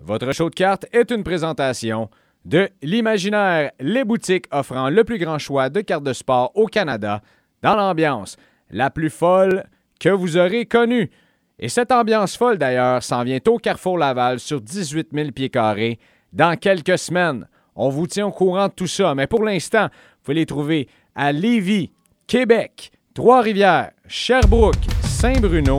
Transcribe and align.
Votre 0.00 0.32
show 0.32 0.50
de 0.50 0.54
cartes 0.54 0.86
est 0.92 1.10
une 1.10 1.24
présentation 1.24 2.10
de 2.44 2.68
l'Imaginaire, 2.82 3.70
les 3.80 4.04
boutiques 4.04 4.46
offrant 4.50 4.90
le 4.90 5.04
plus 5.04 5.18
grand 5.18 5.38
choix 5.38 5.70
de 5.70 5.80
cartes 5.80 6.04
de 6.04 6.12
sport 6.12 6.52
au 6.54 6.66
Canada, 6.66 7.22
dans 7.62 7.74
l'ambiance 7.74 8.36
la 8.70 8.90
plus 8.90 9.10
folle 9.10 9.64
que 9.98 10.08
vous 10.08 10.36
aurez 10.36 10.66
connue. 10.66 11.10
Et 11.58 11.68
cette 11.68 11.92
ambiance 11.92 12.36
folle, 12.36 12.58
d'ailleurs, 12.58 13.02
s'en 13.02 13.22
vient 13.22 13.38
au 13.46 13.58
Carrefour 13.58 13.96
Laval 13.96 14.40
sur 14.40 14.60
18 14.60 15.08
000 15.12 15.30
pieds 15.30 15.48
carrés 15.48 15.98
dans 16.32 16.56
quelques 16.56 16.98
semaines. 16.98 17.46
On 17.76 17.88
vous 17.88 18.06
tient 18.06 18.26
au 18.26 18.32
courant 18.32 18.68
de 18.68 18.72
tout 18.72 18.86
ça, 18.86 19.14
mais 19.14 19.26
pour 19.26 19.44
l'instant, 19.44 19.84
vous 19.84 20.24
pouvez 20.24 20.34
les 20.34 20.46
trouver 20.46 20.88
à 21.14 21.32
Lévis, 21.32 21.92
Québec, 22.26 22.90
Trois-Rivières, 23.14 23.92
Sherbrooke, 24.08 24.74
Saint-Bruno 25.02 25.78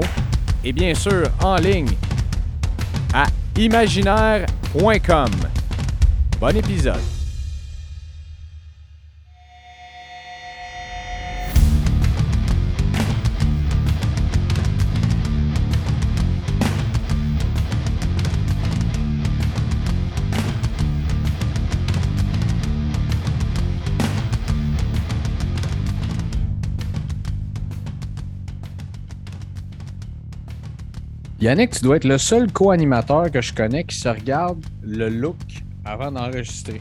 et 0.64 0.72
bien 0.72 0.96
sûr 0.96 1.28
en 1.44 1.58
ligne 1.58 1.92
à 3.14 3.26
imaginaire.com. 3.58 5.32
Bon 6.40 6.56
épisode. 6.58 7.15
Yannick, 31.46 31.70
tu 31.70 31.84
dois 31.84 31.98
être 31.98 32.06
le 32.06 32.18
seul 32.18 32.52
co-animateur 32.52 33.30
que 33.30 33.40
je 33.40 33.54
connais 33.54 33.84
qui 33.84 33.96
se 33.96 34.10
regarde 34.10 34.66
le 34.82 35.10
look 35.10 35.38
avant 35.86 36.12
d'enregistrer. 36.12 36.80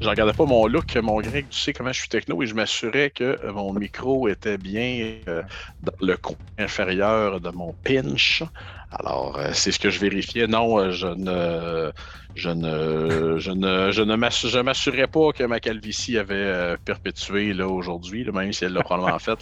Je 0.00 0.08
regardais 0.08 0.32
pas 0.32 0.44
mon 0.44 0.68
look, 0.68 0.94
mon 0.94 1.20
grec, 1.20 1.46
tu 1.50 1.58
sais 1.58 1.72
comment 1.72 1.92
je 1.92 1.98
suis 1.98 2.08
techno 2.08 2.40
et 2.40 2.46
je 2.46 2.54
m'assurais 2.54 3.10
que 3.10 3.24
euh, 3.24 3.52
mon 3.52 3.72
micro 3.72 4.28
était 4.28 4.58
bien 4.58 5.16
euh, 5.26 5.42
dans 5.82 5.92
le 6.00 6.16
coin 6.16 6.36
inférieur 6.58 7.40
de 7.40 7.50
mon 7.50 7.74
pinch. 7.82 8.44
Alors, 8.92 9.36
euh, 9.36 9.50
c'est 9.54 9.72
ce 9.72 9.80
que 9.80 9.90
je 9.90 9.98
vérifiais. 9.98 10.46
Non, 10.46 10.92
je 10.92 11.08
ne 11.08 11.90
je 12.36 12.50
ne 12.50 13.38
je 13.40 13.50
ne 13.50 13.90
je 13.90 14.02
ne 14.02 14.62
m'assurais 14.62 15.08
pas 15.08 15.32
que 15.32 15.42
ma 15.42 15.58
calvitie 15.58 16.16
avait 16.16 16.76
perpétué 16.84 17.52
là 17.54 17.66
aujourd'hui, 17.66 18.24
même 18.32 18.52
si 18.52 18.64
elle 18.64 18.72
l'a 18.72 18.84
probablement 18.84 19.18
fait. 19.18 19.36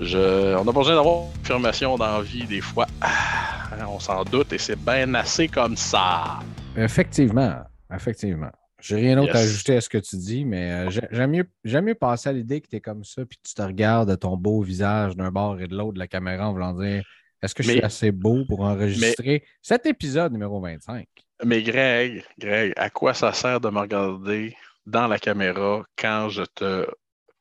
Je, 0.00 0.54
on 0.56 0.68
a 0.68 0.72
besoin 0.72 0.94
d'avoir 0.94 1.24
une 1.24 1.32
confirmation 1.38 1.96
d'envie 1.96 2.44
des 2.44 2.60
fois. 2.60 2.86
Ah, 3.00 3.88
on 3.88 3.98
s'en 3.98 4.24
doute 4.24 4.52
et 4.52 4.58
c'est 4.58 4.78
bien 4.78 5.14
assez 5.14 5.48
comme 5.48 5.76
ça. 5.76 6.40
Effectivement, 6.76 7.56
effectivement. 7.94 8.50
J'ai 8.80 8.96
rien 8.96 9.16
d'autre 9.16 9.34
à 9.34 9.38
ajouter 9.38 9.76
à 9.76 9.80
ce 9.80 9.88
que 9.88 9.98
tu 9.98 10.16
dis, 10.16 10.44
mais 10.44 10.70
euh, 10.70 10.90
j'aime 11.10 11.30
mieux, 11.30 11.80
mieux 11.80 11.94
passer 11.94 12.28
à 12.28 12.32
l'idée 12.32 12.60
que 12.60 12.68
tu 12.68 12.76
es 12.76 12.80
comme 12.80 13.04
ça, 13.04 13.24
puis 13.24 13.38
tu 13.42 13.54
te 13.54 13.62
regardes 13.62 14.18
ton 14.18 14.36
beau 14.36 14.60
visage 14.60 15.16
d'un 15.16 15.30
bord 15.30 15.60
et 15.60 15.66
de 15.66 15.74
l'autre 15.74 15.94
de 15.94 15.98
la 15.98 16.06
caméra 16.06 16.48
en 16.48 16.52
voulant 16.52 16.74
dire 16.74 17.02
Est-ce 17.42 17.54
que 17.54 17.62
je 17.62 17.70
suis 17.70 17.82
assez 17.82 18.12
beau 18.12 18.44
pour 18.46 18.60
enregistrer 18.60 19.44
cet 19.62 19.86
épisode 19.86 20.32
numéro 20.32 20.60
25? 20.60 21.06
Mais 21.44 21.62
Greg, 21.62 22.22
Greg, 22.38 22.74
à 22.76 22.90
quoi 22.90 23.14
ça 23.14 23.32
sert 23.32 23.60
de 23.60 23.70
me 23.70 23.80
regarder 23.80 24.54
dans 24.84 25.08
la 25.08 25.18
caméra 25.18 25.82
quand 25.98 26.28
je 26.28 26.42
te 26.42 26.86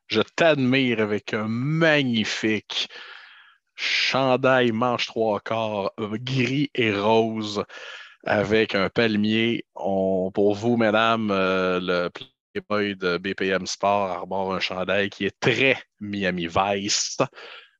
je 0.07 0.21
t'admire 0.21 0.99
avec 0.99 1.33
un 1.33 1.47
magnifique 1.47 2.89
chandail 3.75 4.71
manche 4.71 5.07
trois 5.07 5.39
quarts 5.39 5.91
gris 5.97 6.69
et 6.73 6.93
rose 6.93 7.63
avec 8.25 8.75
un 8.75 8.89
palmier. 8.89 9.65
pour 9.73 10.55
vous, 10.55 10.77
mesdames, 10.77 11.29
euh, 11.31 11.79
le 11.81 12.09
Playboy 12.53 12.95
de 12.95 13.17
BPM 13.17 13.65
Sport 13.67 14.11
arbore 14.11 14.55
un 14.55 14.59
chandail 14.59 15.09
qui 15.09 15.25
est 15.25 15.39
très 15.39 15.77
Miami 15.99 16.47
Vice. 16.47 17.17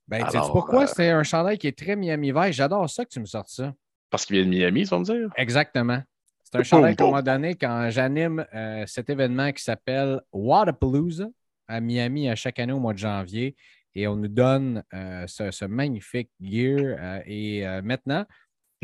Ben, 0.08 0.30
sais 0.30 0.38
pourquoi? 0.38 0.84
euh, 0.84 0.88
c'est 0.88 1.10
un 1.10 1.24
chandail 1.24 1.58
qui 1.58 1.68
est 1.68 1.78
très 1.78 1.96
Miami 1.96 2.32
Vice? 2.32 2.56
J'adore 2.56 2.90
ça 2.90 3.06
que 3.06 3.10
tu 3.10 3.20
me 3.20 3.26
sortes 3.26 3.50
ça. 3.50 3.74
Parce 4.10 4.26
qu'il 4.26 4.36
vient 4.36 4.46
de 4.46 4.50
Miami, 4.50 4.86
ça 4.86 5.00
me 5.00 5.04
dire? 5.04 5.30
Exactement. 5.36 6.02
C'est 6.44 6.60
un 6.60 6.64
chandail 6.64 6.96
qu'on 6.98 7.12
m'a 7.12 7.24
donné 7.24 7.56
quand 7.56 7.90
j'anime 7.90 8.46
euh, 8.54 8.84
cet 8.86 9.10
événement 9.10 9.52
qui 9.52 9.64
s'appelle 9.64 10.22
Waterpalooza 10.32 11.26
à 11.68 11.82
Miami 11.82 12.30
à 12.30 12.36
chaque 12.36 12.60
année 12.60 12.74
au 12.74 12.80
mois 12.80 12.94
de 12.94 13.00
janvier. 13.00 13.56
Et 13.94 14.08
on 14.08 14.18
nous 14.18 14.28
donne 14.28 14.84
ce, 14.92 15.66
magnifique 15.66 16.30
gear. 16.42 17.22
et 17.26 17.66
maintenant, 17.82 18.26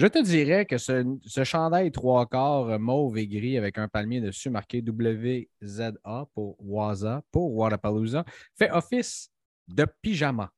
je 0.02 0.08
te 0.08 0.24
dirais 0.24 0.66
que 0.66 0.78
ce, 0.80 1.44
chandail 1.44 1.92
trois 1.92 2.26
quarts 2.26 2.70
euh, 2.70 2.80
mauve 2.80 3.18
et 3.18 3.28
gris 3.28 3.58
avec 3.58 3.78
un 3.78 3.88
palmier 3.88 4.22
dessus 4.22 4.50
marqué 4.50 4.82
WZA 4.82 6.26
pour 6.34 6.56
Waza, 6.60 7.22
pour 7.32 7.54
Waterpalooza, 7.56 8.26
fait 8.58 8.72
office 8.72 9.30
de 9.68 9.86
pyjama. 10.02 10.52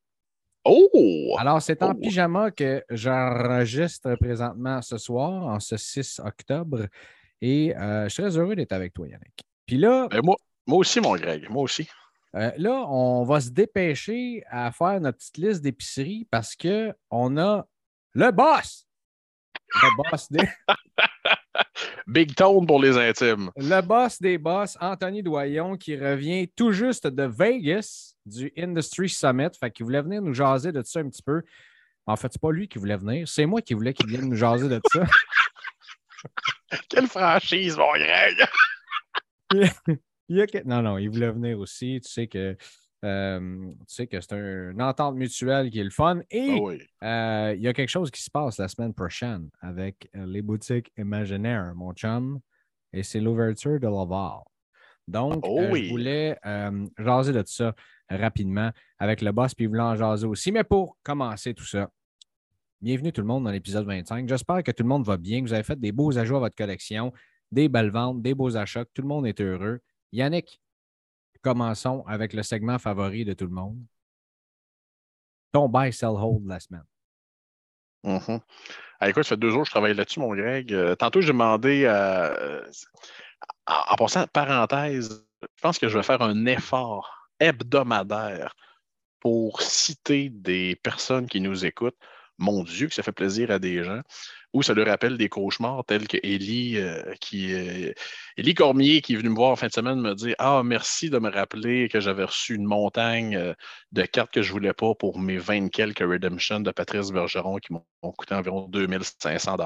Oh! 0.64 1.34
Alors, 1.36 1.60
c'est 1.60 1.82
en 1.82 1.90
oh! 1.90 1.94
pyjama 1.94 2.52
que 2.52 2.82
j'enregistre 2.88 4.14
présentement 4.14 4.80
ce 4.80 4.96
soir, 4.96 5.46
en 5.46 5.60
ce 5.60 5.76
6 5.76 6.20
octobre. 6.24 6.86
Et 7.42 7.76
euh, 7.76 8.04
je 8.04 8.14
suis 8.14 8.22
très 8.22 8.38
heureux 8.38 8.56
d'être 8.56 8.72
avec 8.72 8.94
toi, 8.94 9.08
Yannick. 9.08 9.44
Puis 9.66 9.76
là. 9.76 10.08
Ben, 10.10 10.22
moi, 10.24 10.36
moi 10.66 10.78
aussi, 10.78 11.00
mon 11.00 11.16
Greg, 11.16 11.50
moi 11.50 11.64
aussi. 11.64 11.86
Euh, 12.34 12.50
là, 12.56 12.84
on 12.88 13.24
va 13.24 13.40
se 13.40 13.50
dépêcher 13.50 14.42
à 14.50 14.72
faire 14.72 15.00
notre 15.00 15.18
petite 15.18 15.38
liste 15.38 15.62
d'épicerie 15.62 16.26
parce 16.30 16.56
qu'on 16.56 17.38
a 17.38 17.66
le 18.12 18.30
boss 18.30 18.86
le 19.82 20.10
boss 20.10 20.30
des. 20.30 20.48
Big 22.06 22.34
Tone 22.34 22.66
pour 22.66 22.82
les 22.82 22.96
intimes. 22.96 23.50
Le 23.56 23.80
boss 23.80 24.20
des 24.20 24.38
boss, 24.38 24.76
Anthony 24.80 25.22
Doyon, 25.22 25.76
qui 25.76 25.96
revient 25.96 26.48
tout 26.48 26.72
juste 26.72 27.06
de 27.06 27.24
Vegas, 27.24 28.14
du 28.26 28.52
Industry 28.56 29.08
Summit. 29.08 29.50
Fait 29.58 29.70
qu'il 29.70 29.84
voulait 29.84 30.02
venir 30.02 30.22
nous 30.22 30.34
jaser 30.34 30.72
de 30.72 30.82
ça 30.82 31.00
un 31.00 31.08
petit 31.08 31.22
peu. 31.22 31.42
En 32.06 32.16
fait, 32.16 32.28
c'est 32.32 32.40
pas 32.40 32.52
lui 32.52 32.68
qui 32.68 32.78
voulait 32.78 32.96
venir, 32.96 33.26
c'est 33.26 33.46
moi 33.46 33.62
qui 33.62 33.72
voulais 33.72 33.94
qu'il 33.94 34.06
vienne 34.06 34.28
nous 34.28 34.36
jaser 34.36 34.68
de 34.68 34.80
ça. 34.92 35.04
Quelle 36.90 37.06
franchise, 37.06 37.78
mon 37.78 37.92
Greg! 40.28 40.62
Non, 40.64 40.82
non, 40.82 40.98
il 40.98 41.08
voulait 41.08 41.30
venir 41.30 41.58
aussi. 41.58 42.00
Tu 42.02 42.10
sais 42.10 42.26
que 42.26 42.56
euh, 43.04 43.70
tu 43.80 43.94
sais 43.94 44.06
que 44.06 44.18
c'est 44.20 44.34
une 44.34 44.80
entente 44.80 45.16
mutuelle 45.16 45.70
qui 45.70 45.80
est 45.80 45.84
le 45.84 45.90
fun. 45.90 46.20
Et 46.30 46.58
ah 47.02 47.48
euh, 47.50 47.54
il 47.54 47.62
y 47.62 47.68
a 47.68 47.74
quelque 47.74 47.90
chose 47.90 48.10
qui 48.10 48.22
se 48.22 48.30
passe 48.30 48.58
la 48.58 48.68
semaine 48.68 48.94
prochaine 48.94 49.50
avec 49.60 50.08
euh, 50.16 50.24
les 50.26 50.40
boutiques 50.40 50.90
imaginaires, 50.96 51.74
mon 51.74 51.92
chum. 51.92 52.40
Et 52.92 53.02
c'est 53.02 53.20
l'ouverture 53.20 53.78
de 53.78 53.86
Laval. 53.86 54.38
Donc, 55.06 55.44
oh 55.46 55.60
je 55.74 55.90
voulais 55.90 56.38
jaser 56.98 57.32
de 57.32 57.42
ça 57.44 57.74
rapidement 58.08 58.70
avec 58.98 59.20
le 59.20 59.32
boss, 59.32 59.54
puis 59.54 59.66
il 59.66 59.68
voulait 59.68 59.82
en 59.82 59.96
jaser 59.96 60.26
aussi. 60.26 60.50
Mais 60.50 60.64
pour 60.64 60.96
commencer 61.02 61.52
tout 61.52 61.66
ça, 61.66 61.90
bienvenue 62.80 63.12
tout 63.12 63.20
le 63.20 63.26
monde 63.26 63.44
dans 63.44 63.50
l'épisode 63.50 63.86
25. 63.86 64.26
J'espère 64.26 64.62
que 64.62 64.70
tout 64.70 64.82
le 64.82 64.88
monde 64.88 65.04
va 65.04 65.18
bien, 65.18 65.42
que 65.42 65.48
vous 65.48 65.52
avez 65.52 65.62
fait 65.62 65.78
des 65.78 65.92
beaux 65.92 66.16
ajouts 66.16 66.36
à 66.36 66.40
votre 66.40 66.56
collection, 66.56 67.12
des 67.52 67.68
belles 67.68 67.90
ventes, 67.90 68.22
des 68.22 68.34
beaux 68.34 68.56
achats, 68.56 68.86
que 68.86 68.90
tout 68.94 69.02
le 69.02 69.08
monde 69.08 69.26
est 69.26 69.42
heureux. 69.42 69.80
Yannick, 70.14 70.60
commençons 71.42 72.04
avec 72.06 72.32
le 72.32 72.42
segment 72.42 72.78
favori 72.78 73.24
de 73.24 73.32
tout 73.34 73.46
le 73.46 73.52
monde. 73.52 73.84
Ton 75.52 75.68
buy, 75.68 75.92
sell, 75.92 76.10
hold 76.10 76.46
la 76.46 76.60
semaine. 76.60 76.84
Mm 78.04 78.38
écoute, 79.06 79.24
ça 79.24 79.30
fait 79.30 79.36
deux 79.36 79.50
jours 79.50 79.62
que 79.62 79.66
je 79.66 79.72
travaille 79.72 79.94
là-dessus, 79.94 80.20
mon 80.20 80.34
Greg. 80.34 80.72
Euh, 80.72 80.94
tantôt, 80.94 81.20
j'ai 81.20 81.28
demandé, 81.28 81.84
euh, 81.84 82.62
en, 83.66 83.96
passant, 83.96 84.26
parenthèse, 84.28 85.26
je 85.42 85.60
pense 85.60 85.78
que 85.78 85.88
je 85.88 85.98
vais 85.98 86.04
faire 86.04 86.22
un 86.22 86.46
effort 86.46 87.28
hebdomadaire 87.40 88.54
pour 89.20 89.60
citer 89.60 90.30
des 90.30 90.76
personnes 90.76 91.26
qui 91.26 91.40
nous 91.40 91.66
écoutent. 91.66 91.98
Mon 92.38 92.62
Dieu, 92.64 92.88
que 92.88 92.94
ça 92.94 93.02
fait 93.02 93.12
plaisir 93.12 93.50
à 93.50 93.58
des 93.58 93.84
gens 93.84 94.00
ou 94.54 94.62
ça 94.62 94.72
lui 94.72 94.84
rappelle 94.84 95.18
des 95.18 95.28
cauchemars 95.28 95.84
tels 95.84 96.06
que 96.06 96.16
Ellie, 96.22 96.78
euh, 96.78 97.02
qui, 97.20 97.52
euh, 97.52 97.92
Cormier, 98.56 99.00
qui 99.02 99.14
est 99.14 99.16
venu 99.16 99.30
me 99.30 99.34
voir 99.34 99.58
fin 99.58 99.66
de 99.66 99.72
semaine, 99.72 100.00
me 100.00 100.14
dire 100.14 100.36
Ah, 100.38 100.62
merci 100.64 101.10
de 101.10 101.18
me 101.18 101.28
rappeler 101.28 101.88
que 101.88 101.98
j'avais 101.98 102.22
reçu 102.22 102.54
une 102.54 102.64
montagne 102.64 103.36
euh, 103.36 103.52
de 103.90 104.02
cartes 104.02 104.32
que 104.32 104.42
je 104.42 104.48
ne 104.48 104.52
voulais 104.52 104.72
pas 104.72 104.94
pour 104.94 105.18
mes 105.18 105.38
20 105.38 105.68
quelques 105.70 105.98
Redemption 105.98 106.60
de 106.60 106.70
Patrice 106.70 107.10
Bergeron 107.10 107.56
qui 107.58 107.72
m'ont 107.72 108.12
coûté 108.12 108.34
environ 108.36 108.68
2500 108.68 109.56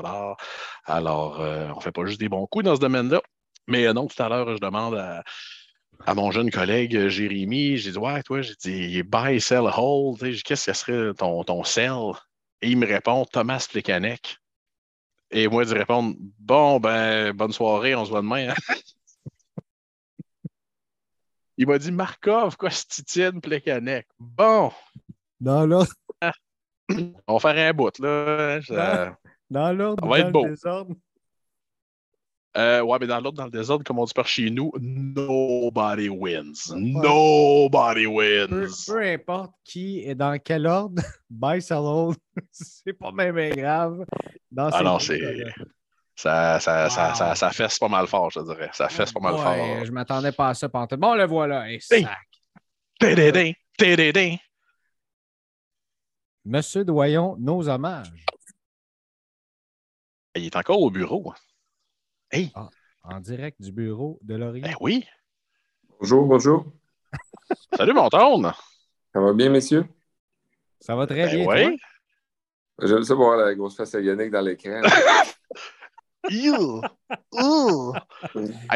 Alors, 0.87 1.41
on 1.41 1.77
ne 1.77 1.81
fait 1.81 1.93
pas 1.93 2.07
juste 2.07 2.21
des 2.21 2.31
bons 2.31 2.47
coups 2.47 2.65
dans 2.65 2.77
ce 2.77 2.81
domaine-là. 2.81 3.21
Mais 3.67 3.93
non, 3.93 4.07
tout 4.07 4.23
à 4.23 4.31
l'heure, 4.31 4.57
je 4.57 4.61
demande 4.61 4.95
à, 4.95 6.15
mon 6.15 6.31
jeune 6.31 6.51
collègue 6.51 7.09
Jérémy, 7.09 7.77
j'ai 7.77 7.91
dit 7.91 7.99
Ouais, 7.99 8.23
toi, 8.23 8.41
j'ai 8.41 8.55
dit 8.55 9.03
buy, 9.03 9.39
sell, 9.41 9.69
hold. 9.77 10.19
Qu'est-ce 10.43 10.67
que 10.67 10.73
serait 10.73 11.15
ton 11.15 11.65
sell? 11.65 12.15
Et 12.61 12.71
il 12.71 12.79
me 12.79 12.87
répond 12.87 13.25
Thomas 13.25 13.67
Plekanec. 13.71 14.39
Et 15.31 15.47
moi, 15.49 15.65
de 15.65 15.75
répondre 15.75 16.17
Bon, 16.39 16.81
ben, 16.81 17.33
bonne 17.33 17.53
soirée, 17.53 17.95
on 17.95 18.05
se 18.05 18.11
voit 18.11 18.23
demain. 18.23 18.51
Hein. 18.51 18.55
Il 21.59 21.67
m'a 21.67 21.79
dit 21.79 21.91
Markov, 21.91 22.57
quoi, 22.57 22.71
Stitine, 22.71 23.41
Plekanec? 23.41 24.07
Bon. 24.19 24.71
Dans 25.41 25.67
l'ordre. 25.67 25.93
on 27.27 27.39
va 27.39 27.41
faire 27.41 27.71
un 27.71 27.73
bout, 27.75 27.99
là. 27.99 28.61
Dans 29.51 29.73
l'ordre, 29.73 30.07
va 30.07 30.21
être 30.21 30.31
beau. 30.31 30.47
Euh, 32.59 32.83
ouais, 32.83 32.99
mais 33.01 33.07
dans 33.07 33.21
l'autre, 33.21 33.37
dans 33.37 33.45
le 33.45 33.53
désordre, 33.53 33.85
comme 33.85 34.01
on 34.01 34.05
dit 34.05 34.13
par 34.13 34.27
chez 34.27 34.51
nous, 34.51 34.73
nobody 34.81 36.09
wins. 36.09 36.75
Nobody 36.75 38.07
wins. 38.07 38.85
Peu, 38.85 39.01
importe 39.01 39.53
qui 39.63 40.01
est 40.01 40.17
dans 40.17 40.37
quel 40.43 40.67
ordre, 40.67 41.01
by 41.31 41.63
salon, 41.63 42.15
c'est 42.51 42.95
pas 42.95 43.13
même 43.13 43.55
grave. 43.55 44.05
Dans 44.51 44.71
ah 44.73 44.83
non, 44.83 44.99
c'est. 44.99 45.21
Ça, 46.17 46.59
ça, 46.59 46.91
ça, 46.91 47.15
ça, 47.15 47.37
ça, 47.37 47.51
fesse 47.51 47.79
pas 47.79 47.87
mal 47.87 48.09
fort, 48.09 48.29
je 48.31 48.41
dirais. 48.41 48.71
Ça 48.73 48.89
fesse 48.89 49.13
pas 49.13 49.21
mal 49.21 49.37
fort. 49.37 49.85
Je 49.85 49.93
m'attendais 49.93 50.33
pas 50.33 50.49
à 50.49 50.55
ça. 50.55 50.67
Bon, 50.67 51.15
le 51.15 51.27
voilà. 51.27 51.71
Et 51.71 51.79
sac. 51.79 52.09
Monsieur 56.45 56.85
Doyon, 56.85 57.37
nos 57.39 57.69
hommages. 57.69 58.11
Il 60.35 60.47
est 60.47 60.57
encore 60.57 60.81
au 60.81 60.91
bureau. 60.91 61.33
Hey. 62.31 62.53
Ah, 62.55 62.69
en 63.05 63.21
direct 63.21 63.59
du 63.59 63.73
bureau 63.73 64.19
de 64.23 64.35
Laurier. 64.35 64.61
Ben 64.61 64.75
oui. 64.81 65.03
Bonjour, 65.99 66.27
bonjour. 66.27 66.67
Salut, 67.75 67.95
mon 67.95 68.11
tourne. 68.11 68.53
Ça 69.15 69.21
va 69.21 69.33
bien, 69.33 69.49
messieurs? 69.49 69.87
Ça 70.79 70.95
va 70.95 71.07
très 71.07 71.25
ben 71.25 71.37
bien. 71.37 71.47
Oui. 71.47 71.79
J'aime 72.83 73.03
ça 73.03 73.15
voir 73.15 73.39
la 73.39 73.55
grosse 73.55 73.77
face 73.77 73.95
à 73.95 74.01
Yannick 74.01 74.31
dans 74.31 74.43
l'écran. 74.43 74.83
You! 76.31 76.83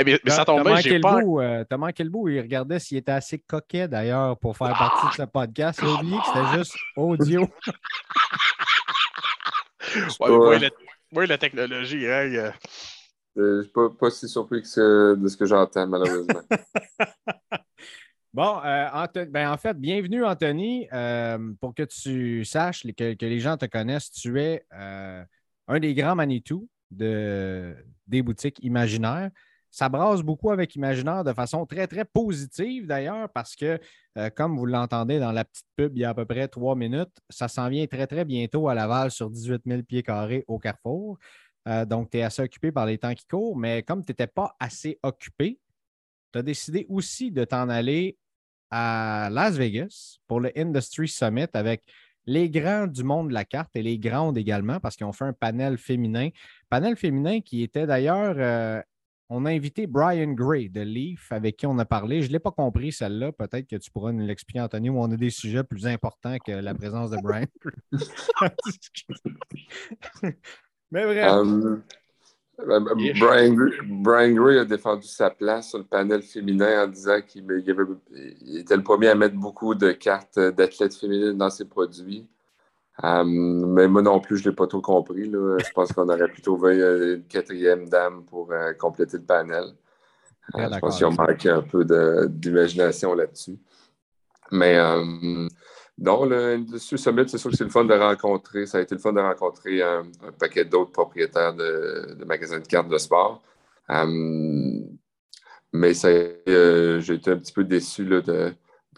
mais, 0.03 0.19
ça 0.29 0.47
tombe 0.47 0.65
bien, 0.65 0.77
j'ai 0.77 1.01
pas... 1.01 1.21
Euh, 1.21 1.65
T'as 1.69 1.77
manqué 1.77 2.03
le 2.03 2.09
bout. 2.09 2.27
Il 2.29 2.41
regardait 2.41 2.79
s'il 2.79 2.97
était 2.97 3.13
assez 3.13 3.41
coquet, 3.41 3.89
d'ailleurs, 3.89 4.39
pour 4.39 4.57
faire 4.57 4.75
partie 4.79 5.09
de 5.09 5.13
ce 5.25 5.29
podcast. 5.29 5.79
Il 5.83 5.89
a 5.89 5.93
oublié 5.93 6.17
que 6.17 6.25
c'était 6.25 6.57
juste 6.57 6.75
audio. 6.97 7.43
ouais, 10.21 10.71
oui, 11.13 11.27
la, 11.27 11.37
technologie, 11.37 12.09
hein, 12.09 12.53
je 13.37 13.43
ne 13.43 13.63
suis 13.63 13.73
pas, 13.73 14.11
si 14.11 14.29
surpris 14.29 14.63
que 14.63 15.15
de 15.15 15.29
ce 15.29 15.37
que 15.37 15.47
j'entends, 15.47 15.87
malheureusement. 15.87 16.41
Bon, 18.35 18.63
euh, 18.65 19.27
ben, 19.29 19.51
en 19.51 19.59
fait, 19.59 19.79
bienvenue, 19.79 20.25
Anthony. 20.25 20.89
Euh, 20.91 21.53
pour 21.61 21.75
que 21.75 21.83
tu 21.83 22.47
saches, 22.47 22.87
que, 22.97 23.13
que, 23.13 23.27
les 23.27 23.41
gens 23.41 23.59
te 23.59 23.67
connaissent, 23.67 24.11
tu 24.11 24.41
es 24.41 24.65
euh, 24.73 25.23
un 25.69 25.79
des 25.79 25.93
grands 25.93 26.15
Manitou 26.15 26.67
de, 26.91 27.77
des 28.07 28.23
boutiques 28.23 28.59
imaginaires. 28.65 29.31
Ça 29.71 29.91
brasse 29.91 30.23
beaucoup 30.23 30.51
avec 30.51 30.75
Imaginaire 30.77 31.25
de 31.25 31.35
façon 31.35 31.67
très, 31.67 31.87
très 31.87 32.07
positive 32.07 32.87
d'ailleurs, 32.87 33.29
parce 33.35 33.55
que, 33.55 33.79
comme 34.35 34.57
vous 34.57 34.67
l'entendez 34.67 35.19
dans 35.19 35.33
la 35.33 35.45
petite 35.45 35.67
pub 35.77 35.97
il 35.97 36.01
y 36.01 36.05
a 36.05 36.11
à 36.11 36.15
peu 36.15 36.25
près 36.27 36.49
trois 36.49 36.75
minutes, 36.75 37.17
ça 37.29 37.49
s'en 37.49 37.69
vient 37.69 37.87
très, 37.87 38.07
très 38.07 38.25
bientôt 38.25 38.69
à 38.69 38.75
Laval 38.75 39.11
sur 39.11 39.31
18 39.31 39.63
000 39.67 39.83
pieds 39.83 40.03
carrés 40.03 40.45
au 40.47 40.59
Carrefour. 40.59 41.19
Euh, 41.69 41.85
donc, 41.85 42.11
tu 42.11 42.19
es 42.19 42.23
assez 42.23 42.43
occupé 42.43 42.73
par 42.73 42.87
les 42.87 42.99
temps 42.99 43.15
qui 43.15 43.27
courent, 43.27 43.57
mais 43.57 43.83
comme 43.83 44.05
tu 44.05 44.11
n'étais 44.11 44.27
pas 44.27 44.57
assez 44.59 44.99
occupé, 45.03 45.61
tu 46.33 46.39
as 46.39 46.43
décidé 46.43 46.87
aussi 46.89 47.31
de 47.31 47.45
t'en 47.45 47.69
aller 47.69 48.19
à 48.71 49.29
Las 49.31 49.57
Vegas 49.57 50.19
pour 50.27 50.41
le 50.41 50.51
Industry 50.59 51.07
Summit 51.07 51.47
avec 51.53 51.85
les 52.25 52.49
grands 52.49 52.87
du 52.87 53.05
monde 53.05 53.29
de 53.29 53.35
la 53.35 53.45
carte 53.45 53.77
et 53.77 53.83
les 53.83 53.99
grandes 53.99 54.39
également, 54.39 54.81
parce 54.81 54.97
qu'ils 54.97 55.07
ont 55.07 55.13
fait 55.13 55.25
un 55.25 55.33
panel 55.33 55.77
féminin. 55.77 56.31
Panel 56.71 56.97
féminin 56.97 57.41
qui 57.41 57.63
était 57.63 57.87
d'ailleurs, 57.87 58.35
euh, 58.39 58.81
on 59.29 59.45
a 59.45 59.51
invité 59.51 59.87
Brian 59.87 60.33
Gray 60.33 60.69
de 60.69 60.83
Leaf, 60.83 61.33
avec 61.33 61.57
qui 61.57 61.67
on 61.67 61.79
a 61.79 61.85
parlé. 61.85 62.23
Je 62.23 62.29
ne 62.29 62.33
l'ai 62.33 62.39
pas 62.39 62.51
compris, 62.51 62.93
celle-là. 62.93 63.33
Peut-être 63.33 63.67
que 63.67 63.77
tu 63.77 63.91
pourras 63.91 64.13
nous 64.13 64.27
l'expliquer, 64.27 64.61
Anthony, 64.61 64.91
où 64.91 64.99
on 64.99 65.11
a 65.11 65.17
des 65.17 65.31
sujets 65.31 65.65
plus 65.65 65.87
importants 65.87 66.37
que 66.39 66.53
la 66.53 66.75
présence 66.75 67.11
de 67.11 67.17
Brian. 67.17 67.47
Mais 70.93 71.05
vraiment. 71.05 71.81
Euh, 72.61 72.95
Brian, 73.19 74.35
Gray 74.35 74.59
a 74.59 74.65
défendu 74.65 75.09
sa 75.09 75.31
place 75.31 75.71
sur 75.71 75.79
le 75.79 75.85
panel 75.85 76.23
féminin 76.23 76.85
en 76.85 76.87
disant 76.87 77.21
qu'il 77.27 77.51
était 78.57 78.77
le 78.77 78.83
premier 78.83 79.09
à 79.09 79.15
mettre 79.15 79.35
beaucoup 79.35 79.75
de 79.75 79.91
cartes 79.93 80.39
d'athlètes 80.39 80.95
féminines 80.95 81.37
dans 81.37 81.51
ses 81.51 81.65
produits. 81.65 82.29
Euh, 83.03 83.25
mais 83.25 83.89
moi 83.89 84.03
non 84.03 84.21
plus, 84.21 84.37
je 84.37 84.45
ne 84.45 84.51
l'ai 84.51 84.55
pas 84.55 84.67
trop 84.67 84.83
compris. 84.83 85.25
Je 85.25 85.73
pense 85.75 85.93
qu'on 85.93 86.09
aurait 86.09 86.29
plutôt 86.29 86.57
vu 86.57 86.75
une 87.15 87.25
quatrième 87.25 87.89
dame 87.89 88.25
pour 88.25 88.53
euh, 88.53 88.75
compléter 88.75 89.17
le 89.17 89.25
panel. 89.25 89.65
je 90.55 90.79
pense 90.79 90.99
qu'il 90.99 91.07
a 91.07 91.11
manqué 91.11 91.49
un 91.49 91.63
peu 91.63 91.85
d'imagination 92.29 93.15
là-dessus. 93.15 93.59
Mais 94.51 94.79
non, 96.03 96.25
le 96.25 96.67
Summit, 96.79 97.29
c'est 97.29 97.39
sûr 97.39 97.51
que 97.51 97.57
c'est 97.57 97.63
le 97.63 97.71
fun 97.71 97.85
de 97.85 97.95
rencontrer. 97.95 98.67
Ça 98.67 98.79
a 98.79 98.81
été 98.81 98.97
le 98.97 99.01
fun 99.01 99.13
de 99.13 99.21
rencontrer 99.21 99.83
un, 99.83 100.03
paquet 100.37 100.65
d'autres 100.65 100.91
propriétaires 100.91 101.55
de, 101.55 102.25
magasins 102.27 102.59
de 102.59 102.67
cartes 102.67 102.89
de 102.89 102.99
sport. 102.99 103.41
Hum, 103.89 104.99
mais 105.73 105.93
euh, 106.05 107.01
j'ai 107.01 107.15
été 107.15 107.31
un 107.31 107.37
petit 107.37 107.53
peu 107.53 107.63
déçu 107.63 108.05
de 108.05 108.21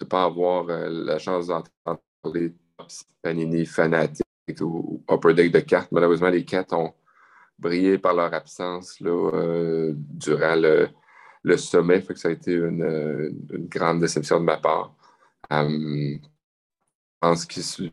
ne 0.00 0.06
pas 0.06 0.24
avoir 0.24 0.66
euh, 0.70 0.88
la 0.88 1.18
chance 1.18 1.48
d'entendre 1.48 2.00
les 2.32 2.54
Panini 3.22 3.66
fanatiques 3.66 4.24
ou, 4.62 5.04
Upper 5.10 5.34
Deck 5.34 5.52
de 5.52 5.60
cartes. 5.60 5.92
Malheureusement, 5.92 6.30
les 6.30 6.44
cartes 6.46 6.72
ont 6.72 6.94
brillé 7.58 7.98
par 7.98 8.14
leur 8.14 8.32
absence 8.32 8.98
là, 9.00 9.30
euh, 9.34 9.92
durant 9.94 10.56
le, 10.56 10.88
sommet. 11.58 12.00
Fait 12.00 12.14
que 12.14 12.20
ça 12.20 12.28
a 12.28 12.32
été 12.32 12.54
une, 12.54 13.30
grande 13.68 14.00
déception 14.00 14.40
de 14.40 14.44
ma 14.46 14.56
part. 14.56 14.94
Pense 17.24 17.46
qu'il 17.46 17.92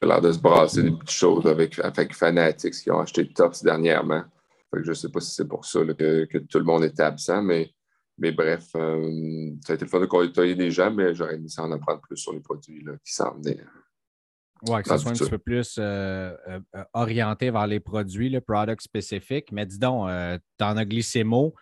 a 0.00 0.06
l'air 0.06 0.20
de 0.20 0.32
se 0.32 0.38
brasser 0.38 0.82
des 0.82 0.90
petites 0.90 1.10
choses 1.10 1.46
avec, 1.46 1.78
avec 1.78 2.14
Fanatics 2.14 2.74
qui 2.74 2.90
ont 2.90 3.00
acheté 3.00 3.28
Tops 3.28 3.62
dernièrement. 3.62 4.24
je 4.72 4.88
ne 4.88 4.94
sais 4.94 5.10
pas 5.10 5.20
si 5.20 5.32
c'est 5.32 5.48
pour 5.48 5.64
ça 5.64 5.80
que, 5.84 6.38
tout 6.38 6.58
le 6.58 6.64
monde 6.64 6.84
était 6.84 7.02
absent, 7.02 7.42
mais, 7.42 7.70
mais 8.18 8.32
bref, 8.32 8.64
euh, 8.76 9.52
ça 9.64 9.72
a 9.72 9.76
été 9.76 9.84
le 9.84 9.90
fun 9.90 10.00
de 10.00 10.06
côtoyer 10.06 10.54
des 10.54 10.70
gens, 10.70 10.90
mais 10.90 11.14
j'aurais 11.14 11.34
aimé 11.34 11.48
s'en 11.48 11.70
apprendre 11.70 12.00
plus 12.00 12.16
sur 12.16 12.32
les 12.32 12.40
produits 12.40 12.84
qui 13.04 13.12
s'en 13.12 13.34
venaient. 13.34 13.60
Oui, 14.66 14.82
que 14.82 14.90
ce 14.90 14.98
soit 14.98 15.10
un 15.10 15.14
petit 15.14 15.30
peu 15.30 15.38
plus 15.38 15.76
euh, 15.78 16.34
euh, 16.48 16.84
orienté 16.92 17.50
vers 17.50 17.66
les 17.66 17.80
produits, 17.80 18.28
le 18.28 18.42
product 18.42 18.82
spécifique. 18.82 19.52
Mais 19.52 19.64
dis 19.64 19.78
donc, 19.78 20.08
tu 20.58 20.64
en 20.64 20.76
as 20.76 20.84
glissé 20.84 21.24
mot. 21.24 21.54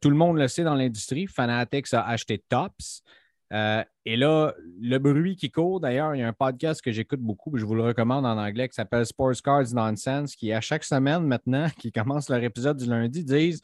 tout 0.00 0.08
le 0.10 0.16
monde 0.16 0.38
le 0.38 0.48
sait 0.48 0.64
dans 0.64 0.74
l'industrie. 0.74 1.26
Fanatics 1.26 1.92
a 1.92 2.06
acheté 2.06 2.42
Tops. 2.48 3.02
Euh, 3.52 3.82
et 4.04 4.16
là, 4.16 4.52
le 4.80 4.98
bruit 4.98 5.36
qui 5.36 5.50
court, 5.50 5.80
d'ailleurs, 5.80 6.14
il 6.14 6.18
y 6.18 6.22
a 6.22 6.28
un 6.28 6.32
podcast 6.32 6.82
que 6.82 6.92
j'écoute 6.92 7.20
beaucoup, 7.20 7.56
je 7.56 7.64
vous 7.64 7.74
le 7.74 7.82
recommande 7.82 8.26
en 8.26 8.36
anglais, 8.36 8.68
qui 8.68 8.74
s'appelle 8.74 9.06
Sports 9.06 9.40
Cards 9.42 9.72
Nonsense, 9.72 10.36
qui 10.36 10.52
à 10.52 10.60
chaque 10.60 10.84
semaine 10.84 11.22
maintenant, 11.22 11.68
qui 11.78 11.90
commence 11.92 12.28
leur 12.28 12.42
épisode 12.42 12.76
du 12.76 12.86
lundi, 12.86 13.24
disent 13.24 13.62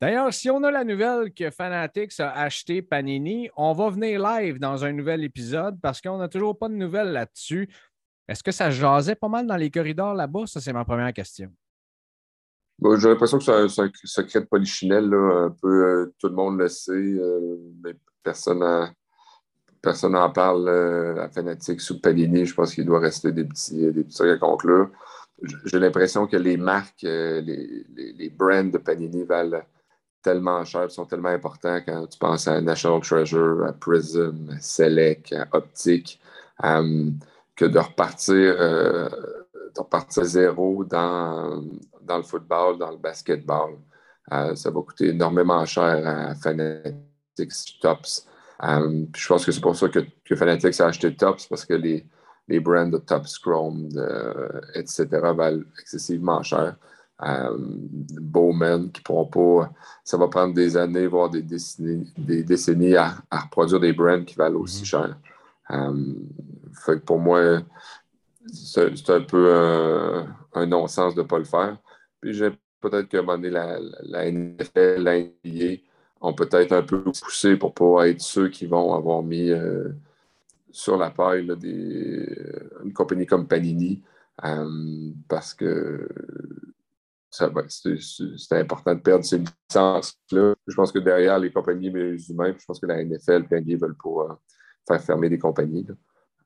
D'ailleurs, 0.00 0.32
si 0.32 0.48
on 0.48 0.62
a 0.64 0.70
la 0.70 0.82
nouvelle 0.82 1.30
que 1.32 1.50
Fanatics 1.50 2.20
a 2.20 2.32
acheté 2.32 2.80
Panini, 2.80 3.50
on 3.54 3.74
va 3.74 3.90
venir 3.90 4.18
live 4.18 4.58
dans 4.58 4.82
un 4.82 4.92
nouvel 4.92 5.22
épisode 5.24 5.78
parce 5.82 6.00
qu'on 6.00 6.16
n'a 6.16 6.28
toujours 6.28 6.58
pas 6.58 6.70
de 6.70 6.74
nouvelles 6.74 7.12
là-dessus. 7.12 7.68
Est-ce 8.26 8.42
que 8.42 8.50
ça 8.50 8.70
jasait 8.70 9.14
pas 9.14 9.28
mal 9.28 9.46
dans 9.46 9.56
les 9.56 9.70
corridors 9.70 10.14
là-bas? 10.14 10.46
Ça, 10.46 10.58
c'est 10.60 10.72
ma 10.72 10.86
première 10.86 11.12
question. 11.12 11.52
J'ai 12.82 13.08
l'impression 13.08 13.36
que 13.36 13.44
c'est 13.44 13.52
un, 13.52 13.90
secret 14.04 14.40
de 14.40 14.46
polichinelle. 14.46 15.12
Un 15.12 15.54
peu, 15.60 15.84
euh, 15.84 16.14
tout 16.18 16.28
le 16.28 16.34
monde 16.34 16.58
le 16.58 16.68
sait, 16.68 16.92
euh, 16.92 17.58
mais 17.84 17.92
personne 18.22 18.60
n'en 18.60 18.88
personne 19.82 20.32
parle 20.34 20.68
euh, 20.68 21.24
à 21.24 21.28
Fanatics 21.28 21.90
ou 21.90 22.00
Panini. 22.00 22.44
Je 22.44 22.54
pense 22.54 22.74
qu'il 22.74 22.84
doit 22.84 23.00
rester 23.00 23.32
des 23.32 23.44
petits, 23.44 23.92
des 23.92 24.04
petits 24.04 24.22
à 24.22 24.36
conclure. 24.36 24.90
J'ai 25.64 25.78
l'impression 25.78 26.26
que 26.26 26.36
les 26.36 26.58
marques, 26.58 27.04
euh, 27.04 27.40
les, 27.40 27.86
les, 27.96 28.28
brands 28.28 28.64
de 28.64 28.76
Panini 28.76 29.24
valent 29.24 29.62
tellement 30.22 30.64
cher, 30.64 30.90
sont 30.90 31.06
tellement 31.06 31.30
importants 31.30 31.80
quand 31.86 32.06
tu 32.08 32.18
penses 32.18 32.46
à 32.46 32.60
National 32.60 33.00
Treasure, 33.00 33.64
à 33.66 33.72
Prism, 33.72 34.50
à 34.50 34.60
Select, 34.60 35.32
à 35.32 35.46
Optic, 35.52 36.20
euh, 36.62 37.10
que 37.56 37.64
de 37.64 37.78
repartir, 37.78 38.54
de 38.58 40.24
zéro 40.24 40.84
dans, 40.84 41.64
dans 42.02 42.16
le 42.18 42.22
football, 42.22 42.76
dans 42.78 42.90
le 42.90 42.98
basketball. 42.98 43.78
ça 44.30 44.70
va 44.70 44.82
coûter 44.82 45.08
énormément 45.08 45.64
cher 45.64 46.06
à 46.06 46.34
Fanatics 47.40 47.80
Tops. 47.80 48.26
Euh, 48.62 49.04
je 49.16 49.26
pense 49.26 49.44
que 49.44 49.52
c'est 49.52 49.60
pour 49.60 49.76
ça 49.76 49.88
que, 49.88 50.00
que, 50.24 50.36
Fanatics 50.36 50.80
a 50.80 50.86
acheté 50.86 51.14
Tops, 51.14 51.46
parce 51.46 51.64
que 51.64 51.74
les, 51.74 52.06
les 52.48 52.60
brands 52.60 52.88
de 52.88 52.98
Tops, 52.98 53.38
Chrome, 53.38 53.88
etc., 54.74 55.06
valent 55.10 55.62
excessivement 55.80 56.42
cher. 56.42 56.76
Euh, 57.22 57.54
Bowman, 57.58 58.90
qui 58.90 59.02
pourront 59.02 59.26
pas. 59.26 59.72
Ça 60.04 60.16
va 60.16 60.28
prendre 60.28 60.54
des 60.54 60.76
années, 60.76 61.06
voire 61.06 61.28
des 61.28 61.42
décennies, 61.42 62.10
des 62.16 62.42
décennies 62.42 62.96
à, 62.96 63.16
reproduire 63.30 63.80
des 63.80 63.92
brands 63.92 64.24
qui 64.24 64.36
valent 64.36 64.58
aussi 64.58 64.80
mhm. 64.80 64.86
cher. 64.86 65.16
Fait 66.72 66.94
que 66.94 67.04
pour 67.04 67.18
moi, 67.18 67.60
c'est 68.52 69.10
un 69.10 69.20
peu 69.20 70.24
un, 70.54 70.66
non-sens 70.66 71.14
de 71.14 71.22
ne 71.22 71.26
pas 71.26 71.38
le 71.38 71.44
faire. 71.44 71.76
Puis 72.20 72.32
j'ai 72.32 72.50
peut-être 72.80 73.08
que 73.08 73.18
la, 73.18 73.78
la 74.02 74.30
NFL, 74.30 75.02
la 75.02 75.18
NBA, 75.20 75.82
ont 76.20 76.34
peut-être 76.34 76.72
un 76.72 76.82
peu 76.82 77.02
poussé 77.02 77.56
pour 77.56 77.70
ne 77.70 77.74
pas 77.74 78.08
être 78.08 78.20
ceux 78.20 78.48
qui 78.48 78.66
vont 78.66 78.94
avoir 78.94 79.22
mis 79.22 79.50
euh, 79.50 79.88
sur 80.70 80.96
la 80.96 81.10
paille 81.10 81.50
des, 81.58 82.28
euh, 82.28 82.70
une 82.84 82.92
compagnie 82.92 83.26
comme 83.26 83.48
Panini. 83.48 84.02
Euh, 84.44 85.12
parce 85.28 85.52
que 85.52 86.08
c'est 87.30 88.58
important 88.58 88.94
de 88.94 89.00
perdre 89.00 89.24
ces 89.24 89.38
licences-là. 89.38 90.54
Je 90.66 90.74
pense 90.74 90.92
que 90.92 90.98
derrière 90.98 91.38
les 91.38 91.52
compagnies 91.52 91.88
humains, 91.88 92.54
je 92.58 92.64
pense 92.64 92.80
que 92.80 92.86
la 92.86 93.04
NFL 93.04 93.46
la 93.50 93.76
veulent 93.76 93.96
pour 93.96 94.38
faire 94.88 95.02
fermer 95.02 95.28
des 95.28 95.38
compagnies. 95.38 95.86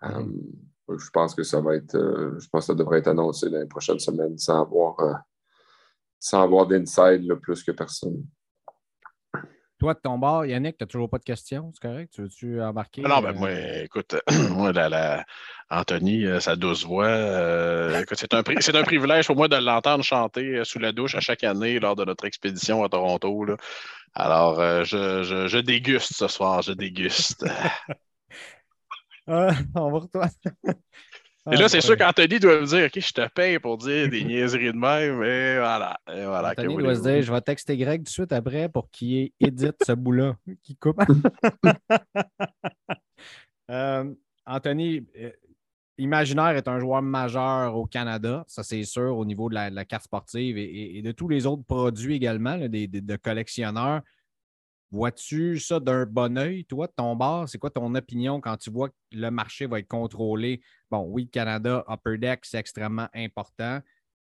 Mm-hmm. 0.02 0.98
je 0.98 1.10
pense 1.10 1.34
que 1.34 1.44
ça 1.44 1.60
va 1.60 1.76
être, 1.76 1.96
je 2.38 2.48
pense 2.48 2.66
que 2.66 2.72
ça 2.72 2.74
devrait 2.74 2.98
être 2.98 3.08
annoncé 3.08 3.48
dans 3.48 3.60
les 3.60 3.66
prochaines 3.66 4.00
semaines 4.00 4.36
sans 4.36 4.62
avoir, 4.62 5.22
sans 6.18 6.42
avoir 6.42 6.66
d'inside 6.66 7.32
plus 7.36 7.62
que 7.62 7.70
personne. 7.70 8.24
Toi, 9.84 9.92
de 9.92 9.98
ton 9.98 10.16
bord, 10.16 10.46
Yannick, 10.46 10.78
tu 10.78 10.84
n'as 10.84 10.86
toujours 10.88 11.10
pas 11.10 11.18
de 11.18 11.24
questions, 11.24 11.70
c'est 11.74 11.86
correct? 11.86 12.10
Tu 12.14 12.22
veux-tu 12.22 12.62
embarquer? 12.62 13.02
Non, 13.02 13.20
ben 13.20 13.34
moi, 13.34 13.50
écoute, 13.82 14.16
moi, 14.48 14.72
la, 14.72 15.26
Anthony, 15.68 16.24
euh, 16.24 16.40
sa 16.40 16.56
douce 16.56 16.86
voix, 16.86 17.04
euh, 17.04 18.02
c'est 18.12 18.32
un, 18.32 18.38
un, 18.38 18.82
privilège 18.82 19.26
pour 19.26 19.36
moi 19.36 19.46
de 19.46 19.56
l'entendre 19.56 20.02
chanter 20.02 20.56
euh, 20.56 20.64
sous 20.64 20.78
la 20.78 20.92
douche 20.92 21.14
à 21.16 21.20
chaque 21.20 21.44
année 21.44 21.80
lors 21.80 21.96
de 21.96 22.04
notre 22.06 22.24
expédition 22.24 22.82
à 22.82 22.88
Toronto. 22.88 23.44
Alors, 24.14 24.84
je, 24.86 25.22
je, 25.22 25.58
déguste 25.58 26.14
ce 26.14 26.28
soir, 26.28 26.62
je 26.62 26.72
déguste. 26.72 27.44
ah, 29.26 29.50
on 29.74 29.90
va 29.92 29.98
retourner. 29.98 30.28
Et 31.52 31.56
là, 31.56 31.64
ah, 31.64 31.68
c'est 31.68 31.82
sûr 31.82 31.96
qu'Anthony 31.96 32.40
doit 32.40 32.60
me 32.60 32.66
dire 32.66 32.86
OK, 32.86 33.00
je 33.00 33.12
te 33.12 33.28
paye 33.28 33.58
pour 33.58 33.76
dire 33.76 34.08
des 34.08 34.24
niaiseries 34.24 34.72
de 34.72 34.78
même. 34.78 35.22
Et 35.22 35.58
voilà. 35.58 35.98
Et 36.10 36.24
voilà 36.24 36.50
Anthony 36.50 36.76
doit 36.76 36.94
se 36.94 37.02
dire 37.02 37.22
Je 37.22 37.32
vais 37.32 37.40
texter 37.42 37.76
Greg 37.76 38.00
tout 38.00 38.04
de 38.04 38.08
suite 38.08 38.32
après 38.32 38.68
pour 38.68 38.90
qu'il 38.90 39.30
édite 39.38 39.76
ce 39.84 39.92
bout-là, 39.92 40.36
qu'il 40.62 40.76
coupe. 40.76 41.00
Euh, 43.70 44.04
Anthony, 44.44 45.06
euh, 45.18 45.30
Imaginaire 45.96 46.56
est 46.56 46.66
un 46.66 46.80
joueur 46.80 47.02
majeur 47.02 47.76
au 47.76 47.86
Canada, 47.86 48.44
ça 48.48 48.64
c'est 48.64 48.82
sûr, 48.82 49.16
au 49.16 49.24
niveau 49.24 49.48
de 49.48 49.54
la, 49.54 49.84
carte 49.84 50.04
sportive 50.04 50.58
et, 50.58 51.00
de 51.02 51.12
tous 51.12 51.28
les 51.28 51.46
autres 51.46 51.62
produits 51.62 52.16
également, 52.16 52.58
des, 52.68 52.88
de 52.88 53.16
collectionneurs. 53.16 54.02
Vois-tu 54.94 55.58
ça 55.58 55.80
d'un 55.80 56.06
bon 56.06 56.38
oeil, 56.38 56.64
toi, 56.66 56.86
de 56.86 56.92
ton 56.96 57.16
bord? 57.16 57.48
C'est 57.48 57.58
quoi 57.58 57.68
ton 57.68 57.92
opinion 57.96 58.40
quand 58.40 58.56
tu 58.56 58.70
vois 58.70 58.90
que 58.90 58.94
le 59.10 59.28
marché 59.28 59.66
va 59.66 59.80
être 59.80 59.88
contrôlé? 59.88 60.62
Bon, 60.88 61.04
oui, 61.08 61.28
Canada, 61.28 61.84
Upper 61.88 62.16
Deck, 62.16 62.44
c'est 62.44 62.58
extrêmement 62.58 63.08
important, 63.12 63.80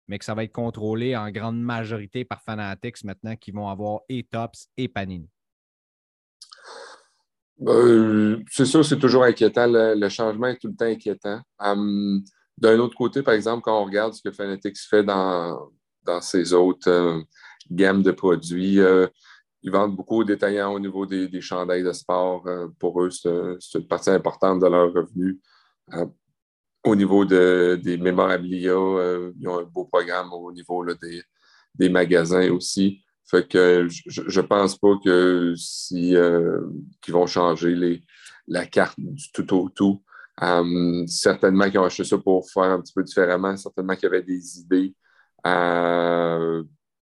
mais 0.07 0.17
que 0.17 0.25
ça 0.25 0.33
va 0.33 0.43
être 0.43 0.51
contrôlé 0.51 1.15
en 1.15 1.29
grande 1.29 1.61
majorité 1.61 2.25
par 2.25 2.41
Fanatics 2.41 3.03
maintenant 3.03 3.35
qui 3.35 3.51
vont 3.51 3.69
avoir 3.69 3.99
et 4.09 4.23
Tops 4.23 4.69
et 4.75 4.87
Panini. 4.87 5.29
Euh, 7.67 8.39
c'est 8.49 8.65
sûr, 8.65 8.83
c'est 8.83 8.97
toujours 8.97 9.23
inquiétant. 9.23 9.67
Le, 9.69 10.09
changement 10.09 10.47
est 10.47 10.57
tout 10.57 10.69
le 10.69 10.75
temps 10.75 10.85
inquiétant. 10.85 11.41
Hum, 11.59 12.23
d'un 12.57 12.79
autre 12.79 12.95
côté, 12.95 13.21
par 13.21 13.35
exemple, 13.35 13.61
quand 13.61 13.79
on 13.79 13.85
regarde 13.85 14.15
ce 14.15 14.21
que 14.23 14.31
Fanatics 14.31 14.79
fait 14.79 15.03
dans, 15.03 15.69
dans 16.01 16.21
ses 16.21 16.53
autres 16.53 16.89
euh, 16.89 17.21
gammes 17.69 18.01
de 18.01 18.11
produits, 18.11 18.79
euh, 18.79 19.05
ils 19.65 19.71
vendent 19.71 19.95
beaucoup 19.95 20.21
aux 20.21 20.23
détaillants 20.23 20.71
au 20.71 20.79
niveau 20.79 21.07
des, 21.07 21.27
des 21.27 21.41
chandails 21.41 21.83
de 21.83 21.91
sport. 21.91 22.45
Euh, 22.45 22.67
pour 22.79 23.01
eux, 23.01 23.09
c'est 23.09 23.79
une 23.79 23.87
partie 23.87 24.11
importante 24.11 24.61
de 24.61 24.67
leur 24.67 24.93
revenu. 24.93 25.39
Euh, 25.93 26.05
au 26.83 26.95
niveau 26.95 27.25
des 27.25 27.97
mémorabilia, 27.99 28.73
euh, 28.73 29.31
ils 29.39 29.47
ont 29.47 29.59
un 29.59 29.63
beau 29.63 29.85
programme 29.85 30.31
au 30.33 30.51
niveau 30.51 30.85
des, 30.85 31.89
magasins 31.89 32.47
aussi. 32.51 33.01
Je 33.33 33.37
ne 33.39 34.41
pense 34.41 34.77
pas 34.77 34.93
que 35.03 35.55
si 35.57 36.15
qu'ils 37.01 37.13
vont 37.13 37.25
changer 37.25 38.03
la 38.47 38.67
carte 38.67 38.99
du 38.99 39.31
tout 39.31 39.51
au 39.55 39.69
tout. 39.69 40.03
certainement 41.07 41.71
qu'ils 41.71 41.79
ont 41.79 41.85
acheté 41.85 42.03
ça 42.03 42.19
pour 42.19 42.47
faire 42.47 42.65
un 42.65 42.81
petit 42.81 42.93
peu 42.93 43.03
différemment. 43.03 43.57
Certainement 43.57 43.95
qu'il 43.95 44.03
y 44.03 44.13
avait 44.13 44.21
des 44.21 44.59
idées. 44.59 44.93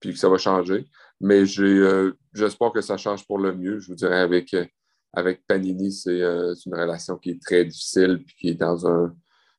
puis 0.02 0.12
que 0.12 0.20
ça 0.20 0.28
va 0.28 0.38
changer. 0.38 0.90
Mais 1.22 1.44
euh, 1.60 2.14
j'espère 2.34 2.72
que 2.72 2.82
ça 2.82 2.98
change 2.98 3.26
pour 3.28 3.40
le 3.40 3.54
mieux. 3.54 3.80
Je 3.80 3.88
vous 3.88 3.96
dirais, 3.96 4.20
avec, 4.20 4.54
euh, 4.54 4.66
avec 5.14 5.46
Panini, 5.46 5.88
euh, 6.08 6.56
c'est 6.56 6.66
une 6.66 6.76
relation 6.76 7.18
qui 7.18 7.32
est 7.32 7.42
très 7.42 7.66
difficile 7.66 8.22
et 8.22 8.34
qui 8.40 8.50
est 8.50 8.56
dans 8.56 8.88
un, 8.88 9.14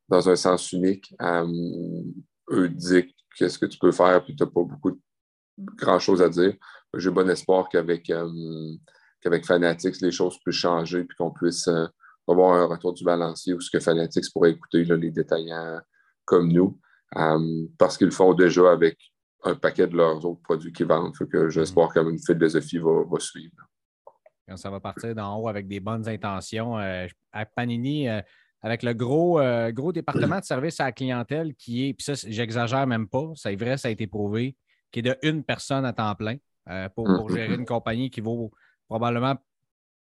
dans 0.09 0.29
un 0.29 0.37
sens 0.37 0.73
unique. 0.73 1.14
eux 2.50 2.69
disent 2.69 3.05
qu'est-ce 3.37 3.59
que 3.59 3.67
tu 3.67 3.79
peux 3.79 3.93
faire, 3.93 4.25
puis 4.25 4.35
tu 4.35 4.43
n'as 4.43 4.50
pas 4.50 4.62
beaucoup 4.62 4.93
de 4.93 5.00
grand-chose 5.76 6.23
à 6.23 6.29
dire. 6.29 6.55
J'ai 6.97 7.11
bon 7.11 7.29
espoir 7.29 7.69
qu'avec 7.69 8.11
qu'avec 9.21 9.45
Fanatics, 9.45 10.00
les 10.00 10.11
choses 10.11 10.38
puissent 10.43 10.57
changer 10.57 11.05
puis 11.05 11.17
qu'on 11.17 11.31
puisse 11.31 11.69
avoir 12.26 12.55
un 12.55 12.64
retour 12.64 12.95
du 12.95 13.05
balancier 13.05 13.52
où 13.55 13.61
ce 13.61 13.71
que 13.71 13.81
Fanatics 13.81 14.33
pourrait 14.33 14.52
écouter 14.52 14.83
les 14.85 15.11
détaillants 15.11 15.81
comme 16.25 16.50
nous. 16.50 16.81
parce 17.79 17.99
qu'ils 17.99 18.07
le 18.07 18.12
font 18.12 18.33
déjà 18.35 18.73
avec 18.73 18.99
un 19.45 19.55
paquet 19.55 19.87
de 19.87 19.97
leurs 19.97 20.25
autres 20.25 20.43
produits 20.43 20.73
qu'ils 20.73 20.87
vendent. 20.87 21.17
que 21.17 21.49
j'espère 21.49 21.89
mm. 21.89 21.93
qu'une 21.93 22.19
philosophie 22.19 22.79
va, 22.79 23.05
va 23.05 23.19
suivre. 23.19 23.55
Quand 24.49 24.57
ça 24.57 24.71
va 24.71 24.81
partir 24.81 25.15
d'en 25.15 25.37
haut 25.37 25.49
avec 25.49 25.69
des 25.69 25.81
bonnes 25.81 26.09
intentions. 26.09 26.79
Euh, 26.79 27.07
à 27.33 27.47
Panini, 27.47 28.09
euh, 28.09 28.21
avec 28.63 28.83
le 28.83 28.93
gros, 28.93 29.41
euh, 29.41 29.71
gros 29.71 29.93
département 29.93 30.39
de 30.39 30.45
service 30.45 30.81
à 30.81 30.85
la 30.85 30.93
clientèle 30.93 31.55
qui 31.55 31.89
est, 31.89 31.95
puis 31.95 32.05
ça, 32.05 32.15
j'exagère 32.29 32.87
même 32.87 33.09
pas, 33.09 33.31
c'est 33.35 33.55
vrai, 33.57 33.77
ça 33.77 33.89
a 33.89 33.91
été 33.91 34.07
prouvé, 34.07 34.57
qui 34.91 34.99
est 34.99 35.03
de 35.03 35.17
une 35.23 35.45
personne 35.45 35.85
à 35.85 35.93
temps 35.93 36.15
plein 36.15 36.37
pour, 36.95 37.05
pour, 37.05 37.31
mm, 37.31 37.35
gérer 37.35 37.55
une 37.55 37.65
compagnie 37.65 38.11
qui 38.11 38.21
vaut 38.21 38.51
probablement 38.89 39.37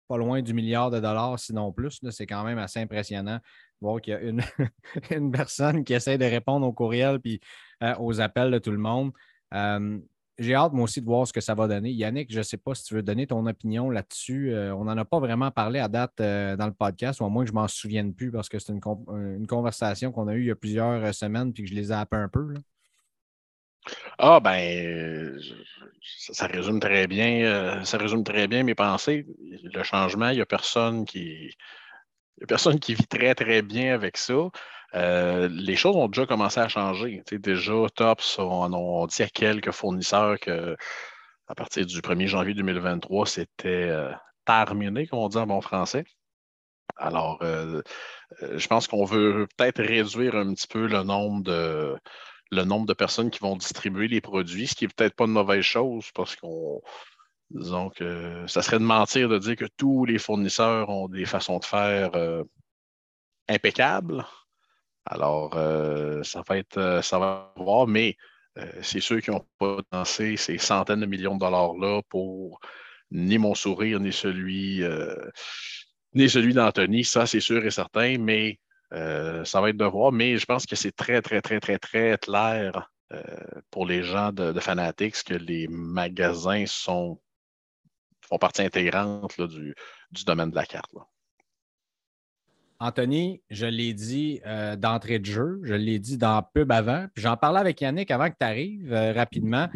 pas 0.08 0.18
loin 0.18 0.42
du 0.42 0.54
milliard 0.54 0.90
de 0.90 1.00
dollars, 1.00 1.38
sinon 1.38 1.72
plus. 1.72 2.00
C'est 2.10 2.26
quand 2.26 2.44
même 2.44 2.58
assez 2.58 2.80
impressionnant 2.80 3.40
voir 3.80 4.00
qu'il 4.00 4.12
y 4.12 4.16
a 4.16 4.20
une, 4.20 4.42
une, 5.10 5.30
personne 5.30 5.84
qui 5.84 5.94
essaie 5.94 6.18
de 6.18 6.24
répondre 6.24 6.66
aux 6.66 6.72
courriels 6.72 7.20
puis 7.20 7.40
euh, 7.82 7.94
aux 7.98 8.20
appels 8.20 8.50
de 8.50 8.58
tout 8.58 8.70
le 8.70 8.78
monde. 8.78 9.12
Euh, 9.52 9.98
j'ai 10.38 10.54
hâte, 10.54 10.72
moi 10.72 10.84
aussi, 10.84 11.00
de 11.00 11.06
voir 11.06 11.26
ce 11.26 11.32
que 11.32 11.40
ça 11.40 11.54
va 11.54 11.68
donner. 11.68 11.90
Yannick, 11.92 12.32
je 12.32 12.38
ne 12.38 12.42
sais 12.42 12.56
pas 12.56 12.74
si 12.74 12.84
tu 12.84 12.94
veux 12.94 13.02
donner 13.02 13.26
ton 13.26 13.46
opinion 13.46 13.88
là-dessus. 13.88 14.52
Euh, 14.52 14.74
on 14.74 14.84
n'en 14.84 14.96
a 14.96 15.04
pas 15.04 15.20
vraiment 15.20 15.50
parlé 15.52 15.78
à 15.78 15.88
date 15.88 16.18
dans 16.18 16.66
le 16.66 16.72
podcast, 16.72 17.20
ou 17.20 17.24
à 17.24 17.28
moins 17.28 17.44
que 17.44 17.50
je 17.50 17.54
m'en 17.54 17.68
souvienne 17.68 18.14
plus 18.14 18.32
parce 18.32 18.48
que 18.48 18.58
c'est 18.58 18.72
une, 18.72 19.46
conversation 19.46 20.10
qu'on 20.10 20.26
a 20.26 20.34
eue 20.34 20.40
il 20.40 20.46
y 20.46 20.50
a 20.50 20.56
plusieurs 20.56 21.14
semaines 21.14 21.52
puis 21.52 21.62
que 21.62 21.70
je 21.70 21.74
les 21.74 21.92
ai 21.92 21.94
un 21.94 22.28
peu. 22.28 22.54
Ah, 24.18 24.40
ben, 24.40 25.38
ça, 26.02 26.46
résume 26.46 26.80
très 26.80 27.06
bien, 27.06 27.84
ça 27.84 27.98
résume 27.98 28.24
très 28.24 28.48
bien 28.48 28.64
mes 28.64 28.74
pensées. 28.74 29.26
Le 29.62 29.82
changement, 29.84 30.30
il 30.30 30.36
n'y 30.36 30.42
a 30.42 30.46
personne 30.46 31.04
qui. 31.04 31.54
A 32.42 32.46
personne 32.46 32.80
qui 32.80 32.94
vit 32.94 33.06
très, 33.06 33.34
très 33.34 33.62
bien 33.62 33.94
avec 33.94 34.16
ça. 34.16 34.50
Euh, 34.94 35.48
les 35.50 35.76
choses 35.76 35.96
ont 35.96 36.08
déjà 36.08 36.26
commencé 36.26 36.60
à 36.60 36.68
changer. 36.68 37.22
déjà, 37.30 37.72
Tops, 37.94 38.38
on, 38.38 38.72
on, 38.72 39.06
dit 39.06 39.22
à 39.22 39.28
quelques 39.28 39.72
fournisseurs 39.72 40.38
que 40.38 40.76
à 41.48 41.54
partir 41.54 41.84
du 41.86 42.00
1er 42.00 42.26
janvier 42.26 42.54
2023, 42.54 43.26
c'était 43.26 43.68
euh, 43.68 44.12
terminé, 44.44 45.06
comme 45.06 45.18
on 45.18 45.28
dit 45.28 45.36
en 45.36 45.46
bon 45.46 45.60
français. 45.60 46.04
Alors, 46.96 47.38
euh, 47.42 47.82
je 48.40 48.66
pense 48.68 48.86
qu'on 48.86 49.04
veut 49.04 49.48
peut-être 49.56 49.82
réduire 49.82 50.36
un 50.36 50.54
petit 50.54 50.68
peu 50.68 50.86
le 50.86 51.02
nombre 51.02 51.42
de 51.42 51.96
le 52.50 52.64
nombre 52.64 52.86
de 52.86 52.92
personnes 52.94 53.30
qui 53.30 53.40
vont 53.40 53.56
distribuer 53.56 54.06
les 54.06 54.20
produits, 54.20 54.68
ce 54.68 54.74
qui 54.76 54.84
n'est 54.84 54.92
peut-être 54.94 55.16
pas 55.16 55.24
une 55.24 55.32
mauvaise 55.32 55.62
chose 55.62 56.10
parce 56.14 56.36
qu'on 56.36 56.82
disons 57.50 57.90
que 57.90 58.44
ça 58.46 58.62
serait 58.62 58.78
de 58.78 58.84
mentir 58.84 59.28
de 59.28 59.38
dire 59.38 59.56
que 59.56 59.66
tous 59.76 60.04
les 60.04 60.18
fournisseurs 60.18 60.88
ont 60.88 61.08
des 61.08 61.24
façons 61.24 61.58
de 61.58 61.64
faire 61.64 62.12
impeccables. 63.48 64.24
Alors, 65.06 65.56
euh, 65.56 66.22
ça 66.22 66.42
va 66.48 66.58
être, 66.58 66.78
euh, 66.78 67.02
ça 67.02 67.18
va 67.18 67.52
voir, 67.56 67.86
mais 67.86 68.16
euh, 68.58 68.66
c'est 68.82 69.00
ceux 69.00 69.20
qui 69.20 69.30
n'ont 69.30 69.46
pas 69.58 69.78
dansé 69.92 70.36
ces 70.36 70.58
centaines 70.58 71.00
de 71.00 71.06
millions 71.06 71.34
de 71.34 71.40
dollars-là 71.40 72.00
pour 72.08 72.60
ni 73.10 73.38
mon 73.38 73.54
sourire, 73.54 74.00
ni 74.00 74.12
celui, 74.12 74.82
ni 76.14 76.28
celui 76.28 76.54
d'Anthony. 76.54 77.04
Ça, 77.04 77.26
c'est 77.26 77.40
sûr 77.40 77.64
et 77.64 77.70
certain, 77.70 78.18
mais 78.18 78.58
ça 78.90 79.60
va 79.60 79.70
être 79.70 79.76
de 79.76 79.84
voir. 79.84 80.10
Mais 80.10 80.36
je 80.38 80.46
pense 80.46 80.66
que 80.66 80.74
c'est 80.74 80.92
très, 80.92 81.22
très, 81.22 81.40
très, 81.40 81.60
très, 81.60 81.78
très 81.78 82.18
clair 82.18 82.90
pour 83.70 83.86
les 83.86 84.02
gens 84.02 84.32
de, 84.32 84.58
Fanatics 84.58 85.22
que 85.24 85.34
les 85.34 85.68
magasins 85.68 86.64
sont, 86.66 87.20
partie 88.38 88.62
intégrante 88.62 89.40
du, 89.40 89.74
du, 90.10 90.24
domaine 90.24 90.50
de 90.50 90.56
la 90.56 90.66
carte. 90.66 90.92
Là. 90.92 91.06
Anthony, 92.80 93.42
je 93.50 93.66
l'ai 93.66 93.94
dit 93.94 94.40
euh, 94.46 94.76
d'entrée 94.76 95.18
de 95.18 95.26
jeu, 95.26 95.60
je 95.62 95.74
l'ai 95.74 95.98
dit 95.98 96.18
dans 96.18 96.42
pub 96.42 96.70
avant, 96.72 97.06
puis 97.14 97.22
j'en 97.22 97.36
parlais 97.36 97.60
avec 97.60 97.80
Yannick 97.80 98.10
avant 98.10 98.28
que 98.28 98.36
tu 98.38 98.46
arrives 98.46 98.92
euh, 98.92 99.12
rapidement. 99.12 99.68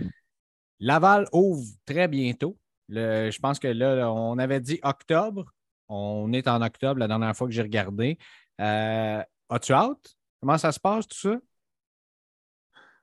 Laval 0.81 1.27
ouvre 1.33 1.65
très 1.87 2.09
bientôt. 2.09 2.57
je 2.89 3.39
pense 3.39 3.59
que 3.59 3.69
là, 3.69 4.13
on 4.13 4.39
avait 4.39 4.61
dit 4.61 4.79
octobre. 4.83 5.45
On 5.89 6.33
est 6.33 6.47
en 6.49 6.61
octobre 6.61 7.01
la 7.01 7.09
dernière 7.09 7.35
fois 7.35 7.47
que 7.47 7.53
j'ai 7.53 7.63
regardé. 7.63 8.19
Euh, 8.61 9.23
as-tu 9.49 9.73
hâte? 9.73 10.17
Comment 10.41 10.59
ça 10.59 10.71
se 10.73 10.79
passe, 10.79 11.09
tout 11.09 11.17
ça? 11.17 11.37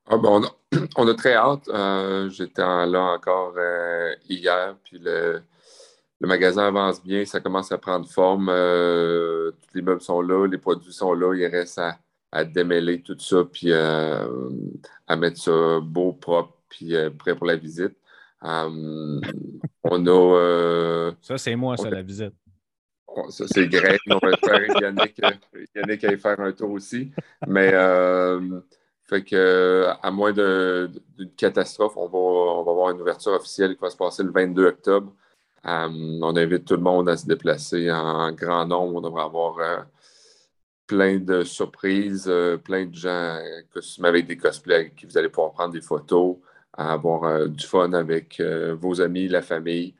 Ah 0.08 0.18
ben 0.18 0.42
on, 0.98 1.08
a, 1.08 1.14
très 1.16 1.34
hâte. 1.36 1.70
J'étais 2.32 2.62
là 2.62 3.16
encore 3.16 3.56
hier, 4.28 4.76
puis 4.84 5.00
le, 5.00 5.42
le 6.22 6.28
magasin 6.28 6.68
avance 6.68 7.04
bien, 7.04 7.26
ça 7.26 7.40
commence 7.40 7.72
à 7.72 7.78
prendre 7.78 8.08
forme. 8.08 8.50
Euh, 8.50 9.52
tous 9.52 9.76
les 9.76 9.82
meubles 9.82 10.02
sont 10.02 10.22
là, 10.22 10.48
les 10.48 10.58
produits 10.58 10.94
sont 10.94 11.14
là. 11.14 11.34
Il 11.36 11.46
reste 11.46 11.80
à, 12.32 12.44
démêler 12.44 13.02
tout 13.02 13.18
ça, 13.20 13.44
puis 13.46 13.72
euh, 13.72 14.28
à 15.08 15.16
mettre 15.16 15.38
ça 15.38 15.80
beau, 15.82 16.12
propre, 16.14 16.58
puis 16.68 16.94
prêt 17.18 17.36
pour 17.36 17.46
la 17.46 17.56
visite. 17.56 17.96
on 18.42 19.22
a. 19.84 21.12
ça, 21.22 21.38
c'est 21.38 21.56
moi, 21.56 21.78
ça, 21.78 21.90
la 21.90 22.02
visite. 22.02 22.34
ça, 23.30 23.46
c'est 23.48 23.68
Greg. 23.68 24.00
On 24.10 24.18
va 24.18 24.36
faire 24.38 24.82
Yannick, 24.82 25.22
Yannick 25.76 26.04
aller 26.04 26.18
faire 26.18 26.40
un 26.40 26.52
tour 26.52 26.72
aussi. 26.72 27.12
Mais 27.48 27.72
fait 29.08 29.24
que, 29.24 29.88
à 30.02 30.12
moins 30.12 30.32
d'une 30.32 31.32
catastrophe, 31.38 31.96
on 31.96 32.08
va, 32.08 32.18
on 32.18 32.64
va 32.64 32.72
avoir 32.72 32.90
une 32.90 33.02
ouverture 33.02 33.34
officielle 33.34 33.76
qui 33.76 33.82
va 33.82 33.90
se 33.90 33.98
passer 33.98 34.24
le 34.24 34.32
22 34.32 34.66
octobre. 34.66 35.14
Euh, 35.66 36.20
on 36.22 36.36
invite 36.36 36.66
tout 36.66 36.76
le 36.76 36.82
monde 36.82 37.10
à 37.10 37.18
se 37.18 37.26
déplacer 37.26 37.92
en 37.92 38.32
grand 38.32 38.66
nombre. 38.66 38.96
On 38.98 39.02
devrait 39.02 39.24
avoir 39.24 39.60
euh, 39.60 39.78
plein 40.88 41.18
de 41.18 41.44
surprises, 41.44 42.26
euh, 42.28 42.58
plein 42.58 42.86
de 42.86 42.96
gens 42.96 43.40
costumés 43.74 44.10
avec 44.10 44.28
des 44.28 44.38
cosplays 44.38 44.92
qui 44.96 45.06
vous 45.06 45.18
allez 45.18 45.30
pouvoir 45.30 45.54
prendre 45.54 45.74
des 45.74 45.82
photos, 45.82 46.38
avoir 46.74 47.48
du 47.48 47.66
fun 47.66 47.94
avec 47.94 48.42
vos 48.42 49.02
amis, 49.02 49.28
la 49.30 49.42
famille, 49.42 49.96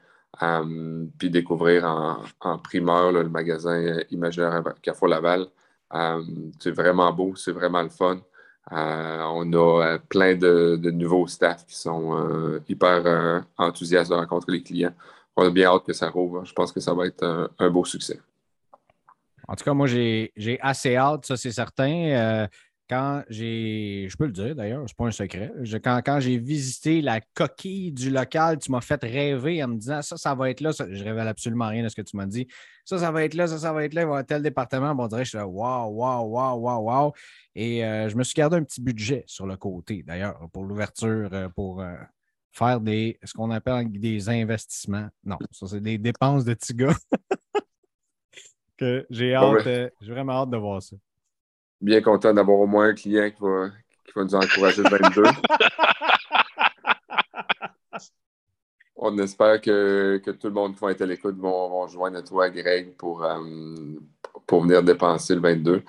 puis 1.18 1.30
découvrir 1.30 1.86
en, 1.86 2.58
primeur 2.60 3.12
le 3.14 3.30
magasin 3.30 4.00
Imaginaire 4.12 4.62
Carrefour 4.82 5.08
Laval. 5.08 5.48
c'est 6.60 6.72
vraiment 6.72 7.12
beau, 7.14 7.36
c'est 7.36 7.54
vraiment 7.54 7.82
le 7.82 7.90
fun. 7.90 8.20
On 8.72 9.54
a 9.54 10.00
plein 10.00 10.36
de, 10.36 10.92
nouveaux 10.92 11.28
staffs 11.28 11.66
qui 11.66 11.76
sont 11.76 12.60
hyper 12.68 13.46
enthousiastes 13.58 14.10
de 14.12 14.16
rencontrer 14.16 14.54
les 14.54 14.64
clients 14.64 14.94
on 15.36 15.46
a 15.46 15.50
bien 15.50 15.70
hâte 15.70 15.86
que 15.86 15.94
ça 15.94 16.10
rouvre. 16.10 16.46
Je 16.46 16.54
pense 16.54 16.72
que 16.72 16.80
ça 16.80 16.94
va 16.94 17.08
être 17.08 17.50
un, 17.60 17.70
beau 17.70 17.86
succès. 17.86 18.20
En 19.48 19.56
tout 19.56 19.64
cas, 19.64 19.74
moi, 19.74 19.88
j'ai 19.88 20.32
assez 20.62 20.96
hâte, 20.96 21.26
ça, 21.26 21.38
c'est 21.38 21.52
certain. 21.52 21.92
Euh, 21.92 22.48
quand 22.90 23.24
j'ai, 23.30 24.08
je 24.10 24.18
peux 24.18 24.26
le 24.26 24.32
dire 24.32 24.56
d'ailleurs, 24.56 24.84
c'est 24.88 24.96
pas 24.96 25.06
un 25.06 25.12
secret, 25.12 25.52
quand, 25.84 26.02
quand 26.06 26.20
j'ai 26.20 26.38
visité 26.38 27.02
la 27.02 27.22
coquille 27.34 27.92
du 27.92 28.10
local, 28.10 28.60
tu 28.60 28.72
m'as 28.72 28.82
fait 28.82 29.04
rêver 29.04 29.64
en 29.64 29.70
me 29.70 29.78
disant 29.78 30.02
ça, 30.02 30.18
ça 30.18 30.36
va 30.36 30.50
être 30.50 30.62
là. 30.62 30.72
je 30.72 31.04
révèle 31.04 31.28
absolument 31.28 31.68
rien 31.68 31.84
de 31.84 31.90
ce 31.90 31.96
que 31.96 32.02
tu 32.02 32.16
m'as 32.18 32.26
dit. 32.26 32.48
Ça, 32.84 33.00
ça 33.00 33.12
va 33.12 33.24
être 33.24 33.34
là, 33.34 33.48
ça, 33.48 33.58
ça 33.58 33.74
va 33.74 33.84
être 33.84 33.94
là, 33.94 34.02
il 34.02 34.06
va 34.06 34.10
y 34.10 34.14
avoir 34.14 34.26
tel 34.26 34.42
département. 34.44 34.94
Bon, 34.94 35.06
on 35.06 35.08
dirait, 35.08 35.26
je 35.26 35.30
suis 35.30 35.38
là, 35.38 35.48
waouh, 35.48 35.92
waouh, 35.92 36.28
waouh, 36.28 36.60
waouh, 36.60 36.84
waouh. 36.84 37.12
Et 37.56 37.84
euh, 37.84 38.10
je 38.10 38.16
me 38.16 38.24
suis 38.24 38.36
gardé 38.36 38.58
un 38.58 38.64
petit 38.64 38.82
budget 38.82 39.24
sur 39.26 39.48
le 39.48 39.58
côté, 39.58 40.04
d'ailleurs, 40.04 40.38
pour 40.54 40.64
l'ouverture, 40.66 41.30
euh, 41.34 41.50
pour 41.50 41.84
faire 42.52 42.80
des, 42.80 43.20
ce 43.24 43.34
qu'on 43.34 43.52
appelle 43.52 43.92
des 43.92 44.30
investissements. 44.30 45.10
Non, 45.24 45.38
ça, 45.52 45.68
c'est 45.68 45.82
des 45.82 45.98
dépenses 45.98 46.46
de 46.46 46.54
petits 46.54 46.76
gars. 46.76 46.96
que 48.78 49.06
j'ai 49.10 49.34
hâte, 49.36 49.68
euh, 49.68 49.90
j'ai 50.02 50.12
vraiment 50.12 50.34
hâte 50.34 50.50
de 50.50 50.58
voir 50.58 50.82
ça. 50.82 50.96
Bien 51.86 52.02
content 52.02 52.34
d'avoir 52.34 52.58
au 52.60 52.66
moins 52.66 52.88
un 52.88 52.94
client 52.96 53.30
qui 53.30 53.42
va, 53.42 53.70
qui 54.06 54.12
va 54.16 54.24
nous 54.24 54.34
encourager 54.34 54.82
le 54.82 54.90
22. 54.90 55.24
On 58.96 59.16
espère 59.20 59.62
que, 59.62 60.20
que, 60.26 60.32
tout 60.32 60.48
le 60.48 60.54
monde 60.54 60.74
qui 60.74 60.80
va 60.82 60.90
être 60.90 61.04
à 61.04 61.06
l'écoute 61.06 61.38
vont, 61.38 61.70
vont 61.70 61.88
joindre 61.88 62.24
toi, 62.24 62.50
Greg, 62.50 62.98
pour, 62.98 63.24
euh, 63.24 63.40
pour 64.48 64.64
venir 64.64 64.82
dépenser 64.82 65.36
le 65.36 65.42
22. 65.42 65.84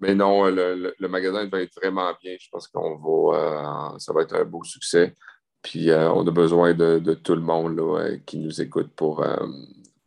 Mais 0.00 0.14
non, 0.16 0.46
le, 0.46 1.08
magasin 1.08 1.46
va 1.46 1.60
être 1.60 1.76
vraiment 1.76 2.12
bien. 2.20 2.34
Je 2.40 2.48
pense 2.50 2.66
qu'on 2.66 2.96
va, 2.96 3.94
euh, 3.94 3.98
ça 3.98 4.12
va 4.12 4.22
être 4.22 4.34
un 4.34 4.44
beau 4.44 4.64
succès. 4.64 5.14
Puis 5.62 5.90
euh, 5.90 6.10
on 6.12 6.26
a 6.26 6.30
besoin 6.32 6.74
de, 6.74 7.14
tout 7.14 7.36
le 7.36 7.42
monde 7.42 7.78
euh, 7.78 8.18
qui 8.26 8.38
nous 8.38 8.60
écoute 8.60 8.90
pour, 8.96 9.24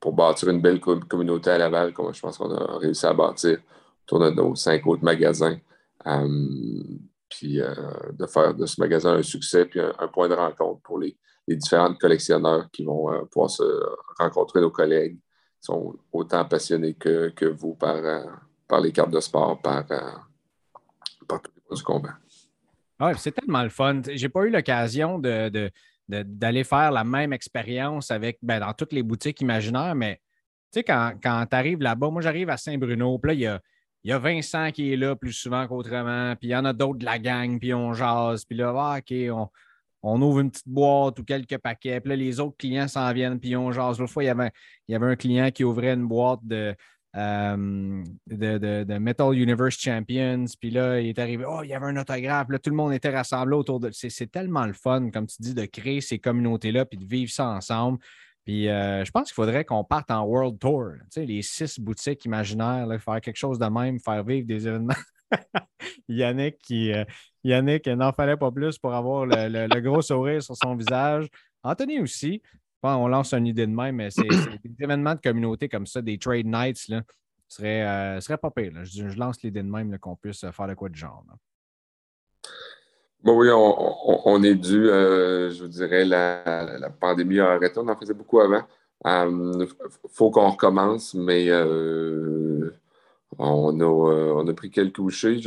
pour 0.01 0.13
bâtir 0.13 0.50
une 0.50 0.62
belle 0.62 0.81
communauté 0.81 1.51
à 1.51 1.58
Laval, 1.58 1.93
comme 1.93 2.13
je 2.13 2.20
pense 2.20 2.38
qu'on 2.38 2.53
a 2.53 2.77
réussi 2.77 3.05
à 3.05 3.13
bâtir 3.13 3.60
autour 4.03 4.20
de 4.20 4.31
nos 4.31 4.55
cinq 4.55 4.86
autres 4.88 5.03
magasins. 5.03 5.58
puis 7.29 7.60
de 7.60 8.25
faire 8.25 8.53
de 8.53 8.65
ce 8.65 8.81
magasin 8.81 9.13
un 9.13 9.24
succès, 9.24 9.65
puis 9.65 9.79
un, 9.79 10.08
point 10.10 10.27
de 10.27 10.34
rencontre 10.34 10.81
pour 10.81 11.00
les, 11.00 11.15
différents 11.48 11.93
collectionneurs 11.96 12.70
qui 12.72 12.84
vont 12.84 13.08
pouvoir 13.31 13.50
se 13.50 13.63
rencontrer 14.17 14.61
nos 14.61 14.72
collègues 14.72 15.16
qui 15.16 15.66
sont 15.66 15.96
autant 16.11 16.46
passionnés 16.46 16.94
que, 16.94 17.29
que 17.29 17.46
vous 17.46 17.75
par 17.75 17.98
par 18.72 18.79
les 18.79 18.94
cartes 18.94 19.11
de 19.11 19.20
sport, 19.20 19.61
par, 19.61 19.83
euh, 19.92 20.00
par 21.27 21.42
tous 21.42 21.51
les 21.70 21.81
qu'on 21.83 22.00
vend. 22.00 23.14
c'est 23.18 23.33
tellement 23.33 23.64
le 23.64 23.70
fun. 23.70 24.01
J'ai 24.07 24.29
pas 24.29 24.46
eu 24.46 24.50
l'occasion 24.50 25.20
de, 25.20 25.70
d'aller 26.07 26.64
faire 26.64 26.92
la 26.92 27.03
même 27.03 27.33
expérience 27.33 28.11
avec 28.11 28.37
ben, 28.42 28.59
dans 28.59 28.74
toutes 28.74 28.94
les 28.94 29.03
boutiques 29.03 29.42
imaginaires, 29.42 29.96
mais 29.96 30.20
tu 30.72 30.79
sais, 30.79 30.83
quand, 30.83 31.14
quand 31.22 31.46
tu 31.50 31.55
arrives 31.55 31.81
là-bas, 31.81 32.09
moi 32.09 32.22
j'arrive 32.22 32.50
à 32.50 32.57
Saint-Bruno, 32.57 33.18
puis 33.20 33.29
là, 33.29 33.33
il 33.33 33.40
y 33.40 33.48
a, 33.48 33.59
y 34.03 34.11
a 34.11 34.18
Vincent 34.20 34.72
qui 34.72 34.94
est 34.94 34.98
là 34.98 35.16
plus 35.16 35.33
souvent 35.33 35.68
qu'autrement, 35.68 36.35
puis 36.35 36.50
il 36.50 36.51
y 36.51 36.55
en 36.55 36.66
a 36.66 36.74
d'autres 36.74 37.00
de 37.00 37.05
la 37.05 37.20
gang, 37.20 37.59
puis 37.59 37.74
on 37.74 37.94
jase, 37.94 38.46
puis 38.46 38.57
là, 38.57 38.74
ah, 38.75 38.98
OK, 39.00 39.14
on, 39.31 39.50
on, 40.03 40.22
ouvre 40.22 40.40
une 40.40 40.51
petite 40.51 40.68
boîte 40.68 41.20
ou 41.20 41.24
quelques 41.24 41.57
paquets, 41.57 42.00
puis 42.01 42.09
là, 42.09 42.16
les 42.16 42.40
autres 42.40 42.57
clients 42.57 42.87
s'en 42.87 43.11
viennent, 43.14 43.40
puis 43.40 43.55
on 43.55 43.72
jase. 43.72 44.00
L'autre 44.00 44.11
fois, 44.11 44.24
il 44.24 44.27
y, 44.27 44.29
avait, 44.29 44.51
il 44.87 44.94
y 44.94 44.96
avait 44.96 45.07
un 45.07 45.16
client 45.16 45.51
qui 45.51 45.64
ouvrait 45.64 45.94
une 45.94 46.07
boîte 46.07 46.40
de, 46.44 46.75
euh, 47.16 48.04
de, 48.28 48.98
Metal 48.98 49.34
Universe 49.34 49.78
Champions. 49.78 50.46
Puis 50.60 50.72
là, 50.72 51.00
il 51.00 51.10
est 51.10 51.20
arrivé, 51.20 51.44
oh, 51.48 51.62
il 51.64 51.70
y 51.70 51.74
avait 51.74 51.88
un 51.88 51.98
autographe. 51.98 52.50
Là, 52.50 52.60
tout 52.60 52.70
le 52.70 52.76
monde 52.76 52.94
était 52.94 53.10
rassemblé 53.10 53.56
autour 53.56 53.80
de. 53.80 53.90
C'est 53.92 54.32
tellement 54.32 54.66
le 54.66 54.74
fun, 54.74 55.10
comme 55.12 55.28
tu 55.28 55.38
dis, 55.40 55.54
de 55.54 55.66
créer 55.66 56.02
ces 56.02 56.20
communautés-là 56.20 56.86
puis 56.86 56.98
de 56.98 57.06
vivre 57.06 57.32
ça 57.32 57.48
ensemble. 57.50 58.00
Puis 58.46 58.70
euh, 58.70 59.06
je 59.06 59.12
pense 59.12 59.28
qu'il 59.28 59.36
faudrait 59.36 59.66
qu'on 59.66 59.84
parte 59.84 60.10
en 60.10 60.24
World 60.24 60.58
Tour. 60.60 60.94
Tu 61.04 61.06
sais, 61.12 61.26
les 61.26 61.42
six 61.42 61.80
boutiques 61.80 62.26
imaginaires, 62.26 62.88
faire 63.00 63.22
quelque 63.22 63.38
chose 63.38 63.60
de 63.60 63.68
même, 63.68 64.00
faire 64.00 64.24
vivre 64.24 64.48
des 64.48 64.68
événements. 64.68 64.94
Yannick, 66.08 66.58
qui, 66.60 66.92
euh, 66.92 67.06
Yannick 67.44 67.88
n'en 67.88 68.12
fallait 68.12 68.38
pas 68.38 68.52
plus 68.52 68.78
pour 68.78 68.94
avoir 68.94 69.26
le, 69.26 69.80
gros 69.80 70.02
sourire 70.02 70.42
sur 70.42 70.56
son 70.56 70.76
visage. 70.76 71.28
Anthony 71.64 72.00
aussi 72.00 72.42
on 72.83 73.07
lance 73.07 73.33
une 73.33 73.48
idée 73.48 73.67
de 73.67 73.72
même, 73.72 73.98
mais 73.98 74.09
c'est 74.11 74.27
des 74.27 74.83
événements 74.83 75.15
de 75.15 75.22
communauté 75.22 75.70
comme 75.70 75.85
ça, 75.85 76.01
des 76.01 76.17
trade 76.17 76.46
nights, 76.46 76.87
là, 76.89 77.01
serait, 77.48 77.85
euh, 77.85 78.20
serait 78.22 78.37
pas 78.37 78.51
pire. 78.51 78.72
Je, 78.83 79.17
lance 79.17 79.41
l'idée 79.44 79.61
de 79.61 79.70
même 79.70 79.98
qu'on 80.00 80.15
puisse 80.15 80.46
faire 80.51 80.67
de 80.67 80.74
quoi 80.74 80.89
de 80.89 80.96
genre. 80.96 81.24
oui, 83.24 83.50
on, 83.51 84.44
est 84.44 84.55
dû, 84.55 84.89
euh, 84.89 85.51
je 85.51 85.63
vous 85.63 85.70
dirais, 85.70 86.05
la, 86.05 86.89
pandémie 87.00 87.39
a 87.39 87.51
arrêté. 87.51 87.79
On 87.79 87.87
en 87.87 87.96
faisait 87.96 88.13
beaucoup 88.13 88.39
avant. 88.39 88.63
Il 89.03 89.09
euh, 89.09 89.65
faut 90.09 90.31
qu'on 90.31 90.50
recommence, 90.50 91.13
mais 91.13 91.51
on, 93.37 93.79
a, 93.79 93.85
on 93.85 94.48
a 94.48 94.53
pris 94.53 94.70
quelques 94.70 94.96
couchés. 94.96 95.39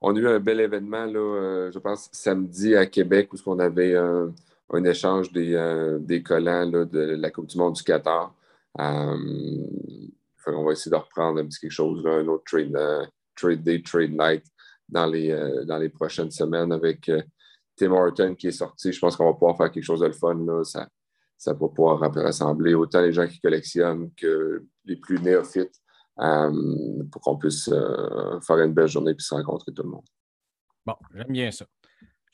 on 0.00 0.16
a 0.16 0.18
eu 0.18 0.28
un 0.28 0.40
bel 0.40 0.60
événement, 0.60 1.04
là, 1.06 1.70
je 1.70 1.78
pense, 1.78 2.08
samedi 2.12 2.74
à 2.76 2.86
Québec, 2.86 3.32
où 3.32 3.36
on 3.46 3.58
avait 3.58 3.94
échange 4.84 5.32
des, 5.32 5.54
euh, 5.54 5.98
des 6.00 6.22
collants 6.22 6.66
de 6.66 7.16
la 7.16 7.30
Coupe 7.30 7.46
du 7.46 7.58
Monde 7.58 7.74
du 7.74 7.82
Qatar. 7.82 8.34
Euh, 8.78 9.16
on 10.46 10.64
va 10.64 10.72
essayer 10.72 10.90
de 10.90 10.96
reprendre 10.96 11.40
un 11.40 11.46
petit 11.46 11.60
quelque 11.60 11.70
chose, 11.70 12.04
un 12.06 12.26
autre 12.28 12.44
trade, 12.44 12.74
euh, 12.76 13.06
trade, 13.34 13.62
day, 13.62 13.82
trade 13.82 14.10
night 14.10 14.44
dans 14.88 15.06
les, 15.06 15.30
dans 15.66 15.78
les 15.78 15.88
prochaines 15.88 16.30
semaines 16.30 16.70
avec 16.72 17.10
Tim 17.76 17.92
Horton 17.92 18.34
qui 18.34 18.48
est 18.48 18.52
sorti. 18.52 18.92
Je 18.92 19.00
pense 19.00 19.16
qu'on 19.16 19.24
va 19.24 19.32
pouvoir 19.32 19.56
faire 19.56 19.70
quelque 19.70 19.84
chose 19.84 20.00
de 20.00 20.06
le 20.06 20.12
fun. 20.12 20.34
Là. 20.34 20.62
Ça, 20.64 20.86
ça 21.38 21.52
va 21.54 21.68
pouvoir 21.68 21.98
rassembler 21.98 22.74
autant 22.74 23.00
les 23.00 23.12
gens 23.12 23.26
qui 23.26 23.40
collectionnent 23.40 24.10
que 24.14 24.66
les 24.84 24.96
plus 24.96 25.18
néophytes 25.20 25.80
pour 26.16 27.22
qu'on 27.22 27.38
puisse 27.38 27.70
faire 28.46 28.58
une 28.58 28.74
belle 28.74 28.88
journée 28.88 29.12
et 29.12 29.16
se 29.18 29.34
rencontrer 29.34 29.72
tout 29.72 29.82
le 29.82 29.88
monde. 29.88 30.04
Bon, 30.84 30.94
j'aime 31.14 31.32
bien 31.32 31.50
ça. 31.50 31.64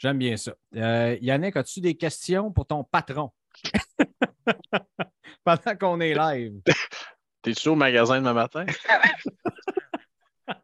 J'aime 0.00 0.16
bien 0.16 0.36
ça. 0.38 0.54
Euh, 0.76 1.18
Yannick, 1.20 1.56
as-tu 1.56 1.82
des 1.82 1.94
questions 1.94 2.50
pour 2.50 2.66
ton 2.66 2.84
patron? 2.84 3.32
Pendant 5.44 5.76
qu'on 5.78 6.00
est 6.00 6.14
live. 6.14 6.62
T'es-tu 7.42 7.68
au 7.68 7.74
magasin 7.74 8.16
demain 8.16 8.32
matin? 8.32 8.64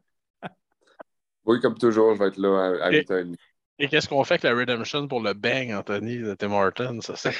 oui, 1.44 1.60
comme 1.60 1.76
toujours, 1.76 2.14
je 2.14 2.18
vais 2.18 2.28
être 2.28 2.38
là 2.38 2.78
à, 2.82 2.90
8h30. 2.90 3.36
Et, 3.78 3.88
qu'est-ce 3.88 4.08
qu'on 4.08 4.24
fait 4.24 4.42
avec 4.42 4.44
la 4.44 4.54
Redemption 4.54 5.06
pour 5.06 5.20
le 5.20 5.34
bang, 5.34 5.70
Anthony, 5.70 6.16
de 6.16 6.34
Tim 6.34 6.52
Hortons? 6.52 7.02
Ça, 7.02 7.14
c'est... 7.16 7.34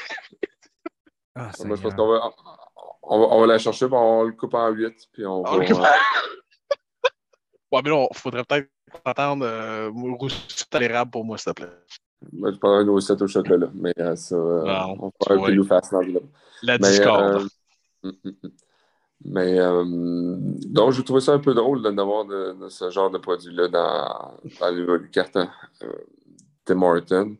Ah, 1.33 1.49
on, 1.59 1.67
va, 1.67 2.31
on, 3.01 3.41
va, 3.41 3.47
la 3.47 3.57
chercher, 3.57 3.87
puis 3.87 3.95
on 3.95 4.21
le 4.23 4.33
coupe 4.33 4.53
en 4.53 4.69
8, 4.69 4.93
puis 5.13 5.25
on, 5.25 5.41
va... 5.41 5.65
ouais, 7.71 7.81
mais 7.83 7.89
là, 7.89 8.07
il 8.11 8.17
faudrait 8.17 8.43
peut-être 8.43 8.69
attendre 9.05 9.45
euh, 9.45 9.89
roussette 9.91 10.73
à 10.73 10.79
l'érable 10.79 11.11
pour 11.11 11.25
moi, 11.25 11.37
s'il 11.37 11.53
te 11.53 11.61
plaît. 11.61 11.71
Moi, 12.33 12.51
je 12.51 12.57
prends 12.57 12.73
un 12.73 12.85
roussette 12.85 13.21
au 13.21 13.27
chocolat, 13.27 13.69
mais 13.73 13.93
euh, 13.99 14.15
ça, 14.15 14.35
euh, 14.35 14.63
on 14.99 15.11
va 15.27 15.35
un 15.35 15.63
face 15.63 15.91
dans 15.91 16.01
La 16.63 16.77
discorde. 16.77 17.47
Euh, 18.03 18.09
mm, 18.09 18.11
mm, 18.23 18.31
mm. 18.43 18.49
mais 19.25 19.57
donc, 20.67 20.91
je 20.91 21.01
trouvais 21.01 21.21
ça 21.21 21.33
un 21.33 21.39
peu 21.39 21.53
drôle 21.53 21.81
d'avoir 21.83 22.25
de, 22.25 22.53
de, 22.59 22.69
ce 22.69 22.89
genre 22.89 23.11
de 23.11 23.17
produit-là 23.17 23.67
dans, 23.67 24.33
dans 24.59 24.69
les 24.69 25.09
carton 25.09 25.47
Tim 26.65 26.81
Horton. 26.81 27.37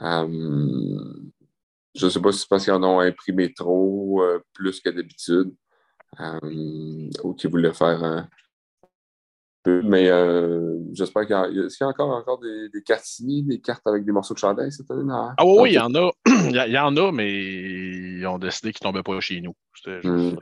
je 0.00 2.04
ne 2.04 2.10
sais 2.10 2.20
pas 2.20 2.32
si 2.32 2.40
c'est 2.40 2.48
parce 2.48 2.64
qu'ils 2.64 2.72
en 2.72 2.84
ont 2.84 3.00
imprimé 3.00 3.52
trop, 3.52 4.22
plus 4.52 4.80
que 4.80 4.90
d'habitude, 4.90 5.52
ou 7.24 7.34
qu'ils 7.34 7.50
voulaient 7.50 7.74
faire 7.74 8.28
Mais 9.64 10.08
euh, 10.10 10.78
j'espère 10.92 11.22
qu'il 11.22 11.36
y 11.36 11.38
a, 11.38 11.46
est-ce 11.46 11.76
qu'il 11.76 11.84
y 11.84 11.86
a 11.86 11.88
encore, 11.88 12.10
encore 12.10 12.40
des, 12.40 12.68
des 12.68 12.82
cartini, 12.82 13.44
des 13.44 13.60
cartes 13.60 13.86
avec 13.86 14.04
des 14.04 14.10
morceaux 14.10 14.34
de 14.34 14.38
chandail 14.38 14.72
cette 14.72 14.90
année? 14.90 15.04
Ah 15.10 15.34
oui, 15.44 15.70
il 15.70 15.74
y 15.74 15.78
en 15.78 15.94
a. 15.94 16.10
il 16.26 16.72
y 16.72 16.78
en 16.78 16.96
a, 16.96 17.12
mais 17.12 17.32
ils 17.32 18.26
ont 18.26 18.38
décidé 18.38 18.72
qu'ils 18.72 18.86
ne 18.86 18.92
tombaient 18.92 19.04
pas 19.04 19.20
chez 19.20 19.40
nous. 19.40 19.54
Hmm. 19.86 20.36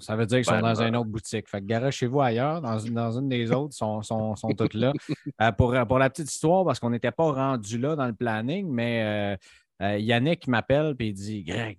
ça 0.00 0.16
veut 0.16 0.26
dire 0.26 0.38
qu'ils 0.38 0.46
sont 0.46 0.60
dans 0.60 0.82
une 0.82 0.96
autre 0.96 1.10
boutique. 1.10 1.48
Fait 1.48 1.60
que 1.60 1.66
garagez-vous 1.66 2.20
ailleurs, 2.20 2.60
dans 2.60 2.78
une, 2.80 2.94
dans 2.94 3.12
une 3.12 3.28
des 3.28 3.52
autres, 3.52 3.74
sont, 3.74 4.02
sont, 4.02 4.34
sont 4.34 4.48
toutes 4.48 4.74
là. 4.74 4.92
Euh, 5.40 5.52
pour, 5.52 5.74
pour 5.88 5.98
la 5.98 6.10
petite 6.10 6.30
histoire, 6.30 6.64
parce 6.64 6.78
qu'on 6.80 6.90
n'était 6.90 7.12
pas 7.12 7.30
rendu 7.30 7.78
là 7.78 7.94
dans 7.94 8.06
le 8.06 8.12
planning, 8.12 8.68
mais 8.68 9.38
euh, 9.80 9.98
Yannick 9.98 10.46
m'appelle 10.48 10.94
et 10.98 11.06
il 11.06 11.14
dit 11.14 11.42
Greg, 11.44 11.78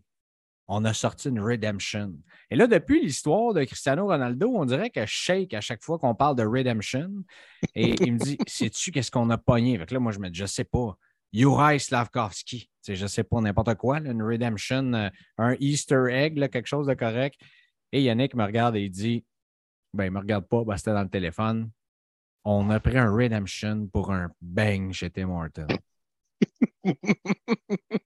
on 0.67 0.85
a 0.85 0.93
sorti 0.93 1.29
une 1.29 1.39
Redemption. 1.39 2.13
Et 2.49 2.55
là, 2.55 2.67
depuis 2.67 3.01
l'histoire 3.01 3.53
de 3.53 3.63
Cristiano 3.63 4.07
Ronaldo, 4.07 4.51
on 4.55 4.65
dirait 4.65 4.89
que 4.89 5.01
je 5.01 5.11
shake 5.11 5.53
à 5.53 5.61
chaque 5.61 5.83
fois 5.83 5.99
qu'on 5.99 6.15
parle 6.15 6.35
de 6.35 6.45
Redemption. 6.45 7.09
Et 7.75 7.95
il 8.01 8.13
me 8.13 8.19
dit 8.19 8.37
Sais-tu 8.47 8.91
qu'est-ce 8.91 9.11
qu'on 9.11 9.29
a 9.29 9.37
pogné? 9.37 9.77
Fait 9.77 9.91
là, 9.91 9.99
moi, 9.99 10.11
je 10.11 10.19
me 10.19 10.29
dis 10.29 10.39
Je 10.39 10.45
sais 10.45 10.63
pas. 10.63 10.97
Juraj 11.33 11.81
Slavkovski. 11.81 12.69
Je 12.87 13.01
ne 13.01 13.07
sais 13.07 13.23
pas, 13.23 13.41
n'importe 13.41 13.75
quoi, 13.75 13.99
une 13.99 14.21
Redemption, 14.21 14.93
euh, 14.93 15.09
un 15.37 15.55
Easter 15.59 16.05
egg, 16.09 16.39
quelque 16.49 16.67
chose 16.67 16.87
de 16.87 16.93
correct. 16.93 17.39
Et 17.91 18.03
Yannick 18.03 18.35
me 18.35 18.43
regarde 18.43 18.75
et 18.75 18.83
il 18.83 18.91
dit 18.91 19.25
Ben, 19.93 20.05
il 20.05 20.07
ne 20.07 20.15
me 20.15 20.19
regarde 20.19 20.47
pas, 20.47 20.63
ben, 20.63 20.77
c'était 20.77 20.93
dans 20.93 21.03
le 21.03 21.09
téléphone. 21.09 21.71
On 22.45 22.69
a 22.69 22.79
pris 22.79 22.97
un 22.97 23.11
Redemption 23.11 23.87
pour 23.87 24.11
un 24.11 24.29
bang 24.41 24.91
chez 24.91 25.09
Tim 25.09 25.29
Horton. 25.29 25.67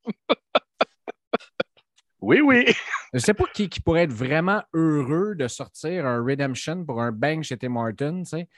Oui, 2.21 2.41
oui. 2.41 2.65
Je 3.13 3.17
ne 3.17 3.19
sais 3.19 3.33
pas 3.33 3.45
qui, 3.53 3.69
pourrait 3.83 4.03
être 4.03 4.13
vraiment 4.13 4.63
heureux 4.73 5.35
de 5.35 5.47
sortir 5.47 6.05
un 6.05 6.23
Redemption 6.23 6.83
pour 6.85 7.01
un 7.01 7.11
bang 7.11 7.43
chez 7.43 7.57
Tim 7.57 7.69
Martin, 7.69 8.23
tu 8.23 8.29
sais. 8.29 8.49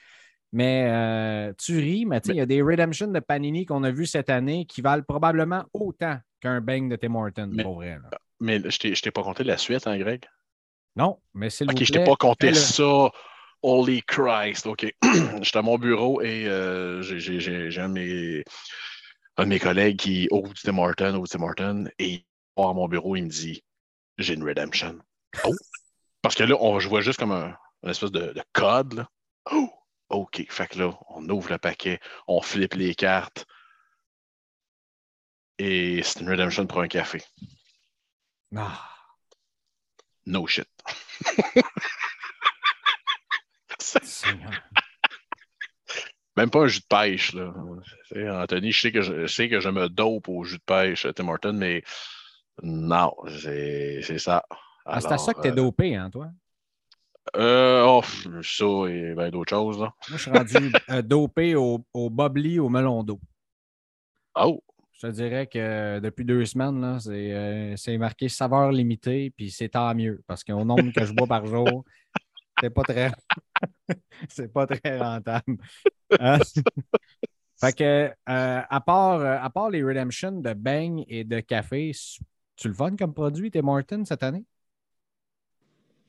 Mais 0.51 0.87
euh, 0.89 1.53
tu 1.59 1.77
ris, 1.77 2.05
mais 2.05 2.19
il 2.25 2.35
y 2.35 2.41
a 2.41 2.45
des 2.47 2.61
Redemption 2.63 3.07
de 3.07 3.19
Panini 3.19 3.65
qu'on 3.65 3.83
a 3.83 3.91
vus 3.91 4.07
cette 4.07 4.31
année 4.31 4.65
qui 4.65 4.81
valent 4.81 5.03
probablement 5.07 5.63
autant 5.73 6.17
qu'un 6.41 6.59
bang 6.59 6.89
de 6.89 6.95
Tim 6.95 7.13
Horton, 7.13 7.51
pour 7.61 7.75
vrai. 7.75 7.99
Mais 8.39 8.59
je 8.59 8.87
ne 8.87 8.95
t'ai 8.95 9.11
pas 9.11 9.21
compté 9.21 9.43
la 9.43 9.57
suite, 9.57 9.85
hein, 9.85 9.97
Greg? 9.99 10.25
Non, 10.95 11.19
mais 11.35 11.51
c'est 11.51 11.65
le. 11.65 11.71
Ok, 11.71 11.83
je 11.83 11.91
t'ai 11.91 12.03
pas 12.03 12.15
compté 12.15 12.53
ça. 12.53 13.11
Holy 13.61 14.01
Christ, 14.03 14.65
OK. 14.67 14.93
J'étais 15.41 15.57
à 15.57 15.61
mon 15.61 15.77
bureau 15.77 16.21
et 16.21 16.47
euh, 16.47 17.01
j'ai 17.01 17.79
un, 17.79 17.89
de 17.89 19.45
mes 19.45 19.59
collègues 19.59 19.97
qui 19.97 20.27
ouvre 20.31 20.53
Tim 20.63 20.77
Horton, 20.77 21.15
ouvre 21.15 21.27
Tim 21.27 21.43
Horton, 21.43 21.89
et 21.99 22.25
à 22.67 22.73
mon 22.73 22.87
bureau, 22.87 23.15
il 23.15 23.23
me 23.23 23.29
dit 23.29 23.63
J'ai 24.17 24.33
une 24.33 24.43
redemption. 24.43 24.99
Oh! 25.45 25.53
Parce 26.21 26.35
que 26.35 26.43
là, 26.43 26.55
on, 26.59 26.79
je 26.79 26.89
vois 26.89 27.01
juste 27.01 27.19
comme 27.19 27.31
un, 27.31 27.55
une 27.83 27.89
espèce 27.89 28.11
de, 28.11 28.33
code. 28.53 28.93
Là. 28.93 29.09
Oh! 29.51 29.69
OK. 30.09 30.45
Fait 30.49 30.67
que 30.67 30.79
là, 30.79 30.97
on 31.09 31.27
ouvre 31.29 31.51
le 31.51 31.57
paquet, 31.57 31.99
on 32.27 32.41
flippe 32.41 32.73
les 32.73 32.95
cartes. 32.95 33.45
Et 35.57 36.01
c'est 36.03 36.21
une 36.21 36.29
redemption 36.29 36.65
pour 36.67 36.81
un 36.81 36.87
café. 36.87 37.21
Ah. 38.55 38.89
No 40.25 40.47
shit. 40.47 40.67
Même 46.37 46.49
pas 46.49 46.59
un 46.59 46.67
jus 46.67 46.79
de 46.79 46.85
pêche. 46.85 47.33
Là. 47.33 47.53
Anthony, 48.41 48.71
je 48.71 48.79
sais, 48.81 48.91
que 48.91 49.01
je, 49.01 49.27
sais 49.27 49.49
que 49.49 49.59
je 49.59 49.69
me 49.69 49.89
dope 49.89 50.29
au 50.29 50.43
jus 50.45 50.57
de 50.57 50.63
pêche, 50.63 51.05
Tim 51.15 51.27
Horton, 51.27 51.53
mais 51.53 51.83
non, 52.63 53.13
c'est 53.27 54.19
ça. 54.19 54.43
Ah, 54.85 55.01
c'est 55.01 55.11
à 55.11 55.17
ça 55.17 55.33
que 55.33 55.41
tu 55.41 55.47
es 55.47 55.51
euh, 55.51 55.55
dopé, 55.55 55.95
hein, 55.95 56.09
toi? 56.09 56.29
Euh, 57.35 57.83
oh, 57.85 58.01
ça 58.41 58.65
et 58.89 59.13
bien 59.13 59.29
d'autres 59.29 59.49
choses. 59.49 59.79
Là. 59.79 59.93
Moi, 60.09 60.17
je 60.17 60.21
suis 60.21 60.31
rendu 60.31 60.55
euh, 60.89 61.01
dopé 61.01 61.55
au, 61.55 61.85
au 61.93 62.09
bubbly 62.09 62.59
au 62.59 62.69
melon 62.69 63.03
d'eau. 63.03 63.19
Oh! 64.35 64.63
Je 64.93 65.07
te 65.07 65.11
dirais 65.13 65.47
que 65.47 65.99
depuis 65.99 66.25
deux 66.25 66.43
semaines, 66.43 66.99
euh, 67.07 67.73
c'est 67.77 67.97
marqué 67.97 68.27
saveur 68.27 68.71
limitée, 68.71 69.29
puis 69.29 69.49
c'est 69.49 69.69
tant 69.69 69.95
mieux, 69.95 70.21
parce 70.27 70.43
qu'au 70.43 70.65
nombre 70.65 70.91
que 70.91 71.05
je 71.05 71.13
bois 71.13 71.27
par 71.27 71.45
jour, 71.45 71.85
c'est 72.59 72.69
pas 72.69 72.83
très 72.83 73.11
c'est 74.29 74.51
pas 74.51 74.67
très 74.67 74.97
rentable. 74.97 75.57
Hein? 76.19 76.39
fait 77.61 77.77
que 77.77 78.11
à, 78.25 78.81
part, 78.81 79.21
à 79.21 79.49
part 79.51 79.69
les 79.69 79.83
Redemption 79.83 80.31
de 80.31 80.53
Bang 80.53 81.05
et 81.07 81.23
de 81.23 81.39
café, 81.39 81.91
tu 82.59 82.67
le 82.67 82.73
fun 82.73 82.95
comme 82.95 83.13
produit, 83.13 83.51
Tim 83.51 83.61
Martin, 83.61 84.03
cette 84.03 84.21
année? 84.21 84.43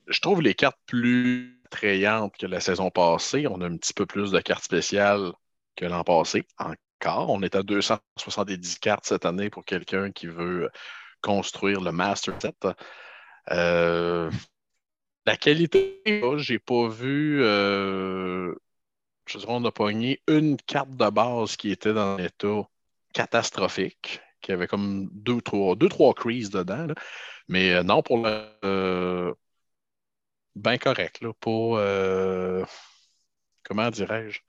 Je 0.08 0.20
trouve 0.20 0.42
les 0.42 0.54
cartes 0.54 0.80
plus 0.86 1.60
attrayantes 1.66 2.36
que 2.36 2.46
la 2.46 2.60
saison 2.60 2.90
passée. 2.90 3.46
On 3.46 3.60
a 3.60 3.66
un 3.66 3.76
petit 3.76 3.94
peu 3.94 4.04
plus 4.04 4.32
de 4.32 4.40
cartes 4.40 4.64
spéciales 4.64 5.32
que 5.76 5.84
l'an 5.84 6.02
passé. 6.02 6.44
Encore, 6.58 7.30
on 7.30 7.42
est 7.42 7.54
à 7.54 7.62
270 7.62 8.80
cartes 8.80 9.06
cette 9.06 9.24
année 9.24 9.48
pour 9.48 9.64
quelqu'un 9.64 10.10
qui 10.10 10.26
veut 10.26 10.68
construire 11.22 11.80
le 11.80 11.92
Master 11.92 12.34
Set. 12.42 12.66
Euh, 13.52 14.30
la 15.26 15.36
qualité, 15.36 16.02
j'ai 16.38 16.58
pas 16.58 16.88
vu. 16.88 17.44
Euh, 17.44 18.52
je 19.26 19.38
dirais, 19.38 19.52
on 19.52 19.64
a 19.64 19.70
pogné 19.70 20.20
une 20.26 20.56
carte 20.56 20.90
de 20.90 21.10
base 21.10 21.56
qui 21.56 21.70
était 21.70 21.92
dans 21.92 22.16
l'état 22.16 22.68
catastrophique 23.12 24.20
qui 24.40 24.52
avait 24.52 24.66
comme 24.66 25.08
deux, 25.12 25.40
trois, 25.40 25.76
deux, 25.76 25.88
trois 25.88 26.14
creases 26.14 26.50
dedans. 26.50 26.86
Mais 27.48 27.74
euh, 27.74 27.82
non, 27.82 28.02
pour 28.02 28.18
le. 28.18 28.44
Euh, 28.64 29.34
ben 30.56 30.78
correct, 30.78 31.20
là. 31.20 31.32
Pour. 31.40 31.76
Euh, 31.78 32.64
comment 33.62 33.90
dirais-je? 33.90 34.40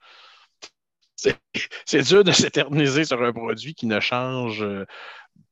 C'est 1.86 2.02
dur 2.02 2.24
de 2.24 2.32
s'éterniser 2.32 3.04
sur 3.04 3.22
un 3.22 3.32
produit 3.32 3.74
qui 3.74 3.86
ne 3.86 4.00
change 4.00 4.64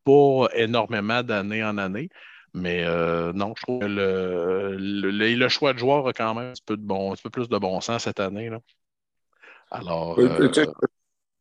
pas 0.05 0.49
énormément 0.55 1.23
d'année 1.23 1.63
en 1.63 1.79
année. 1.79 2.09
Mais 2.55 2.85
non, 3.33 3.55
je 3.57 3.63
trouve 3.63 3.81
que 3.81 3.87
le, 3.87 4.77
le, 4.77 5.49
choix 5.49 5.73
de 5.73 5.79
joueur 5.79 6.09
a 6.09 6.13
quand 6.13 6.35
même 6.35 6.49
un 6.49 6.53
petit 6.53 6.63
peu, 6.67 6.77
de 6.77 6.83
bon, 6.83 7.13
un 7.13 7.17
peu 7.17 7.31
plus 7.31 7.49
de 7.49 7.57
bon 7.59 7.81
sens 7.81 8.03
cette 8.03 8.19
année. 8.19 8.49
Là. 8.49 8.59
Alors. 9.71 10.19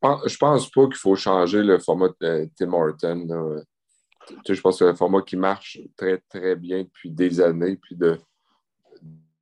Je 0.01 0.37
pense 0.37 0.71
pas 0.71 0.85
qu'il 0.85 0.95
faut 0.95 1.15
changer 1.15 1.61
le 1.61 1.79
format 1.79 2.09
de 2.21 2.49
Tim 2.55 2.73
Horton. 2.73 3.63
Je 4.47 4.61
pense 4.61 4.79
que 4.79 4.85
c'est 4.85 4.91
un 4.91 4.95
format 4.95 5.21
qui 5.21 5.35
marche 5.35 5.79
très, 5.97 6.17
très 6.29 6.55
bien 6.55 6.83
depuis 6.83 7.11
des 7.11 7.41
années. 7.41 7.75
Puis 7.75 7.95
de 7.95 8.17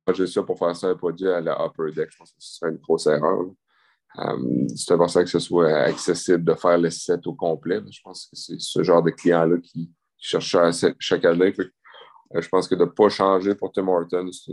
changer 0.08 0.26
ça 0.26 0.42
pour 0.42 0.58
faire 0.58 0.74
ça 0.74 0.88
un 0.88 0.96
produit 0.96 1.28
à 1.28 1.40
la 1.40 1.64
Upper 1.64 1.92
Deck, 1.94 2.10
je 2.10 2.18
pense 2.18 2.32
que 2.32 2.36
ce 2.40 2.56
serait 2.56 2.70
une 2.70 2.78
grosse 2.78 3.06
erreur. 3.06 3.44
Um, 4.16 4.66
c'est 4.74 4.94
important 4.94 5.22
que 5.22 5.30
ce 5.30 5.38
soit 5.38 5.70
accessible 5.80 6.42
de 6.42 6.54
faire 6.54 6.78
le 6.78 6.90
set 6.90 7.26
au 7.26 7.34
complet. 7.34 7.80
Je 7.90 8.00
pense 8.02 8.26
que 8.26 8.36
c'est 8.36 8.58
ce 8.58 8.82
genre 8.82 9.02
de 9.02 9.10
client-là 9.10 9.58
qui, 9.58 9.92
cherche 10.20 10.50
ça 10.50 10.88
chaque 10.98 11.24
année. 11.24 11.54
Euh, 11.58 12.40
je 12.40 12.48
pense 12.48 12.66
que 12.66 12.74
de 12.74 12.84
ne 12.84 12.90
pas 12.90 13.08
changer 13.08 13.54
pour 13.54 13.70
Tim 13.70 13.86
Horton, 13.86 14.28
c'est 14.32 14.52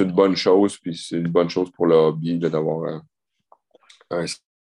une, 0.00 0.12
bonne 0.12 0.34
chose. 0.34 0.76
Puis 0.78 0.96
c'est 0.96 1.18
une 1.18 1.28
bonne 1.28 1.48
chose 1.48 1.70
pour 1.70 1.86
le 1.86 1.94
hobby 1.94 2.38
d'avoir 2.38 3.02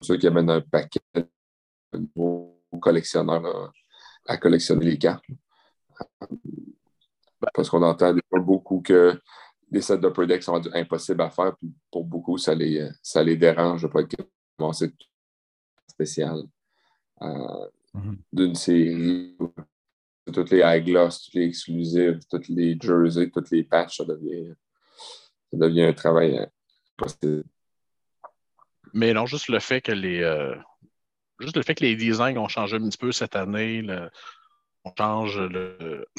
ceux 0.01 0.17
qui 0.17 0.27
amènent 0.27 0.49
un 0.49 0.61
paquet 0.61 0.99
de 1.15 1.27
nouveaux 2.15 2.61
collectionneurs 2.81 3.73
à, 4.27 4.37
collectionner 4.37 4.85
les 4.85 4.97
cartes. 4.97 5.25
Parce 7.53 7.69
qu'on 7.69 7.83
entend 7.83 8.15
beaucoup 8.31 8.81
que 8.81 9.19
les 9.69 9.81
sets 9.81 9.97
de 9.97 10.09
Predex 10.09 10.45
sont 10.45 10.61
impossibles 10.73 11.21
à 11.21 11.29
faire, 11.29 11.55
puis 11.57 11.73
pour 11.91 12.05
beaucoup, 12.05 12.37
ça 12.37 12.53
les, 12.53 12.87
ça 13.01 13.23
les 13.23 13.35
dérange 13.35 13.81
de 13.81 13.87
ne 13.87 13.91
pas 13.91 14.01
être 14.01 14.15
commencé 14.57 14.93
spécial 15.87 16.43
euh, 17.21 17.67
mm-hmm. 17.95 18.17
d'une 18.31 18.55
série. 18.55 19.37
Toutes 20.31 20.51
les 20.51 20.61
high 20.63 20.85
gloss, 20.85 21.23
toutes 21.23 21.33
les 21.33 21.47
exclusives, 21.47 22.19
toutes 22.29 22.47
les 22.47 22.77
jerseys, 22.79 23.29
toutes 23.29 23.51
les 23.51 23.63
patchs, 23.63 23.97
ça 23.97 24.05
devient, 24.05 24.53
ça 25.51 25.57
devient 25.57 25.83
un 25.83 25.93
travail 25.93 26.47
impossible. 26.97 27.43
Mais 28.93 29.13
non, 29.13 29.25
juste 29.25 29.49
le 29.49 29.59
fait 29.59 29.81
que 29.81 29.91
les. 29.91 30.21
Euh, 30.21 30.55
juste 31.39 31.57
le 31.57 31.63
fait 31.63 31.75
que 31.75 31.83
les 31.83 31.95
designs 31.95 32.37
ont 32.37 32.47
changé 32.47 32.77
un 32.77 32.87
petit 32.87 32.97
peu 32.97 33.11
cette 33.11 33.35
année, 33.35 33.83
on 34.85 34.91
change 34.97 35.39
le, 35.39 36.05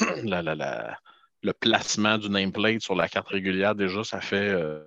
le 1.42 1.52
placement 1.52 2.18
du 2.18 2.28
nameplate 2.28 2.80
sur 2.80 2.94
la 2.96 3.08
carte 3.08 3.28
régulière, 3.28 3.74
déjà, 3.74 4.02
ça 4.04 4.20
fait. 4.20 4.48
Euh, 4.48 4.80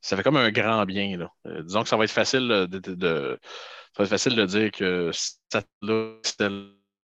ça 0.00 0.16
fait 0.16 0.22
comme 0.24 0.36
un 0.36 0.50
grand 0.50 0.84
bien. 0.84 1.16
Là. 1.16 1.30
Euh, 1.46 1.62
disons 1.62 1.82
que 1.82 1.88
ça 1.88 1.96
va 1.96 2.04
être 2.04 2.10
facile 2.10 2.48
de, 2.68 3.38
ça 3.94 3.98
va 3.98 4.04
être 4.04 4.10
facile 4.10 4.34
de 4.34 4.46
dire 4.46 4.72
que 4.72 5.10
cette 5.12 5.68
là 5.82 6.16
c'était 6.24 6.48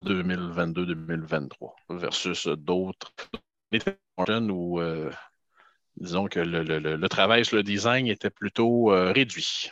2022-2023 0.05 1.53
versus 1.90 2.49
d'autres 2.49 3.12
où 4.51 4.81
disons 5.97 6.27
que 6.29 6.40
le, 6.40 6.62
le, 6.62 7.09
travail 7.09 7.44
sur 7.44 7.57
le 7.57 7.62
design 7.62 8.07
était 8.07 8.31
plutôt 8.31 8.87
réduit. 8.87 9.71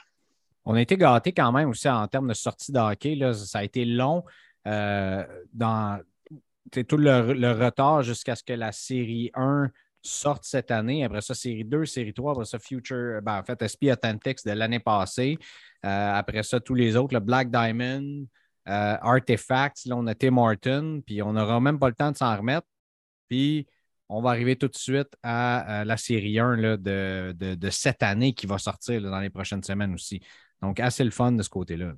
On 0.67 0.75
a 0.75 0.81
été 0.81 0.97
gâtés 0.97 1.33
quand 1.33 1.53
même 1.53 1.71
aussi 1.71 1.89
en 1.89 2.07
termes 2.09 2.29
de 2.29 2.35
sortie 2.35 2.73
de 2.73 2.79
hockey. 2.79 3.19
Ça 3.33 3.61
a 3.61 3.65
été 3.65 3.85
long 3.85 4.25
euh, 4.67 5.25
dans 5.53 6.01
tout 6.71 6.97
le, 6.97 7.53
retard 7.53 8.03
jusqu'à 8.03 8.35
ce 8.35 8.43
que 8.43 8.53
la 8.53 8.73
série 8.73 9.31
1 9.35 9.71
sortent 10.03 10.45
cette 10.45 10.73
année. 10.73 11.05
Après 11.05 11.21
ça, 11.21 11.35
série 11.35 11.65
2, 11.65 11.85
série 11.87 12.13
3, 12.13 12.33
après 12.33 12.45
ça, 12.45 12.59
Future, 12.59 13.21
ben, 13.23 13.39
en 13.39 13.45
fait, 13.45 13.63
SP 13.63 13.87
Authentics 13.93 14.45
de 14.45 14.51
l'année 14.51 14.81
passée. 14.81 15.39
Euh, 15.85 16.13
après 16.13 16.43
ça, 16.43 16.59
tous 16.59 16.75
les 16.75 16.97
autres, 16.97 17.15
le 17.15 17.21
Black 17.21 17.49
Diamond, 17.49 18.27
euh, 18.69 18.97
Artifacts, 19.01 19.85
là, 19.87 19.97
on 19.97 20.07
a 20.09 20.17
Tim 20.17 20.37
Horton, 20.37 21.01
puis 21.07 21.23
on 21.23 21.33
n'aura 21.33 21.61
même 21.61 21.79
pas 21.79 21.89
le 21.89 21.95
temps 21.95 22.11
de 22.11 22.17
s'en 22.17 22.37
remettre. 22.37 22.67
Puis 23.29 23.69
on 24.09 24.21
va 24.21 24.31
arriver 24.31 24.57
tout 24.57 24.69
de 24.69 24.77
suite 24.77 25.17
à, 25.23 25.85
la 25.85 25.97
série 25.97 26.41
1 26.41 26.77
de, 26.77 27.69
cette 27.71 28.03
année 28.03 28.33
qui 28.35 28.47
va 28.47 28.59
sortir 28.59 29.01
dans 29.01 29.21
les 29.21 29.31
prochaines 29.31 29.63
semaines 29.63 29.95
aussi. 29.95 30.21
Donc, 30.63 30.81
assez 30.81 31.05
le 31.05 31.11
fun 31.11 31.33
de 31.33 31.43
ce 31.43 31.49
côté-là. 31.49 31.93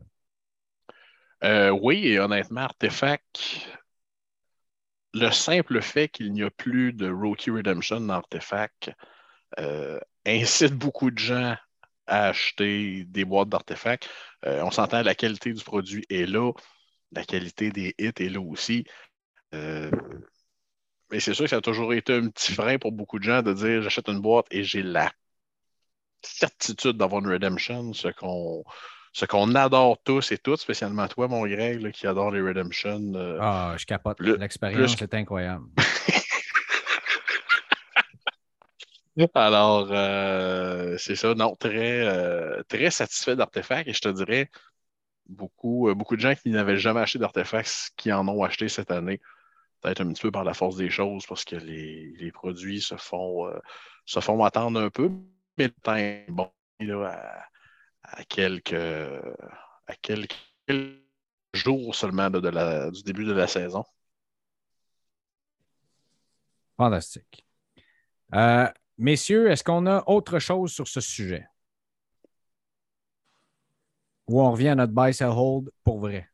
Euh, 1.44 1.70
oui, 1.70 2.08
et 2.08 2.18
honnêtement, 2.18 2.62
Artefact, 2.62 3.40
le 5.14 5.30
simple 5.30 5.80
fait 5.80 6.08
qu'il 6.08 6.32
n'y 6.32 6.42
a 6.42 6.50
plus 6.50 6.92
de 6.92 7.10
Rookie 7.10 7.50
Redemption 7.50 8.00
dans 8.00 8.14
Artefact 8.14 8.90
euh, 9.58 9.98
incite 10.26 10.74
beaucoup 10.74 11.10
de 11.10 11.18
gens 11.18 11.56
à 12.06 12.28
acheter 12.28 13.04
des 13.04 13.24
boîtes 13.24 13.48
d'artefacts. 13.48 14.08
Euh, 14.44 14.62
on 14.62 14.70
s'entend 14.70 15.02
la 15.02 15.14
qualité 15.14 15.52
du 15.52 15.62
produit 15.62 16.04
est 16.10 16.26
là, 16.26 16.52
la 17.12 17.24
qualité 17.24 17.70
des 17.70 17.94
hits 17.98 18.12
est 18.18 18.28
là 18.28 18.40
aussi. 18.40 18.84
mais 19.52 21.20
c'est 21.20 21.34
sûr 21.34 21.44
que 21.44 21.50
ça 21.50 21.56
a 21.56 21.60
toujours 21.60 21.92
été 21.94 22.14
un 22.14 22.28
petit 22.28 22.52
frein 22.52 22.78
pour 22.78 22.92
beaucoup 22.92 23.18
de 23.18 23.24
gens 23.24 23.42
de 23.42 23.52
dire 23.52 23.82
j'achète 23.82 24.08
une 24.08 24.20
boîte 24.20 24.46
et 24.50 24.64
j'ai 24.64 24.82
la 24.82 25.10
certitude 26.38 26.96
d'avoir 26.96 27.22
une 27.22 27.32
redemption, 27.32 27.92
ce 27.92 28.08
qu'on 28.08 28.64
ce 29.12 29.26
qu'on 29.26 29.54
adore 29.54 29.98
tous 30.04 30.32
et 30.32 30.38
toutes, 30.38 30.60
spécialement 30.60 31.06
toi, 31.08 31.28
mon 31.28 31.46
Greg, 31.46 31.90
qui 31.90 32.06
adore 32.06 32.30
les 32.30 32.40
Redemption. 32.40 33.12
Euh, 33.14 33.38
ah, 33.40 33.74
je 33.76 33.84
capote. 33.84 34.20
L'expérience 34.20 35.00
est 35.00 35.14
incroyable. 35.14 35.66
Alors, 39.34 39.88
euh, 39.90 40.96
c'est 40.98 41.16
ça, 41.16 41.34
non, 41.34 41.56
très, 41.56 42.06
euh, 42.06 42.62
très 42.68 42.92
satisfait 42.92 43.34
d'Artefact 43.34 43.88
et 43.88 43.92
je 43.92 44.00
te 44.00 44.08
dirais, 44.08 44.48
beaucoup, 45.28 45.92
beaucoup 45.96 46.14
de 46.14 46.20
gens 46.20 46.36
qui 46.36 46.50
n'avaient 46.50 46.78
jamais 46.78 47.00
acheté 47.00 47.18
d'artefacts 47.18 47.90
qui 47.96 48.12
en 48.12 48.28
ont 48.28 48.44
acheté 48.44 48.68
cette 48.68 48.92
année, 48.92 49.20
peut-être 49.80 50.02
un 50.02 50.12
petit 50.12 50.22
peu 50.22 50.30
par 50.30 50.44
la 50.44 50.54
force 50.54 50.76
des 50.76 50.88
choses 50.88 51.26
parce 51.26 51.44
que 51.44 51.56
les, 51.56 52.30
produits 52.32 52.80
se 52.80 52.94
font, 52.94 53.50
se 54.06 54.20
font 54.20 54.44
attendre 54.44 54.80
un 54.80 54.90
peu, 54.90 55.08
le 55.08 55.18
est 55.60 56.30
bon 56.30 56.50
à, 57.04 58.24
quelques, 58.28 58.72
à 58.72 59.96
quelques 60.00 60.34
jours 61.52 61.94
seulement 61.94 62.30
de, 62.30 62.48
la, 62.48 62.90
du 62.90 63.02
début 63.02 63.24
de 63.24 63.32
la 63.32 63.46
saison. 63.46 63.84
Fantastique. 66.76 67.44
Euh, 68.34 68.68
messieurs, 68.96 69.50
est-ce 69.50 69.64
qu'on 69.64 69.86
a 69.86 70.04
autre 70.06 70.38
chose 70.38 70.72
sur 70.72 70.86
ce 70.86 71.00
sujet? 71.00 71.46
Ou 74.28 74.42
on 74.42 74.52
revient 74.52 74.68
à 74.68 74.74
notre 74.74 74.92
buy, 74.92 75.12
sell, 75.14 75.30
hold 75.30 75.70
pour 75.82 75.98
vrai? 75.98 76.28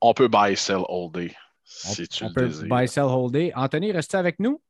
On 0.00 0.12
peut 0.12 0.28
buy, 0.28 0.56
sell, 0.56 0.82
hold. 0.88 1.30
Si 1.64 2.08
tu 2.08 2.24
on 2.24 2.32
peut 2.32 2.48
buy, 2.48 2.88
sell, 2.88 3.04
hold. 3.04 3.52
Anthony, 3.54 3.92
restez 3.92 4.16
avec 4.16 4.40
nous? 4.40 4.60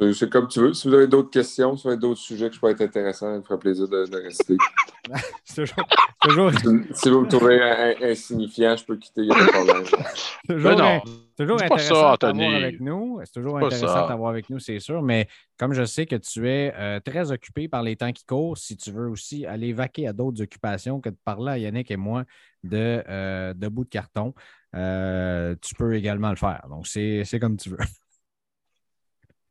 C'est 0.00 0.30
comme 0.30 0.46
tu 0.46 0.60
veux. 0.60 0.74
Si 0.74 0.86
vous 0.86 0.94
avez 0.94 1.08
d'autres 1.08 1.30
questions, 1.30 1.76
si 1.76 1.82
vous 1.82 1.88
avez 1.88 1.98
d'autres 1.98 2.20
sujets 2.20 2.48
que 2.48 2.54
je 2.54 2.60
peux 2.60 2.70
être 2.70 2.82
intéressant, 2.82 3.32
ça 3.32 3.36
me 3.36 3.42
ferait 3.42 3.58
plaisir 3.58 3.88
de, 3.88 4.22
rester. 4.22 4.56
c'est 5.44 5.64
toujours, 6.20 6.52
Si, 6.94 7.10
vous 7.10 7.22
me 7.22 7.28
trouvez 7.28 7.60
insignifiant, 8.08 8.76
je 8.76 8.84
peux 8.84 8.96
quitter, 8.96 9.22
il 9.22 9.28
n'y 9.28 9.32
a 9.32 9.34
pas 9.34 9.44
de 9.44 9.50
problème. 9.50 9.84
toujours, 10.48 10.76
non, 10.76 11.00
toujours 11.36 11.60
intéressant 11.60 12.12
de 12.12 12.16
t'avoir 12.16 12.54
avec 12.54 12.80
nous. 12.80 13.20
C'est 13.24 13.32
toujours 13.32 13.56
intéressant 13.58 14.02
de 14.02 14.08
t'avoir 14.08 14.30
avec 14.30 14.50
nous, 14.50 14.60
c'est 14.60 14.78
sûr. 14.78 15.02
Mais 15.02 15.26
comme 15.58 15.72
je 15.72 15.84
sais 15.84 16.06
que 16.06 16.16
tu 16.16 16.48
es 16.48 16.72
euh, 16.76 17.00
très 17.00 17.32
occupé 17.32 17.66
par 17.66 17.82
les 17.82 17.96
temps 17.96 18.12
qui 18.12 18.24
courent, 18.24 18.56
si 18.56 18.76
tu 18.76 18.92
veux 18.92 19.08
aussi 19.08 19.46
aller 19.46 19.72
vaquer 19.72 20.06
à 20.06 20.12
d'autres 20.12 20.40
occupations 20.42 21.00
que 21.00 21.08
de 21.08 21.16
parler 21.24 21.50
à 21.50 21.58
Yannick 21.58 21.90
et 21.90 21.96
moi 21.96 22.22
de, 22.62 23.02
euh, 23.08 23.52
de 23.52 23.66
bout 23.66 23.82
de 23.82 23.90
carton, 23.90 24.32
euh, 24.76 25.56
tu 25.60 25.74
peux 25.74 25.96
également 25.96 26.30
le 26.30 26.36
faire. 26.36 26.66
Donc, 26.70 26.86
c'est 26.86 27.40
comme 27.40 27.56
tu 27.56 27.70
veux. 27.70 27.78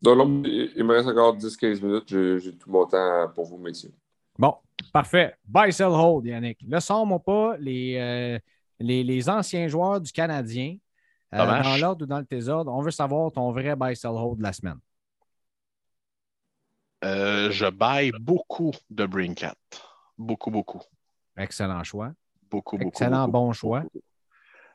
Il 0.04 0.84
me 0.84 0.94
reste 0.94 1.08
encore 1.08 1.36
10-15 1.36 1.82
minutes. 1.84 2.40
J'ai 2.40 2.56
tout 2.56 2.70
mon 2.70 2.86
temps 2.86 3.30
pour 3.34 3.46
vous, 3.46 3.58
messieurs. 3.58 3.94
Bon, 4.38 4.56
parfait. 4.94 5.36
Buy, 5.48 5.74
sell, 5.74 5.88
hold, 5.88 6.26
Yannick. 6.26 6.60
Là, 6.68 6.80
sors-moi 6.80 7.20
pas 7.20 7.58
les, 7.58 7.98
euh, 7.98 8.40
les, 8.80 9.04
les, 9.04 9.30
anciens 9.30 9.68
joueurs 9.68 10.00
du 10.00 10.12
Canadien 10.12 10.78
euh, 11.34 11.38
dans 11.38 11.78
l'ordre 11.78 12.04
ou 12.04 12.08
dans 12.08 12.20
le 12.20 12.28
désordre. 12.30 12.72
On 12.72 12.82
veut 12.82 12.92
savoir 12.92 13.32
ton 13.32 13.52
vrai 13.52 13.76
buy, 13.76 13.96
sell, 13.96 14.12
hold 14.12 14.38
de 14.38 14.44
la 14.44 14.54
semaine. 14.54 14.78
Euh, 17.04 17.50
je 17.52 17.66
buy 17.66 18.12
beaucoup 18.20 18.74
de 18.90 19.06
Brinkat. 19.06 19.56
Beaucoup, 20.18 20.52
beaucoup. 20.52 20.82
Excellent 21.36 21.84
choix. 21.84 22.12
Beaucoup, 22.50 22.78
beaucoup. 22.78 22.90
Excellent 22.90 23.28
bon 23.28 23.52
choix. 23.54 23.84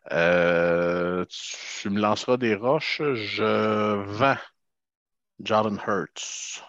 tu 0.09 0.15
me 1.91 2.01
lanceras 2.01 2.37
des 2.37 2.57
roches. 2.57 3.03
Je 3.03 4.05
vends 4.05 4.37
Jordan 5.43 5.79
Hurts. 5.87 6.63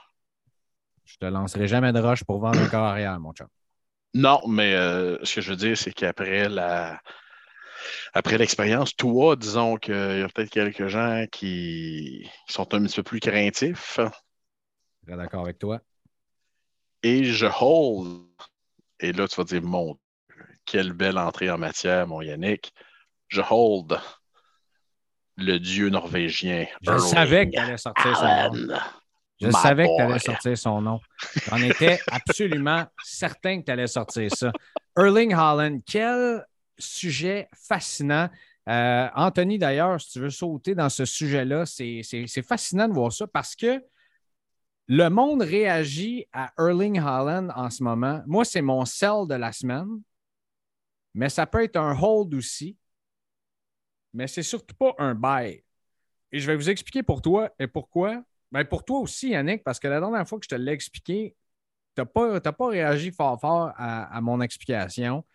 Je 1.06 1.18
te 1.18 1.26
lancerai 1.26 1.68
jamais 1.68 1.94
de 1.94 2.00
roche 2.00 2.24
pour 2.24 2.40
vendre 2.40 2.60
un 2.60 2.68
corps 2.68 2.86
arrière, 2.86 3.20
mon 3.20 3.34
chum. 3.34 3.48
Non, 4.16 4.42
mais 4.48 4.74
euh, 4.74 5.18
ce 5.24 5.36
que 5.36 5.42
je 5.42 5.50
veux 5.52 5.56
dire, 5.56 5.78
c'est 5.78 5.94
qu'après 5.94 6.50
la 6.50 7.00
après 8.14 8.38
l'expérience, 8.38 8.96
toi, 8.96 9.36
disons 9.36 9.76
qu'il 9.78 9.94
y 9.94 10.22
a 10.22 10.28
peut-être 10.30 10.50
quelques 10.50 10.88
gens 10.88 11.26
qui, 11.32 12.30
sont 12.48 12.74
un 12.74 12.84
petit 12.84 12.96
peu 12.98 13.04
plus 13.04 13.20
craintifs. 13.20 14.00
Je 14.00 15.12
suis 15.12 15.18
d'accord 15.18 15.42
avec 15.42 15.60
toi. 15.60 15.82
Et 17.02 17.26
je 17.26 17.48
hold. 17.60 18.26
Et 19.00 19.12
là, 19.12 19.28
tu 19.28 19.36
vas 19.36 19.44
dire, 19.44 19.62
mon 19.62 19.98
quelle 20.66 20.94
belle 20.94 21.18
entrée 21.18 21.50
en 21.50 21.58
matière, 21.58 22.08
mon 22.08 22.22
Yannick. 22.22 22.74
Je 23.28 23.42
hold 23.42 24.00
le 25.38 25.58
dieu 25.58 25.90
norvégien. 25.90 26.66
Je 26.82 26.98
savais 26.98 27.50
qu'il 27.50 27.60
allait 27.60 27.78
sortir 27.78 28.18
son 28.18 28.52
nom. 28.54 28.78
Je 29.42 29.52
savais 29.52 29.86
que 29.86 29.96
tu 29.96 30.02
allais 30.02 30.20
sortir 30.20 30.58
son 30.58 30.82
nom. 30.82 31.00
J'en 31.48 31.58
étais 31.58 32.00
absolument 32.08 32.86
certain 33.04 33.60
que 33.60 33.66
tu 33.66 33.72
allais 33.72 33.88
sortir 33.88 34.34
ça. 34.34 34.52
Erling 34.98 35.34
Holland, 35.34 35.82
quel 35.86 36.46
sujet 36.78 37.50
fascinant. 37.54 38.30
Euh, 38.70 39.08
Anthony, 39.16 39.58
d'ailleurs, 39.58 40.00
si 40.00 40.12
tu 40.12 40.20
veux 40.20 40.30
sauter 40.30 40.76
dans 40.76 40.90
ce 40.90 41.06
sujet-là, 41.06 41.66
c'est 41.66 42.42
fascinant 42.48 42.88
de 42.88 42.94
voir 42.94 43.12
ça 43.12 43.28
parce 43.28 43.56
que 43.56 43.84
le 44.88 45.10
monde 45.10 45.42
réagit 45.42 46.26
à 46.32 46.52
Erling 46.58 47.00
Holland 47.00 47.52
en 47.56 47.70
ce 47.70 47.84
moment. 47.84 48.22
Moi, 48.28 48.46
c'est 48.46 48.62
mon 48.62 48.86
sell 48.86 49.28
de 49.28 49.36
la 49.36 49.52
semaine, 49.52 50.02
mais 51.14 51.30
ça 51.30 51.46
peut 51.46 51.64
être 51.64 51.78
un 51.78 51.98
hold 52.00 52.34
aussi 52.36 52.78
mais 54.14 54.28
c'est 54.28 54.44
surtout 54.44 54.76
pas 54.76 54.94
un 55.00 55.16
buy. 55.16 55.64
Et 56.32 56.40
je 56.40 56.48
vais 56.48 56.56
vous 56.56 56.70
expliquer 56.70 57.04
pour 57.04 57.22
toi 57.22 57.52
et 57.60 57.68
pourquoi. 57.68 58.24
Ben 58.52 58.64
pour 58.66 58.86
toi 58.86 59.00
aussi, 59.00 59.30
Yannick, 59.30 59.64
parce 59.64 59.80
que 59.80 59.88
la 59.88 60.00
dernière 60.00 60.28
fois 60.28 60.40
que 60.40 60.46
je 60.46 60.50
te 60.50 60.56
l'ai 60.56 60.72
expliqué, 60.72 61.36
tu 61.96 62.02
n'as 62.02 62.06
pas, 62.06 62.40
pas, 62.40 62.68
réagi 62.68 63.12
fort 63.12 63.40
fort 63.40 63.72
à, 63.76 64.20
mon 64.22 64.42
explication. 64.42 65.26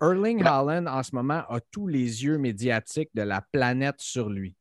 Erling 0.00 0.42
Haaland, 0.42 0.86
en 0.86 1.02
ce 1.02 1.14
moment, 1.14 1.44
a 1.48 1.60
tous 1.60 1.86
les 1.86 2.24
yeux 2.24 2.38
médiatiques 2.38 3.10
de 3.14 3.22
la 3.22 3.40
planète 3.40 4.00
sur 4.00 4.28
lui. 4.28 4.56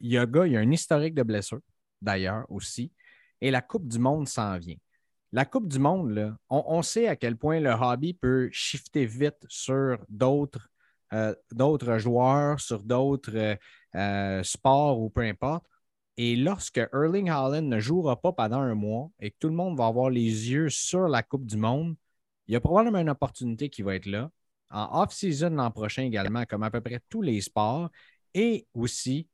Il 0.00 0.12
y 0.12 0.18
a, 0.18 0.26
gars, 0.26 0.46
il 0.46 0.52
y 0.52 0.56
a 0.56 0.60
un 0.60 0.70
historique 0.70 1.14
de 1.14 1.22
blessure, 1.22 1.60
d'ailleurs, 2.00 2.44
aussi. 2.50 2.92
Et 3.40 3.50
la 3.50 3.62
Coupe 3.62 3.88
du 3.88 3.98
Monde 3.98 4.28
s'en 4.28 4.58
vient. 4.58 4.76
La 5.32 5.44
Coupe 5.44 5.68
du 5.68 5.78
Monde, 5.78 6.10
là, 6.10 6.36
on, 6.48 6.64
on, 6.66 6.82
sait 6.82 7.08
à 7.08 7.16
quel 7.16 7.36
point 7.36 7.60
le 7.60 7.70
hobby 7.70 8.14
peut 8.14 8.48
shifter 8.52 9.04
vite 9.04 9.44
sur 9.48 9.98
d'autres 10.08 10.70
d'autres 11.52 11.98
joueurs, 11.98 12.60
sur 12.60 12.82
d'autres 12.82 13.36
euh, 13.36 13.56
euh, 13.94 14.42
sports 14.42 15.00
ou 15.00 15.10
peu 15.10 15.22
importe. 15.22 15.64
Et 16.16 16.36
lorsque 16.36 16.78
Erling 16.78 17.28
Haaland 17.28 17.62
ne 17.62 17.78
jouera 17.78 18.20
pas 18.20 18.32
pendant 18.32 18.60
un 18.60 18.74
mois 18.74 19.10
et 19.20 19.30
que 19.30 19.36
tout 19.38 19.48
le 19.48 19.54
monde 19.54 19.76
va 19.76 19.86
avoir 19.86 20.10
les 20.10 20.50
yeux 20.50 20.70
sur 20.70 21.08
la 21.08 21.22
Coupe 21.22 21.44
du 21.44 21.56
Monde, 21.56 21.94
il 22.46 22.54
y 22.54 22.56
a 22.56 22.60
probablement 22.60 23.00
une 23.00 23.10
opportunité 23.10 23.68
qui 23.68 23.82
va 23.82 23.94
être 23.96 24.06
là. 24.06 24.30
En 24.70 25.02
off-season 25.02 25.50
l'an 25.50 25.70
prochain 25.70 26.02
également, 26.02 26.44
comme 26.44 26.62
à 26.62 26.70
peu 26.70 26.80
près 26.80 27.00
tous 27.08 27.22
les 27.22 27.40
sports. 27.40 27.90
Et 28.34 28.66
aussi, 28.74 29.28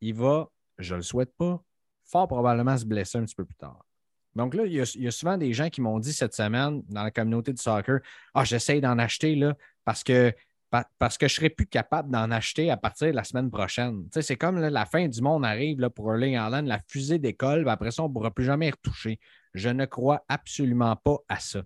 il 0.00 0.14
va, 0.14 0.48
je 0.78 0.94
ne 0.94 0.98
le 0.98 1.02
souhaite 1.02 1.34
pas, 1.36 1.62
fort 2.04 2.28
probablement 2.28 2.76
se 2.76 2.84
blesser 2.84 3.18
un 3.18 3.24
petit 3.24 3.34
peu 3.34 3.44
plus 3.44 3.56
tard. 3.56 3.84
Donc 4.34 4.54
là, 4.54 4.66
il 4.66 4.72
y, 4.72 4.80
a, 4.80 5.10
souvent 5.10 5.36
des 5.36 5.52
gens 5.52 5.68
qui 5.68 5.80
m'ont 5.80 5.98
dit 5.98 6.12
cette 6.12 6.34
semaine 6.34 6.82
dans 6.88 7.02
la 7.02 7.10
communauté 7.10 7.52
du 7.52 7.60
soccer 7.60 7.98
Ah, 8.34 8.44
j'essaie 8.44 8.80
d'en 8.80 8.98
acheter 8.98 9.34
là 9.34 9.56
parce 9.84 10.04
que 10.04 10.32
parce 10.70 11.16
que 11.16 11.28
je 11.28 11.34
ne 11.34 11.36
serai 11.36 11.50
plus 11.50 11.66
capable 11.66 12.10
d'en 12.10 12.30
acheter 12.30 12.70
à 12.70 12.76
partir 12.76 13.08
de 13.08 13.12
la 13.12 13.24
semaine 13.24 13.50
prochaine. 13.50 14.06
c'est 14.10 14.36
comme 14.36 14.58
la 14.58 14.86
fin 14.86 15.08
du 15.08 15.22
monde 15.22 15.44
arrive 15.44 15.88
pour 15.90 16.12
Erling 16.12 16.36
Haaland, 16.36 16.62
la 16.62 16.80
fusée 16.86 17.18
d'école, 17.18 17.68
après 17.68 17.90
ça, 17.90 18.02
on 18.02 18.08
ne 18.08 18.12
pourra 18.12 18.30
plus 18.30 18.44
jamais 18.44 18.68
y 18.68 18.70
retoucher. 18.70 19.18
Je 19.54 19.70
ne 19.70 19.86
crois 19.86 20.24
absolument 20.28 20.94
pas 20.96 21.16
à 21.28 21.40
ça. 21.40 21.62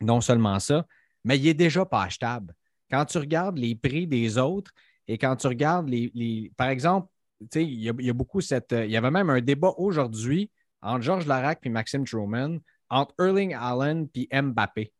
Non 0.00 0.20
seulement 0.20 0.58
ça, 0.60 0.86
mais 1.24 1.38
il 1.38 1.48
est 1.48 1.54
déjà 1.54 1.84
pas 1.84 2.04
achetable. 2.04 2.54
Quand 2.90 3.04
tu 3.06 3.18
regardes 3.18 3.58
les 3.58 3.74
prix 3.74 4.06
des 4.06 4.38
autres, 4.38 4.72
Et 5.08 5.18
quand 5.18 5.36
tu 5.36 5.46
regardes 5.46 5.88
les. 5.88 6.52
par 6.56 6.68
exemple, 6.68 7.08
il 7.54 7.80
y, 7.80 7.88
a, 8.10 8.12
beaucoup 8.12 8.40
cette. 8.40 8.72
Il 8.72 8.90
y 8.90 8.96
avait 8.96 9.10
même 9.10 9.30
un 9.30 9.40
débat 9.40 9.72
aujourd'hui 9.76 10.50
entre 10.82 11.02
Georges 11.02 11.26
Larac 11.26 11.60
et 11.64 11.68
Maxime 11.68 12.04
Truman, 12.04 12.58
entre 12.88 13.14
Erling 13.20 13.54
Allen 13.54 14.08
et 14.14 14.28
Mbappé. 14.42 14.92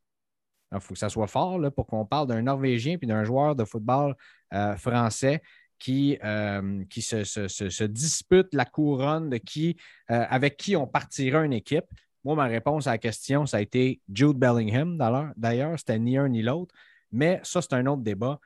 Il 0.73 0.81
faut 0.81 0.95
que 0.95 0.99
ça 0.99 1.09
soit 1.09 1.27
fort 1.27 1.59
là, 1.59 1.71
pour 1.71 1.87
qu'on 1.87 2.05
parle 2.05 2.27
d'un 2.27 2.43
Norvégien 2.43 2.99
puis 2.99 3.07
d'un 3.07 3.25
joueur 3.25 3.55
de 3.55 3.65
football 3.65 4.15
euh, 4.53 4.77
français 4.77 5.43
qui, 5.79 6.19
euh, 6.25 6.85
qui 6.91 7.03
se, 7.03 7.85
dispute 7.85 8.49
la 8.53 8.65
couronne 8.65 9.31
de 9.31 9.37
qui, 9.37 9.77
euh, 10.11 10.25
avec 10.29 10.57
qui 10.57 10.77
on 10.77 10.87
partira 10.87 11.45
une 11.45 11.53
équipe. 11.53 11.85
Moi, 12.25 12.35
ma 12.35 12.47
réponse 12.47 12.87
à 12.87 12.93
la 12.93 12.99
question, 12.99 13.47
ça 13.47 13.59
a 13.59 13.61
été 13.61 14.01
Jude 14.13 14.37
Bellingham. 14.37 14.99
D'ailleurs, 15.37 15.79
c'était 15.79 15.99
ni 15.99 16.19
un 16.19 16.29
ni 16.29 16.43
l'autre. 16.43 16.75
Mais 17.13 17.41
ça, 17.45 17.63
c'est 17.63 17.75
un 17.75 17.87
autre 17.87 18.03
débat. 18.03 18.41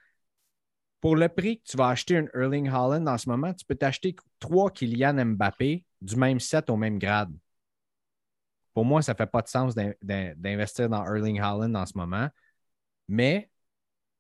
Pour 1.01 1.17
le 1.17 1.29
prix 1.31 1.59
que 1.61 1.65
tu 1.65 1.77
vas 1.79 1.89
acheter 1.89 2.19
un 2.19 2.27
Erling 2.35 2.69
Holland 2.69 3.09
en 3.09 3.17
ce 3.17 3.29
moment, 3.29 3.55
tu 3.55 3.65
peux 3.65 3.75
t'acheter 3.75 4.15
trois 4.39 4.71
Kylian 4.71 5.25
Mbappé 5.25 5.85
du 6.03 6.17
même 6.17 6.41
set 6.41 6.69
au 6.69 6.77
même 6.77 6.99
grade. 6.99 7.33
Pour 8.75 8.85
moi, 8.85 9.03
ça 9.03 9.13
ne 9.13 9.17
fait 9.17 9.27
pas 9.27 9.43
de 9.43 9.49
sens 9.49 9.75
d'investir 9.75 10.89
dans 10.89 11.05
Erling 11.05 11.41
Haaland 11.41 11.75
en 11.75 11.87
ce 11.87 11.97
moment. 11.97 12.29
Mais, 13.09 13.51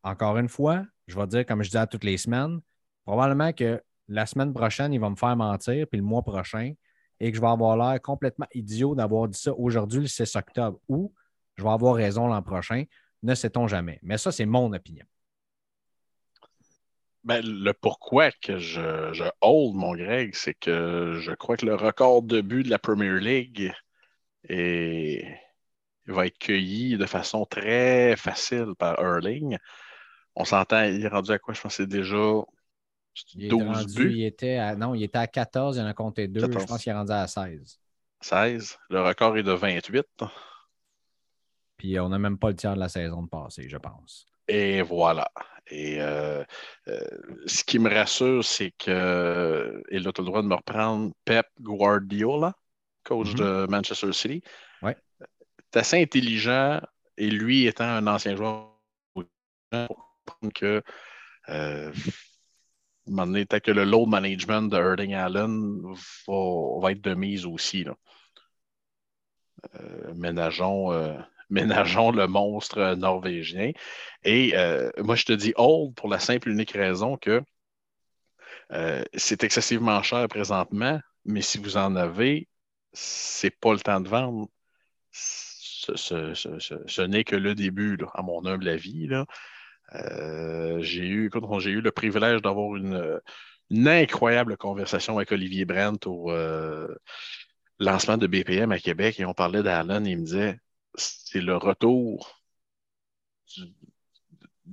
encore 0.03 0.39
une 0.39 0.49
fois, 0.49 0.85
je 1.07 1.19
vais 1.19 1.27
dire, 1.27 1.47
comme 1.47 1.63
je 1.63 1.71
dis 1.71 1.77
à 1.77 1.87
toutes 1.87 2.05
les 2.05 2.17
semaines, 2.17 2.61
probablement 3.05 3.53
que 3.53 3.83
la 4.09 4.27
semaine 4.27 4.53
prochaine, 4.53 4.93
il 4.93 5.01
va 5.01 5.09
me 5.09 5.17
faire 5.17 5.37
mentir, 5.37 5.87
puis 5.89 6.01
le 6.01 6.05
mois 6.05 6.23
prochain, 6.23 6.73
et 7.21 7.31
que 7.31 7.37
je 7.37 7.41
vais 7.41 7.49
avoir 7.49 7.77
l'air 7.77 8.01
complètement 8.01 8.47
idiot 8.55 8.95
d'avoir 8.95 9.29
dit 9.29 9.39
ça 9.39 9.53
aujourd'hui, 9.55 10.01
le 10.01 10.07
6 10.07 10.35
octobre, 10.37 10.81
ou 10.89 11.15
je 11.57 11.63
vais 11.63 11.71
avoir 11.71 11.95
raison 11.95 12.27
l'an 12.27 12.43
prochain. 12.43 12.85
Ne 13.23 13.35
sait-on 13.35 13.69
jamais. 13.69 13.99
Mais 14.03 14.19
ça, 14.19 14.33
c'est 14.33 14.47
mon 14.47 14.73
opinion. 14.73 15.05
Ben, 17.23 17.45
le 17.45 17.73
pourquoi 17.75 18.31
que 18.31 18.59
je, 18.59 19.13
je 19.13 19.25
hold, 19.43 19.75
mon 19.77 19.95
Greg, 19.95 20.35
c'est 20.35 20.55
que 20.55 21.19
je 21.21 21.33
crois 21.33 21.59
que 21.59 21.67
le 21.67 21.75
record 21.75 22.23
de 22.23 22.41
but 22.41 22.63
de 22.63 22.71
la 22.71 22.79
Premier 22.79 23.21
League 23.21 23.73
et 24.48 25.24
va 26.07 26.26
être 26.26 26.38
cueilli 26.38 26.96
de 26.96 27.07
façon 27.07 27.44
très 27.44 28.16
facile 28.16 28.74
par 28.79 28.98
Erling. 28.98 29.59
On 30.35 30.44
s'entend, 30.44 30.83
il 30.83 31.05
est 31.05 31.09
rendu 31.09 31.31
à 31.33 31.38
quoi? 31.38 31.55
Je 31.55 31.61
pense 31.61 31.76
que 31.76 31.83
c'est 31.83 31.88
déjà 31.88 32.42
12 33.35 33.94
buts. 33.94 34.12
Il 34.12 34.24
était 34.24 34.57
à, 34.57 34.76
non, 34.76 34.94
il 34.94 35.03
était 35.03 35.18
à 35.18 35.26
14, 35.26 35.76
il 35.76 35.83
en 35.83 35.87
a 35.87 35.94
compté 35.94 36.29
2. 36.29 36.40
Je 36.40 36.46
pense 36.46 36.83
qu'il 36.83 36.90
est 36.90 36.94
rendu 36.94 37.12
à 37.12 37.26
16. 37.26 37.81
16. 38.20 38.79
Le 38.90 39.03
record 39.03 39.37
est 39.37 39.42
de 39.42 39.53
28. 39.53 40.07
Puis 41.76 41.98
on 41.98 42.11
n'a 42.11 42.18
même 42.18 42.38
pas 42.38 42.48
le 42.48 42.57
tiers 42.57 42.74
de 42.74 42.81
la 42.81 42.88
saison 42.88 43.22
de 43.22 43.29
passée, 43.29 43.68
je 43.68 43.76
pense. 43.79 44.26
Et 44.48 44.83
voilà. 44.83 45.31
Et 45.68 46.00
euh, 46.00 46.42
euh, 46.88 47.00
ce 47.46 47.64
qui 47.64 47.79
me 47.79 47.88
rassure, 47.88 48.44
c'est 48.44 48.72
que, 48.72 49.83
et 49.88 50.00
là, 50.00 50.12
tu 50.12 50.20
as 50.20 50.22
le 50.22 50.26
droit 50.26 50.42
de 50.42 50.48
me 50.48 50.55
reprendre 50.55 51.12
Pep 51.24 51.46
Guardiola 51.61 52.55
coach 53.11 53.29
mm-hmm. 53.29 53.64
de 53.64 53.66
Manchester 53.68 54.12
City. 54.12 54.42
Ouais. 54.83 54.96
C'est 55.73 55.81
assez 55.81 56.03
intelligent 56.03 56.81
et 57.16 57.31
lui 57.31 57.66
étant 57.66 57.85
un 57.85 58.07
ancien 58.07 58.37
joueur, 58.37 58.70
pour 59.12 59.25
comprendre 60.27 60.53
que 60.55 60.83
euh, 61.49 61.92
peut-être 63.07 63.64
que 63.64 63.70
le 63.70 63.85
load 63.85 64.09
management 64.09 64.62
de 64.70 64.77
Erling 64.77 65.14
Allen 65.14 65.83
va, 66.27 66.92
être 66.92 67.03
de 67.03 67.14
mise 67.14 67.46
aussi. 67.46 67.87
Euh, 69.75 70.14
ménageons, 70.14 70.92
euh, 70.92 71.18
ménageons 71.51 72.11
le 72.12 72.27
monstre 72.27 72.94
norvégien. 72.94 73.73
Et 74.25 74.53
euh, 74.57 74.90
moi, 74.99 75.16
je 75.16 75.25
te 75.25 75.33
dis 75.33 75.53
old 75.57 75.94
pour 75.94 76.09
la 76.09 76.18
simple 76.18 76.49
et 76.49 76.53
unique 76.53 76.73
raison 76.73 77.16
que 77.16 77.42
c'est 79.14 79.42
excessivement 79.42 80.01
cher 80.05 80.29
présentement, 80.29 81.01
mais 81.25 81.42
si 81.42 81.59
vous 81.59 81.77
en 81.77 81.96
avez, 81.96 82.46
c'est 82.92 83.50
pas 83.50 83.72
le 83.72 83.81
temps 83.81 84.00
de 84.00 84.09
vendre. 84.09 84.48
Ce, 85.12 87.03
n'est 87.03 87.24
que 87.24 87.37
le 87.37 87.55
début, 87.55 87.98
à 88.14 88.22
mon 88.22 88.44
humble 88.46 88.68
avis. 88.68 89.09
Euh, 89.94 90.81
j'ai 90.83 91.07
eu, 91.07 91.31
j'ai 91.59 91.70
eu 91.70 91.81
le 91.81 91.90
privilège 91.90 92.42
d'avoir 92.42 92.76
une, 92.76 93.20
incroyable 93.72 94.57
conversation 94.57 95.16
avec 95.16 95.33
Olivier 95.33 95.64
Brent 95.64 96.07
au 96.07 96.31
euh, 96.31 96.94
lancement 97.79 98.16
de 98.18 98.26
BPM 98.26 98.72
à 98.72 98.79
Québec 98.79 99.18
et 99.20 99.24
on 99.24 99.35
parlait 99.35 99.62
d'Allen 99.62 100.07
et 100.07 100.11
il 100.11 100.18
me 100.18 100.24
disait 100.24 100.61
c'est 100.94 101.40
le 101.40 101.57
retour 101.57 102.42
du, 103.57 103.74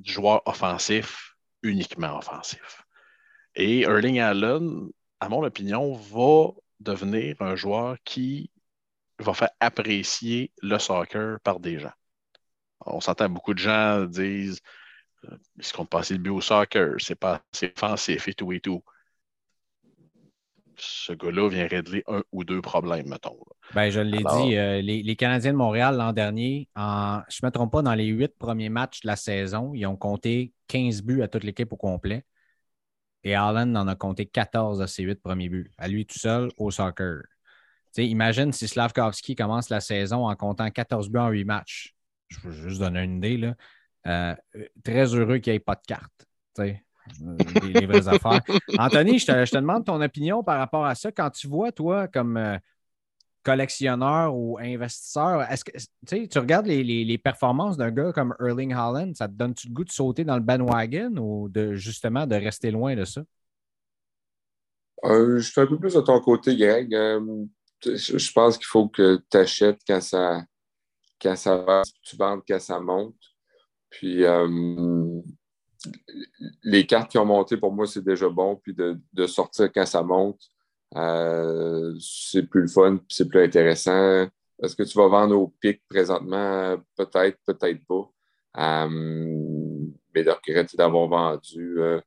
joueur 0.04 0.42
offensif, 0.46 1.36
uniquement 1.64 2.18
offensif. 2.18 2.84
Et 3.56 3.82
Erling 3.82 4.20
Allen, 4.20 4.90
à 5.20 5.30
mon 5.30 5.44
opinion, 5.44 5.94
va 5.94 6.52
devenir 6.80 7.36
un 7.42 7.56
joueur 7.56 7.98
qui 8.04 8.52
va 9.20 9.34
faire 9.34 9.50
apprécier 9.60 10.52
le 10.62 10.78
soccer 10.80 11.40
par 11.42 11.60
des 11.60 11.80
gens. 11.80 11.94
On 12.86 13.02
s'entend, 13.02 13.30
beaucoup 13.30 13.54
de 13.54 13.60
gens 13.60 14.06
disent 14.06 14.62
euh, 15.26 15.36
est-ce 15.60 15.74
qu'on 15.74 15.86
passe 15.86 16.12
le 16.12 16.18
but 16.18 16.30
au 16.30 16.42
soccer? 16.42 16.96
C'est 17.00 17.16
pas 17.16 17.42
assez 17.54 17.74
offensif 17.76 18.28
et 18.28 18.34
tout 18.34 18.52
et 18.54 18.60
tout. 18.60 18.84
Ce 20.80 21.12
gars-là 21.12 21.50
vient 21.50 21.68
régler 21.68 22.04
un 22.08 22.22
ou 22.32 22.44
deux 22.44 22.62
problèmes, 22.62 23.08
mettons. 23.08 23.40
Ben, 23.74 23.90
je 23.90 24.00
l'ai 24.00 24.20
dit, 24.20 24.56
euh, 24.56 24.80
les, 24.80 25.16
Canadiens 25.16 25.52
de 25.52 25.58
Montréal 25.58 25.98
l'an 25.98 26.14
dernier, 26.14 26.70
en, 26.76 27.22
je 27.30 27.40
ne 27.42 27.48
me 27.48 27.52
trompe 27.52 27.72
pas, 27.72 27.82
dans 27.82 27.96
les 27.96 28.06
huit 28.06 28.38
premiers 28.38 28.70
matchs 28.70 29.02
de 29.02 29.08
la 29.08 29.16
saison, 29.16 29.74
ils 29.74 29.88
ont 29.88 29.96
compté 29.96 30.54
15 30.68 31.02
buts 31.02 31.24
à 31.24 31.28
toute 31.28 31.44
l'équipe 31.44 31.74
au 31.74 31.78
complet. 31.78 32.26
Et 33.24 33.36
Allen 33.36 33.76
en 33.76 33.88
a 33.88 33.96
compté 33.96 34.26
14 34.26 34.80
de 34.80 34.86
ses 34.86 35.04
8 35.04 35.16
premiers 35.22 35.50
buts, 35.50 35.72
à 35.78 35.88
lui 35.88 36.06
tout 36.06 36.20
seul 36.20 36.50
au 36.58 36.72
soccer. 36.72 37.24
imagine 37.98 38.52
si 38.54 38.68
Slavkovski 38.68 39.36
commence 39.36 39.70
la 39.70 39.82
saison 39.82 40.28
en 40.28 40.36
comptant 40.36 40.70
14 40.70 41.10
buts 41.10 41.20
en 41.20 41.30
8 41.30 41.46
matchs. 41.46 41.96
Je 42.30 42.40
veux 42.42 42.52
juste 42.52 42.80
donner 42.80 43.04
une 43.04 43.18
idée. 43.18 43.38
Là. 43.38 43.56
Euh, 44.06 44.36
très 44.84 45.14
heureux 45.14 45.40
qu'il 45.40 45.52
n'y 45.52 45.58
ait 45.58 45.60
pas 45.60 45.76
de 45.76 45.86
carte. 45.86 46.26
Les, 46.58 46.82
les, 47.64 47.86
vraies 47.86 48.08
affaires. 48.08 48.42
Anthony, 48.78 49.20
je 49.20 49.26
te, 49.26 49.46
je 49.46 49.52
te, 49.52 49.58
demande 49.58 49.86
ton 49.86 50.02
opinion 50.02 50.44
par 50.44 50.58
rapport 50.58 50.86
à 50.86 50.96
ça. 50.96 51.12
Quand 51.12 51.30
tu 51.30 51.48
vois, 51.48 51.72
toi, 51.72 52.08
comme 52.08 52.38
euh, 52.38 52.58
collectionneur 53.48 54.36
ou 54.36 54.58
investisseur, 54.60 55.42
est-ce 55.50 55.64
que 55.64 55.72
tu 56.28 56.38
regardes 56.38 56.68
les, 56.68 57.18
performances 57.18 57.78
d'un 57.78 57.92
gars 57.92 58.12
comme 58.12 58.36
Erling 58.42 58.74
Haaland, 58.74 59.14
ça 59.16 59.30
te 59.30 59.34
donne-tu 59.34 59.70
le 59.70 59.74
goût 59.74 59.86
de 59.86 59.92
sauter 59.92 60.26
dans 60.26 60.36
le 60.36 60.42
bandwagon 60.42 61.16
ou 61.18 61.48
de 61.48 61.76
justement 61.76 62.28
de 62.28 62.36
rester 62.36 62.72
loin 62.72 62.94
de 62.98 63.06
ça? 63.06 63.24
Euh, 65.06 65.40
je 65.40 65.50
suis 65.50 65.62
un 65.62 65.66
peu 65.66 65.80
plus 65.80 65.94
de 65.94 66.02
ton 66.02 66.20
côté, 66.20 66.58
Greg. 66.58 66.94
Euh, 66.94 67.46
je 67.86 68.32
pense 68.34 68.58
qu'il 68.58 68.66
faut 68.66 68.90
que 68.90 69.22
tu 69.32 69.38
achètes 69.38 69.80
quand 69.88 70.02
ça, 70.02 70.44
quand 71.22 71.38
ça 71.38 71.56
va, 71.56 71.84
tu 72.02 72.18
vendes 72.18 72.42
quand 72.46 72.60
ça 72.60 72.82
monte. 72.82 73.16
Puis 73.90 74.26
euh, 74.26 75.22
les 76.64 76.86
cartes 76.86 77.12
qui 77.12 77.18
ont 77.18 77.26
monté, 77.26 77.56
pour 77.56 77.72
moi, 77.72 77.88
c'est 77.88 78.04
déjà 78.04 78.28
bon. 78.28 78.58
Puis 78.58 78.76
de 78.76 79.28
sortir 79.28 79.72
quand 79.72 79.86
ça 79.86 80.04
monte, 80.04 80.42
euh, 80.96 81.94
c'est 82.00 82.44
plus 82.44 82.62
le 82.62 82.68
fun, 82.68 83.00
c'est 83.10 83.28
plus 83.28 83.44
intéressant. 83.44 84.28
Est-ce 84.62 84.76
que 84.76 84.84
tu 84.84 84.98
vas 84.98 85.08
vendre 85.08 85.36
au 85.36 85.54
pic 85.60 85.82
présentement? 85.88 86.78
Peut-être, 86.96 87.38
peut-être 87.46 87.86
pas. 87.86 88.10
Euh, 88.58 89.86
mais 90.16 90.24
de 90.24 90.32
regretter 90.32 90.78
d'avoir 90.78 91.08
vendu, 91.08 91.80
euh, 91.80 92.02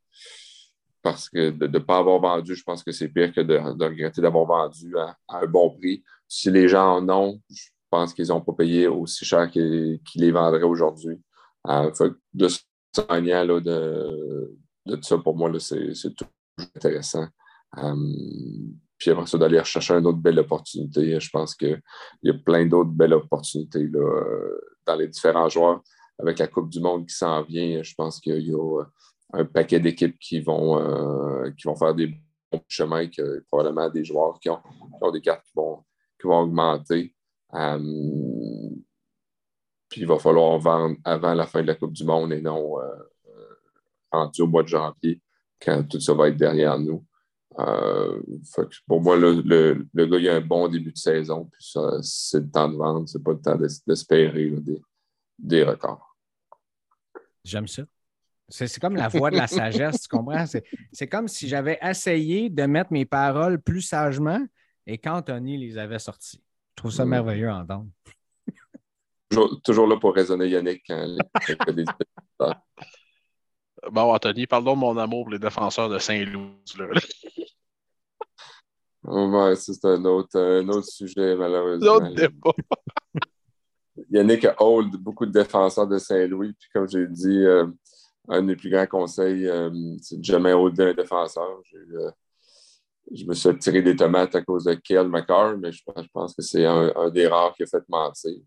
parce 1.03 1.29
que 1.29 1.51
de 1.51 1.67
ne 1.67 1.79
pas 1.79 1.99
avoir 1.99 2.21
vendu, 2.21 2.57
je 2.57 2.65
pense 2.65 2.83
que 2.83 2.91
c'est 2.91 3.09
pire 3.09 3.33
que 3.33 3.41
de, 3.41 3.57
regretter 3.57 4.21
d'avoir 4.21 4.47
vendu 4.47 4.97
à, 4.99 5.17
un 5.29 5.47
bon 5.47 5.71
prix. 5.71 6.03
Si 6.27 6.51
les 6.51 6.67
gens 6.69 6.97
en 6.97 7.09
ont, 7.09 7.41
je 7.51 7.69
pense 7.89 8.15
qu'ils 8.15 8.29
n'ont 8.29 8.41
pas 8.41 8.53
payé 8.53 8.89
aussi 8.89 9.25
cher 9.25 9.51
qu'ils 9.51 10.01
les 10.17 10.33
vendraient 10.33 10.63
aujourd'hui. 10.63 11.21
de 11.67 12.49
ce 12.49 12.59
là, 13.09 13.61
de, 13.61 14.57
de 14.87 15.03
ça, 15.03 15.19
pour 15.19 15.37
moi, 15.37 15.53
c'est 15.61 15.93
toujours 16.15 16.33
intéressant. 16.59 17.29
Euh, 17.79 17.95
puis 18.99 19.11
après 19.11 19.27
ça, 19.27 19.39
d'aller 19.39 19.63
chercher 19.65 19.95
une 19.95 20.07
autre 20.07 20.19
belle 20.19 20.39
opportunité. 20.39 21.19
Je 21.19 21.31
pense 21.31 21.55
qu'il 21.55 21.81
y 22.23 22.31
a 22.31 22.35
plein 22.35 22.67
d'autres 22.67 22.91
belles 22.91 23.15
opportunités 23.15 23.87
là, 23.89 24.01
euh, 24.01 24.61
dans 24.87 24.97
les 24.97 25.09
différents 25.09 25.49
joueurs. 25.49 25.83
Avec 26.19 26.39
la 26.39 26.49
Coupe 26.49 26.69
du 26.69 26.81
Monde 26.81 27.07
qui 27.07 27.15
s'en 27.15 27.43
vient, 27.43 27.83
je 27.83 27.95
pense 27.95 28.21
qu'il 28.21 28.47
y 28.47 28.53
a 28.53 28.85
un 29.33 29.45
paquet 29.47 29.81
d'équipes 29.81 30.19
qui, 30.19 30.41
vont 30.41 30.79
euh, 30.79 31.51
qui 31.53 31.67
vont 31.67 31.77
faire 31.77 31.95
des 31.95 32.09
bons 32.53 32.63
chemins, 32.69 33.07
que, 33.07 33.43
probablement 33.49 33.89
des 33.89 34.05
joueurs 34.05 34.39
qui 34.39 34.51
ont, 34.51 34.61
des 35.13 35.23
cartes 35.23 35.45
qui 35.47 35.53
vont, 35.55 35.83
qui 36.21 36.27
vont 36.27 36.41
augmenter. 36.41 37.15
puis 39.89 40.01
il 40.03 40.07
va 40.07 40.19
falloir 40.19 40.59
vendre 40.59 40.97
avant 41.05 41.33
la 41.33 41.47
fin 41.47 41.63
de 41.63 41.69
la 41.69 41.75
Coupe 41.75 41.95
du 41.95 42.05
Monde 42.05 42.35
et 42.35 42.43
non 42.43 42.77
rendu 44.13 44.43
au 44.43 44.47
mois 44.47 44.63
de 44.63 44.69
janvier, 44.69 45.21
quand 45.61 45.83
tout 45.89 46.01
ça 46.01 46.15
va 46.15 46.29
être 46.29 46.37
derrière 46.37 46.79
nous. 46.79 47.05
Euh, 47.59 48.21
pour 48.87 49.03
moi, 49.03 49.17
le, 49.17 49.43
le, 49.93 50.07
gars, 50.07 50.19
il 50.19 50.29
a 50.29 50.37
un 50.37 50.41
bon 50.41 50.69
début 50.69 50.93
de 50.93 50.99
saison, 50.99 51.49
puis 51.51 51.63
ça, 51.65 51.99
c'est 52.03 52.41
le 52.41 52.51
temps 52.51 52.69
de 52.69 52.77
vendre, 52.77 53.09
c'est 53.09 53.23
pas 53.23 53.33
le 53.33 53.41
temps 53.41 53.57
d'espérer 53.87 54.51
des, 54.51 54.81
des, 55.39 55.65
records. 55.65 56.17
J'aime 57.45 57.67
ça. 57.67 57.83
C'est 58.49 58.81
comme 58.81 58.97
la 58.97 59.09
voix 59.09 59.31
de 59.31 59.37
la 59.37 59.47
sagesse, 59.49 60.03
tu 60.03 60.09
comprends? 60.09 60.45
C'est 60.93 61.09
comme 61.09 61.29
si 61.29 61.49
j'avais 61.49 61.79
essayé 61.83 62.51
de 62.51 62.63
mettre 62.65 62.93
mes 62.93 63.05
paroles 63.05 63.61
plus 63.61 63.83
sagement 63.83 64.41
et 64.87 64.99
qu'Anthony 64.99 65.59
les 65.59 65.77
avait 65.79 65.99
sorties. 65.99 66.43
Je 66.71 66.83
trouve 66.83 66.93
ça 66.93 67.05
merveilleux 67.05 67.49
à 67.49 67.59
entendre. 67.59 67.89
Toujours, 69.65 69.87
là 69.87 69.97
pour 69.97 70.15
raisonner 70.15 70.49
Yannick 70.49 70.83
quand 70.89 71.07
les, 71.07 71.85
Bon, 73.91 74.13
Anthony, 74.13 74.47
parlons 74.47 74.75
de 74.75 74.81
mon 74.81 74.97
amour 74.99 75.25
pour 75.25 75.33
les 75.33 75.39
défenseurs 75.39 75.89
de 75.89 75.99
Saint-Louis. 75.99 76.51
ouais, 79.05 79.57
c'est 79.57 79.85
un 79.85 80.05
autre, 80.05 80.39
un 80.39 80.69
autre 80.69 80.89
sujet, 80.89 81.35
malheureusement. 81.37 81.93
Autre 81.93 82.15
débat. 82.15 82.53
Yannick 84.11 84.45
a 84.45 84.55
hold 84.59 84.97
beaucoup 84.97 85.27
de 85.27 85.33
défenseurs 85.33 85.87
de 85.87 85.99
Saint-Louis. 85.99 86.53
Puis 86.59 86.69
comme 86.73 86.89
j'ai 86.89 87.07
dit, 87.07 87.45
euh, 87.45 87.67
un 88.29 88.43
des 88.43 88.57
plus 88.57 88.71
grands 88.71 88.87
conseils, 88.87 89.47
euh, 89.49 89.71
c'est 90.01 90.19
de 90.19 90.25
jamais 90.25 90.53
holder 90.53 90.85
un 90.91 90.95
défenseur. 90.95 91.61
Euh, 91.75 92.11
je 93.13 93.25
me 93.25 93.35
suis 93.35 93.59
tiré 93.59 93.83
des 93.83 93.97
tomates 93.97 94.35
à 94.35 94.43
cause 94.43 94.65
de 94.65 94.75
Kiel 94.75 95.09
McCarr, 95.09 95.57
mais 95.59 95.73
je, 95.73 95.83
pense 96.13 96.35
que 96.35 96.43
c'est 96.43 96.65
un, 96.65 97.11
des 97.11 97.27
rares 97.27 97.55
qui 97.55 97.65
a 97.65 97.67
fait 97.67 97.83
mentir. 97.89 98.39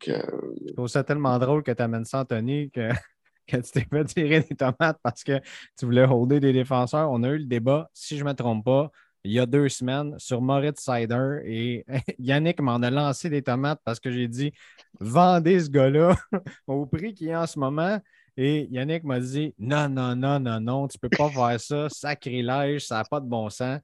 Je 0.00 0.72
trouve 0.74 0.88
ça 0.88 1.04
tellement 1.04 1.38
drôle 1.38 1.62
que 1.62 1.72
tu 1.72 1.82
amènes 1.82 2.04
ça, 2.04 2.20
Anthony, 2.20 2.70
que, 2.70 2.90
que 3.46 3.56
tu 3.56 3.70
t'es 3.70 3.86
fait 3.90 4.04
tirer 4.04 4.40
des 4.40 4.56
tomates 4.56 4.98
parce 5.02 5.24
que 5.24 5.40
tu 5.78 5.84
voulais 5.86 6.04
holder 6.04 6.40
des 6.40 6.52
défenseurs. 6.52 7.10
On 7.10 7.22
a 7.22 7.28
eu 7.28 7.38
le 7.38 7.46
débat, 7.46 7.90
si 7.92 8.16
je 8.16 8.24
ne 8.24 8.28
me 8.28 8.34
trompe 8.34 8.64
pas, 8.64 8.90
il 9.24 9.32
y 9.32 9.38
a 9.38 9.46
deux 9.46 9.68
semaines 9.68 10.14
sur 10.18 10.40
Moritz 10.40 10.80
Sider 10.80 11.40
et 11.44 11.84
Yannick 12.18 12.60
m'en 12.60 12.76
a 12.76 12.90
lancé 12.90 13.28
des 13.28 13.42
tomates 13.42 13.80
parce 13.84 14.00
que 14.00 14.10
j'ai 14.10 14.28
dit 14.28 14.52
vendez 15.00 15.60
ce 15.60 15.70
gars-là 15.70 16.16
au 16.66 16.86
prix 16.86 17.14
qu'il 17.14 17.28
est 17.28 17.36
en 17.36 17.46
ce 17.46 17.58
moment. 17.58 18.00
Et 18.36 18.68
Yannick 18.70 19.02
m'a 19.02 19.18
dit 19.18 19.54
non, 19.58 19.88
non, 19.88 20.14
non, 20.14 20.38
non, 20.38 20.60
non, 20.60 20.88
tu 20.88 20.96
ne 21.02 21.08
peux 21.08 21.16
pas 21.16 21.28
faire 21.28 21.60
ça, 21.60 21.88
sacrilège, 21.88 22.86
ça 22.86 22.98
n'a 22.98 23.04
pas 23.04 23.20
de 23.20 23.26
bon 23.26 23.50
sens. 23.50 23.80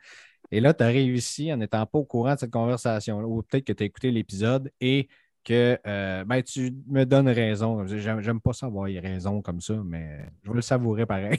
Et 0.50 0.61
là, 0.61 0.72
tu 0.72 0.84
as 0.84 0.88
réussi 0.88 1.52
en 1.52 1.57
n'étant 1.57 1.84
pas 1.86 1.98
au 1.98 2.05
courant 2.05 2.34
de 2.34 2.38
cette 2.38 2.52
conversation 2.52 3.18
ou 3.20 3.42
peut-être 3.42 3.64
que 3.64 3.72
tu 3.72 3.82
as 3.82 3.86
écouté 3.86 4.11
l'épisode 4.12 4.70
et 4.80 5.09
que 5.45 5.78
euh, 5.86 6.24
ben, 6.24 6.42
tu 6.42 6.74
me 6.86 7.05
donnes 7.05 7.28
raison. 7.28 7.86
J'aime 7.86 8.40
pas 8.40 8.53
savoir 8.53 8.86
raison 8.86 9.42
comme 9.42 9.61
ça, 9.61 9.74
mais 9.84 10.26
je 10.42 10.49
veux 10.49 10.57
le 10.57 10.62
savourer 10.62 11.07
pareil. 11.07 11.38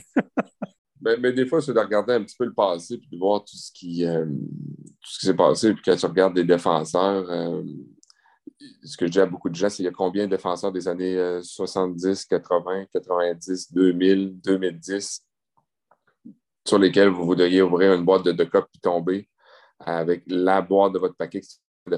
mais, 1.00 1.16
mais, 1.20 1.32
des 1.32 1.46
fois, 1.46 1.60
c'est 1.60 1.74
de 1.74 1.78
regarder 1.78 2.14
un 2.14 2.22
petit 2.22 2.36
peu 2.38 2.44
le 2.44 2.54
passé 2.54 2.94
et 2.94 2.98
de 2.98 3.18
voir 3.18 3.40
tout 3.40 3.56
ce 3.56 3.70
qui, 3.72 4.04
euh, 4.04 4.26
qui 5.02 5.26
s'est 5.26 5.34
passé. 5.34 5.74
Puis 5.74 5.82
quand 5.84 5.96
tu 5.96 6.06
regardes 6.06 6.34
des 6.34 6.44
défenseurs, 6.44 7.30
euh, 7.30 7.62
ce 8.84 8.96
que 8.96 9.06
je 9.06 9.12
dis 9.12 9.20
à 9.20 9.26
beaucoup 9.26 9.50
de 9.50 9.54
gens, 9.54 9.68
c'est 9.68 9.76
qu'il 9.76 9.84
y 9.86 9.88
a 9.88 9.92
combien 9.92 10.26
de 10.26 10.30
défenseurs 10.30 10.72
des 10.72 10.88
années 10.88 11.40
70, 11.42 12.24
80, 12.24 12.86
90, 12.92 13.72
2000, 13.72 14.40
2010 14.40 15.26
sur 16.66 16.78
lesquels 16.78 17.08
vous 17.08 17.24
voudriez 17.24 17.62
ouvrir 17.62 17.94
une 17.94 18.04
boîte 18.04 18.24
de 18.24 18.32
deux 18.32 18.46
copes 18.46 18.68
et 18.74 18.78
tomber 18.78 19.28
avec 19.78 20.22
la 20.26 20.62
boîte 20.62 20.92
de 20.94 20.98
votre 20.98 21.16
paquet 21.16 21.40
de 21.86 21.96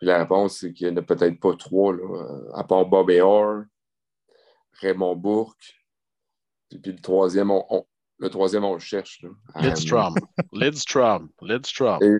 défenseur? 0.00 0.18
la 0.18 0.18
réponse, 0.18 0.58
c'est 0.58 0.72
qu'il 0.72 0.88
n'y 0.88 0.94
en 0.94 0.96
a 0.96 1.02
peut-être 1.02 1.40
pas 1.40 1.54
trois, 1.56 1.92
là, 1.94 2.26
à 2.54 2.64
part 2.64 2.86
Bob 2.86 3.10
Orr, 3.10 3.64
Raymond 4.80 5.16
Bourque, 5.16 5.74
puis 6.82 6.92
le 6.92 7.00
troisième, 7.00 7.50
on, 7.50 7.86
le 8.18 8.30
troisième, 8.30 8.64
on 8.64 8.74
le 8.74 8.80
cherche. 8.80 9.24
Lidstrom. 9.56 10.14
Lidstrom. 10.52 11.28
Lidstrom. 11.42 11.98
je 12.00 12.06
ne 12.06 12.18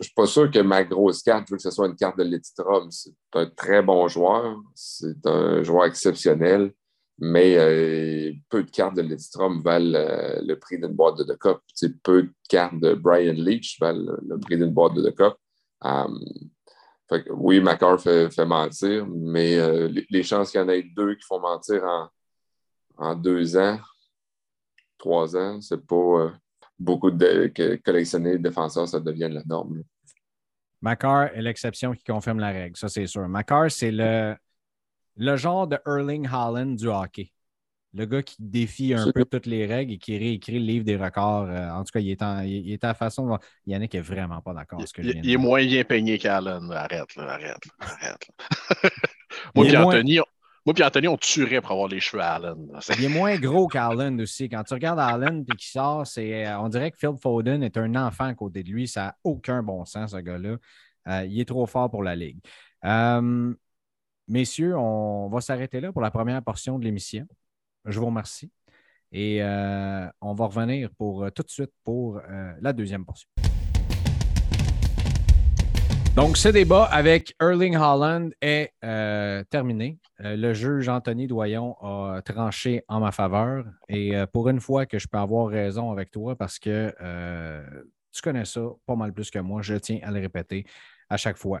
suis 0.00 0.14
pas 0.14 0.26
sûr 0.26 0.50
que 0.50 0.60
ma 0.60 0.84
grosse 0.84 1.22
carte, 1.22 1.50
veux 1.50 1.56
que 1.56 1.62
ce 1.62 1.70
soit 1.70 1.86
une 1.86 1.96
carte 1.96 2.18
de 2.18 2.24
Lidstrom. 2.24 2.90
C'est 2.90 3.14
un 3.34 3.46
très 3.46 3.82
bon 3.82 4.08
joueur. 4.08 4.60
C'est 4.74 5.26
un 5.26 5.62
joueur 5.62 5.86
exceptionnel. 5.86 6.72
Mais 7.18 7.56
euh, 7.56 8.32
peu 8.50 8.62
de 8.62 8.70
cartes 8.70 8.94
de 8.94 9.00
Lidstrom 9.00 9.62
valent 9.62 9.94
euh, 9.94 10.38
le 10.42 10.58
prix 10.58 10.78
d'une 10.78 10.92
boîte 10.92 11.16
de 11.18 11.24
deux 11.24 11.36
copes. 11.36 11.62
Peu 12.02 12.24
de 12.24 12.32
cartes 12.48 12.78
de 12.78 12.92
Brian 12.92 13.32
Leach 13.32 13.78
valent 13.80 14.16
le, 14.22 14.38
prix 14.38 14.58
d'une 14.58 14.72
boîte 14.72 14.94
de 14.94 15.02
deux 15.02 15.12
copes. 15.12 15.38
Um, 15.82 16.18
oui, 17.30 17.60
Macar 17.60 18.00
fait, 18.00 18.44
mentir, 18.44 19.06
mais 19.06 19.56
euh, 19.58 19.88
les, 20.10 20.22
chances 20.22 20.50
qu'il 20.50 20.60
y 20.60 20.64
en 20.64 20.68
ait 20.68 20.82
deux 20.82 21.14
qui 21.14 21.24
font 21.26 21.40
mentir 21.40 21.82
en, 22.96 23.14
deux 23.14 23.56
ans, 23.56 23.78
trois 24.98 25.36
ans, 25.36 25.60
c'est 25.60 25.86
pas 25.86 25.94
euh, 25.94 26.30
beaucoup 26.78 27.10
de 27.10 27.52
collectionner 27.84 28.32
de 28.32 28.42
défenseurs, 28.42 28.88
ça 28.88 29.00
devient 29.00 29.28
la 29.30 29.42
norme. 29.44 29.82
Macar 30.82 31.34
est 31.34 31.42
l'exception 31.42 31.92
qui 31.92 32.04
confirme 32.04 32.38
la 32.40 32.50
règle, 32.50 32.76
ça 32.76 32.88
c'est 32.88 33.06
sûr. 33.06 33.28
Macar, 33.28 33.70
c'est 33.70 33.92
le, 33.92 34.36
le 35.16 35.36
genre 35.36 35.66
de 35.66 35.78
Erling 35.86 36.26
Haaland 36.26 36.74
du 36.74 36.88
hockey 36.88 37.32
le 37.96 38.04
gars 38.04 38.22
qui 38.22 38.36
défie 38.38 38.94
un 38.94 39.10
peu 39.10 39.24
toutes 39.24 39.46
les 39.46 39.66
règles 39.66 39.94
et 39.94 39.98
qui 39.98 40.16
réécrit 40.18 40.58
le 40.58 40.66
livre 40.66 40.84
des 40.84 40.96
records. 40.96 41.46
Euh, 41.48 41.70
en 41.70 41.82
tout 41.82 41.92
cas, 41.92 42.00
il 42.00 42.10
est, 42.10 42.22
en, 42.22 42.42
il 42.42 42.70
est 42.72 42.84
à 42.84 42.94
façon. 42.94 43.38
Yannick 43.66 43.94
est 43.94 44.00
vraiment 44.00 44.40
pas 44.42 44.52
d'accord. 44.52 44.80
Il, 44.98 45.20
il 45.24 45.30
est 45.30 45.36
moins 45.36 45.64
bien 45.64 45.84
peigné 45.84 46.18
qu'Allen. 46.18 46.70
Arrête, 46.72 47.08
arrête, 47.16 47.56
arrête. 47.80 48.30
moi, 49.54 49.66
et 49.66 49.76
Anthony, 49.76 50.18
moi 50.66 50.74
Anthony, 50.82 51.08
on 51.08 51.16
tuerait 51.16 51.60
pour 51.60 51.72
avoir 51.72 51.88
les 51.88 52.00
cheveux 52.00 52.22
à 52.22 52.34
Allen. 52.34 52.68
il 52.98 53.04
est 53.04 53.08
moins 53.08 53.36
gros 53.38 53.66
qu'Allen 53.66 54.20
aussi. 54.20 54.48
Quand 54.48 54.62
tu 54.64 54.74
regardes 54.74 55.00
Allen 55.00 55.44
et 55.50 55.56
qu'il 55.56 55.68
sort, 55.68 56.06
c'est, 56.06 56.46
euh, 56.46 56.58
on 56.60 56.68
dirait 56.68 56.90
que 56.90 56.98
Phil 56.98 57.16
Foden 57.20 57.62
est 57.62 57.76
un 57.78 57.94
enfant 57.94 58.24
à 58.24 58.34
côté 58.34 58.62
de 58.62 58.70
lui. 58.70 58.86
Ça 58.86 59.02
n'a 59.02 59.16
aucun 59.24 59.62
bon 59.62 59.84
sens, 59.86 60.12
ce 60.12 60.18
gars-là. 60.18 60.56
Euh, 61.08 61.24
il 61.24 61.40
est 61.40 61.46
trop 61.46 61.66
fort 61.66 61.90
pour 61.90 62.02
la 62.02 62.14
Ligue. 62.14 62.40
messieurs, 64.28 64.76
on 64.76 65.28
va 65.28 65.40
s'arrêter 65.40 65.80
là 65.80 65.92
pour 65.92 66.02
la 66.02 66.10
première 66.10 66.42
portion 66.42 66.78
de 66.78 66.84
l'émission. 66.84 67.26
Je 67.86 68.00
vous 68.00 68.06
remercie. 68.06 68.50
Et 69.12 69.38
euh, 69.40 70.06
on 70.20 70.34
va 70.34 70.46
revenir 70.46 70.90
pour, 70.98 71.24
euh, 71.24 71.30
tout 71.30 71.42
de 71.42 71.50
suite 71.50 71.70
pour 71.84 72.18
euh, 72.18 72.52
la 72.60 72.72
deuxième 72.72 73.04
portion. 73.04 73.28
Donc, 76.16 76.36
ce 76.36 76.48
débat 76.48 76.84
avec 76.84 77.34
Erling 77.40 77.76
Holland 77.76 78.32
est 78.40 78.72
terminé. 79.50 79.98
le 80.18 80.54
juge 80.54 80.88
Anthony 80.88 81.26
Doyon 81.26 81.76
a 81.82 82.22
tranché 82.22 82.82
en 82.88 83.00
ma 83.00 83.12
faveur. 83.12 83.66
Et 83.90 84.14
pour 84.32 84.48
une 84.48 84.60
fois 84.60 84.86
que 84.86 84.98
je 84.98 85.06
peux 85.08 85.18
avoir 85.18 85.48
raison 85.48 85.92
avec 85.92 86.10
toi, 86.10 86.34
parce 86.34 86.58
que 86.58 86.90
tu 88.10 88.22
connais 88.22 88.46
ça 88.46 88.62
pas 88.86 88.96
mal 88.96 89.12
plus 89.12 89.30
que 89.30 89.40
moi, 89.40 89.60
je 89.60 89.74
tiens 89.74 89.98
à 90.04 90.10
le 90.10 90.20
répéter 90.20 90.64
à 91.10 91.18
chaque 91.18 91.36
fois. 91.36 91.60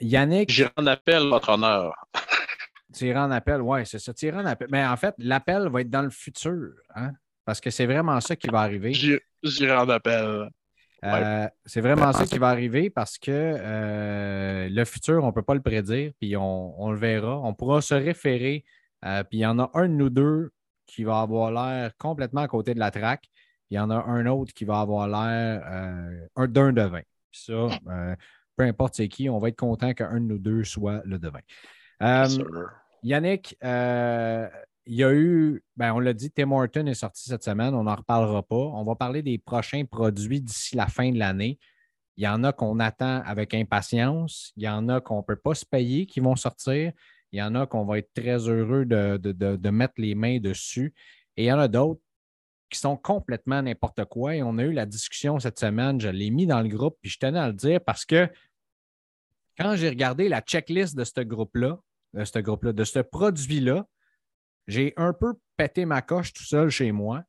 Yannick. 0.00 0.48
J'ai 0.48 0.68
un 0.76 0.86
appel, 0.86 1.24
votre 1.24 1.48
honneur. 1.48 1.96
Tirer 2.92 3.18
en 3.18 3.30
appel, 3.30 3.60
oui, 3.60 3.80
c'est 3.84 3.98
ça. 3.98 4.12
Tirer 4.14 4.38
en 4.38 4.46
appel. 4.46 4.68
Mais 4.70 4.84
en 4.84 4.96
fait, 4.96 5.14
l'appel 5.18 5.68
va 5.68 5.80
être 5.80 5.90
dans 5.90 6.02
le 6.02 6.10
futur, 6.10 6.72
hein? 6.94 7.12
parce 7.44 7.60
que 7.60 7.70
c'est 7.70 7.86
vraiment 7.86 8.20
ça 8.20 8.36
qui 8.36 8.48
va 8.48 8.60
arriver. 8.60 8.92
J'irai 8.92 9.76
en 9.76 9.88
appel. 9.88 10.48
Euh, 11.04 11.48
c'est 11.66 11.80
vraiment 11.80 12.12
ça 12.12 12.26
qui 12.26 12.38
va 12.38 12.48
arriver 12.48 12.88
parce 12.88 13.18
que 13.18 13.30
euh, 13.30 14.68
le 14.70 14.84
futur, 14.84 15.24
on 15.24 15.28
ne 15.28 15.32
peut 15.32 15.42
pas 15.42 15.54
le 15.54 15.60
prédire, 15.60 16.12
puis 16.20 16.36
on, 16.36 16.90
le 16.92 16.96
verra. 16.96 17.40
On 17.40 17.54
pourra 17.54 17.80
se 17.80 17.94
référer, 17.94 18.64
euh, 19.04 19.24
puis 19.24 19.38
il 19.38 19.40
y 19.40 19.46
en 19.46 19.58
a 19.58 19.70
un 19.74 19.88
de 19.88 19.94
nous 19.94 20.10
deux 20.10 20.52
qui 20.86 21.02
va 21.02 21.20
avoir 21.20 21.50
l'air 21.50 21.96
complètement 21.96 22.42
à 22.42 22.48
côté 22.48 22.74
de 22.74 22.78
la 22.78 22.92
traque, 22.92 23.24
il 23.70 23.76
y 23.76 23.80
en 23.80 23.90
a 23.90 23.96
un 23.96 24.26
autre 24.26 24.52
qui 24.52 24.64
va 24.64 24.80
avoir 24.80 25.08
l'air 25.08 26.28
d'un 26.36 26.72
devin. 26.72 27.00
ça, 27.32 27.68
peu 28.56 28.64
importe 28.64 28.94
c'est 28.94 29.08
qui, 29.08 29.28
on 29.28 29.38
va 29.38 29.48
être 29.48 29.58
content 29.58 29.94
qu'un 29.94 30.20
de 30.20 30.26
nous 30.26 30.38
deux 30.38 30.62
soit 30.62 31.02
le 31.04 31.18
devin. 31.18 31.40
Yannick, 33.02 33.56
euh, 33.64 34.48
il 34.86 34.94
y 34.94 35.04
a 35.04 35.12
eu, 35.12 35.62
ben, 35.76 35.92
on 35.92 36.00
l'a 36.00 36.12
dit, 36.12 36.30
Tim 36.30 36.50
Horton 36.50 36.86
est 36.86 36.94
sorti 36.94 37.28
cette 37.28 37.44
semaine, 37.44 37.74
on 37.74 37.84
n'en 37.84 37.94
reparlera 37.94 38.42
pas. 38.42 38.56
On 38.56 38.84
va 38.84 38.94
parler 38.94 39.22
des 39.22 39.38
prochains 39.38 39.84
produits 39.84 40.40
d'ici 40.40 40.76
la 40.76 40.86
fin 40.86 41.10
de 41.10 41.18
l'année. 41.18 41.58
Il 42.16 42.24
y 42.24 42.28
en 42.28 42.44
a 42.44 42.52
qu'on 42.52 42.78
attend 42.80 43.22
avec 43.24 43.54
impatience, 43.54 44.52
il 44.56 44.64
y 44.64 44.68
en 44.68 44.88
a 44.88 45.00
qu'on 45.00 45.18
ne 45.18 45.22
peut 45.22 45.36
pas 45.36 45.54
se 45.54 45.64
payer 45.64 46.06
qui 46.06 46.20
vont 46.20 46.36
sortir, 46.36 46.92
il 47.32 47.38
y 47.38 47.42
en 47.42 47.54
a 47.54 47.66
qu'on 47.66 47.84
va 47.84 47.98
être 47.98 48.12
très 48.12 48.48
heureux 48.48 48.84
de, 48.84 49.70
mettre 49.70 49.94
les 49.96 50.14
mains 50.14 50.38
dessus, 50.38 50.94
et 51.36 51.44
il 51.44 51.46
y 51.46 51.52
en 51.52 51.58
a 51.58 51.68
d'autres 51.68 52.00
qui 52.68 52.78
sont 52.78 52.96
complètement 52.96 53.62
n'importe 53.62 54.04
quoi. 54.06 54.36
Et 54.36 54.42
on 54.42 54.58
a 54.58 54.62
eu 54.62 54.72
la 54.72 54.86
discussion 54.86 55.38
cette 55.38 55.58
semaine, 55.58 56.00
je 56.00 56.08
l'ai 56.08 56.30
mis 56.30 56.46
dans 56.46 56.60
le 56.60 56.68
groupe, 56.68 56.98
puis 57.00 57.10
je 57.10 57.18
tenais 57.18 57.38
à 57.38 57.48
le 57.48 57.54
dire 57.54 57.80
parce 57.80 58.04
que 58.04 58.28
quand 59.58 59.76
j'ai 59.76 59.88
regardé 59.88 60.28
la 60.28 60.40
checklist 60.40 60.96
de 60.96 61.04
ce 61.04 61.20
groupe-là, 61.20 61.78
de 62.14 62.24
ce 62.24 62.38
groupe-là, 62.38 62.72
de 62.72 62.84
ce 62.84 62.98
produit-là, 62.98 63.86
j'ai 64.66 64.92
un 64.96 65.12
peu 65.12 65.34
pété 65.56 65.84
ma 65.84 66.02
coche 66.02 66.32
tout 66.32 66.44
seul 66.44 66.70
chez 66.70 66.92
moi. 66.92 67.24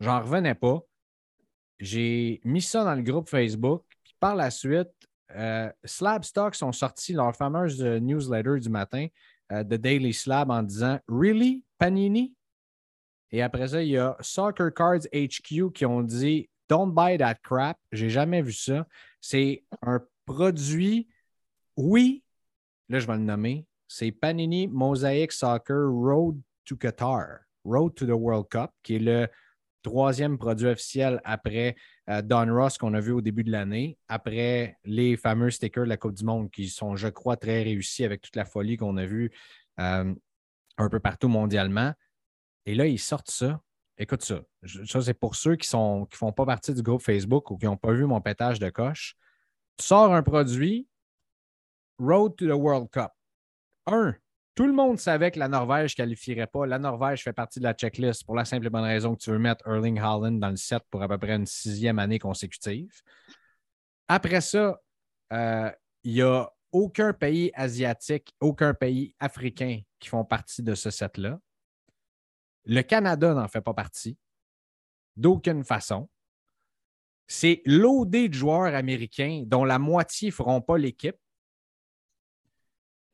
J'en 0.00 0.20
revenais 0.20 0.54
pas. 0.54 0.80
J'ai 1.78 2.40
mis 2.44 2.62
ça 2.62 2.84
dans 2.84 2.94
le 2.94 3.02
groupe 3.02 3.28
Facebook. 3.28 3.84
Puis 4.04 4.14
par 4.20 4.36
la 4.36 4.50
suite, 4.50 4.90
euh, 5.34 5.70
Slab 5.84 6.24
Stocks 6.24 6.62
ont 6.62 6.72
sorti 6.72 7.12
leur 7.12 7.34
fameuse 7.34 7.82
euh, 7.82 7.98
newsletter 7.98 8.60
du 8.60 8.68
matin 8.68 9.06
euh, 9.50 9.64
de 9.64 9.76
Daily 9.76 10.12
Slab 10.12 10.50
en 10.50 10.62
disant 10.62 10.98
Really, 11.08 11.64
Panini? 11.78 12.34
Et 13.30 13.42
après 13.42 13.68
ça, 13.68 13.82
il 13.82 13.90
y 13.90 13.98
a 13.98 14.16
Soccer 14.20 14.72
Cards 14.74 15.06
HQ 15.12 15.72
qui 15.72 15.86
ont 15.86 16.02
dit 16.02 16.48
Don't 16.68 16.92
buy 16.92 17.16
that 17.18 17.36
crap. 17.36 17.78
J'ai 17.90 18.10
jamais 18.10 18.42
vu 18.42 18.52
ça. 18.52 18.86
C'est 19.20 19.64
un 19.80 20.00
produit, 20.26 21.08
oui, 21.76 22.22
là 22.88 22.98
je 22.98 23.06
vais 23.06 23.14
le 23.14 23.20
nommer, 23.20 23.66
c'est 23.92 24.10
Panini 24.10 24.68
Mosaic 24.68 25.32
Soccer 25.32 25.86
Road 25.90 26.40
to 26.64 26.76
Qatar, 26.76 27.40
Road 27.62 27.94
to 27.94 28.06
the 28.06 28.18
World 28.18 28.48
Cup, 28.48 28.70
qui 28.82 28.96
est 28.96 28.98
le 28.98 29.28
troisième 29.82 30.38
produit 30.38 30.68
officiel 30.68 31.20
après 31.24 31.76
euh, 32.08 32.22
Don 32.22 32.54
Ross 32.54 32.78
qu'on 32.78 32.94
a 32.94 33.00
vu 33.00 33.12
au 33.12 33.20
début 33.20 33.44
de 33.44 33.52
l'année, 33.52 33.98
après 34.08 34.78
les 34.84 35.18
fameux 35.18 35.50
stickers 35.50 35.84
de 35.84 35.90
la 35.90 35.98
Coupe 35.98 36.14
du 36.14 36.24
Monde 36.24 36.50
qui 36.50 36.68
sont, 36.70 36.96
je 36.96 37.08
crois, 37.08 37.36
très 37.36 37.62
réussis 37.62 38.04
avec 38.04 38.22
toute 38.22 38.34
la 38.34 38.46
folie 38.46 38.78
qu'on 38.78 38.96
a 38.96 39.04
vue 39.04 39.30
euh, 39.78 40.14
un 40.78 40.88
peu 40.88 40.98
partout 40.98 41.28
mondialement. 41.28 41.92
Et 42.64 42.74
là, 42.74 42.86
ils 42.86 42.98
sortent 42.98 43.30
ça. 43.30 43.60
Écoute 43.98 44.22
ça. 44.22 44.40
Ça, 44.86 45.02
c'est 45.02 45.14
pour 45.14 45.34
ceux 45.34 45.56
qui 45.56 45.68
ne 45.76 46.06
qui 46.06 46.16
font 46.16 46.32
pas 46.32 46.46
partie 46.46 46.72
du 46.72 46.82
groupe 46.82 47.02
Facebook 47.02 47.50
ou 47.50 47.58
qui 47.58 47.66
n'ont 47.66 47.76
pas 47.76 47.92
vu 47.92 48.06
mon 48.06 48.22
pétage 48.22 48.58
de 48.58 48.70
coche. 48.70 49.16
Tu 49.76 49.84
sors 49.84 50.14
un 50.14 50.22
produit, 50.22 50.88
Road 51.98 52.36
to 52.36 52.46
the 52.46 52.58
World 52.58 52.88
Cup. 52.90 53.12
Un, 53.86 54.14
tout 54.54 54.66
le 54.66 54.72
monde 54.72 54.98
savait 54.98 55.30
que 55.30 55.38
la 55.38 55.48
Norvège 55.48 55.92
ne 55.92 55.96
qualifierait 55.96 56.46
pas. 56.46 56.66
La 56.66 56.78
Norvège 56.78 57.22
fait 57.22 57.32
partie 57.32 57.58
de 57.58 57.64
la 57.64 57.72
checklist 57.72 58.24
pour 58.24 58.34
la 58.34 58.44
simple 58.44 58.66
et 58.66 58.70
bonne 58.70 58.84
raison 58.84 59.14
que 59.14 59.22
tu 59.22 59.30
veux 59.30 59.38
mettre 59.38 59.66
Erling 59.66 59.98
Haaland 59.98 60.32
dans 60.32 60.50
le 60.50 60.56
set 60.56 60.82
pour 60.90 61.02
à 61.02 61.08
peu 61.08 61.18
près 61.18 61.34
une 61.34 61.46
sixième 61.46 61.98
année 61.98 62.18
consécutive. 62.18 63.00
Après 64.08 64.40
ça, 64.42 64.78
euh, 65.32 65.70
il 66.04 66.14
n'y 66.14 66.22
a 66.22 66.50
aucun 66.70 67.12
pays 67.12 67.50
asiatique, 67.54 68.34
aucun 68.40 68.74
pays 68.74 69.14
africain 69.20 69.80
qui 69.98 70.08
font 70.08 70.24
partie 70.24 70.62
de 70.62 70.74
ce 70.74 70.90
set-là. 70.90 71.38
Le 72.64 72.82
Canada 72.82 73.34
n'en 73.34 73.48
fait 73.48 73.60
pas 73.60 73.74
partie, 73.74 74.18
d'aucune 75.16 75.64
façon. 75.64 76.08
C'est 77.26 77.62
l'OD 77.64 78.10
de 78.10 78.34
joueurs 78.34 78.74
américains 78.74 79.44
dont 79.46 79.64
la 79.64 79.78
moitié 79.78 80.28
ne 80.28 80.32
feront 80.32 80.60
pas 80.60 80.76
l'équipe 80.76 81.16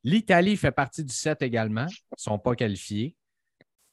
L'Italie 0.09 0.57
fait 0.57 0.73
partie 0.73 1.05
du 1.05 1.13
set 1.13 1.43
également, 1.43 1.85
ne 1.85 2.17
sont 2.17 2.39
pas 2.39 2.55
qualifiés. 2.55 3.15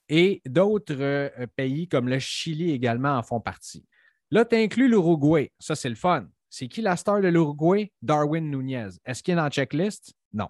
Et 0.08 0.42
d'autres 0.46 0.96
euh, 0.98 1.46
pays 1.58 1.90
comme 1.90 2.08
le 2.08 2.20
Chili 2.20 2.72
également 2.72 3.18
en 3.18 3.22
font 3.22 3.42
partie. 3.42 3.86
Là, 4.32 4.46
tu 4.46 4.56
inclus 4.56 4.88
l'Uruguay. 4.88 5.52
Ça, 5.60 5.76
c'est 5.76 5.90
le 5.90 5.96
fun. 5.96 6.26
C'est 6.50 6.70
qui 6.70 6.82
la 6.82 6.96
star 6.96 7.20
de 7.20 7.28
l'Uruguay? 7.28 7.92
Darwin 8.02 8.50
Nunez. 8.50 8.92
Est-ce 9.04 9.22
qu'il 9.22 9.34
est 9.34 9.36
dans 9.36 9.44
la 9.44 9.50
checklist? 9.50 10.14
Non. 10.32 10.48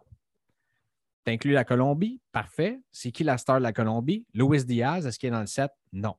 Tu 1.25 1.31
inclus 1.31 1.53
la 1.53 1.63
Colombie? 1.63 2.21
Parfait. 2.31 2.79
C'est 2.91 3.11
qui 3.11 3.23
la 3.23 3.39
star 3.39 3.57
de 3.57 3.63
la 3.63 3.73
Colombie? 3.73 4.23
Luis 4.35 4.65
Diaz. 4.65 5.07
Est-ce 5.07 5.17
qu'il 5.17 5.29
est 5.29 5.31
dans 5.31 5.39
le 5.39 5.47
set? 5.47 5.71
Non. 5.91 6.15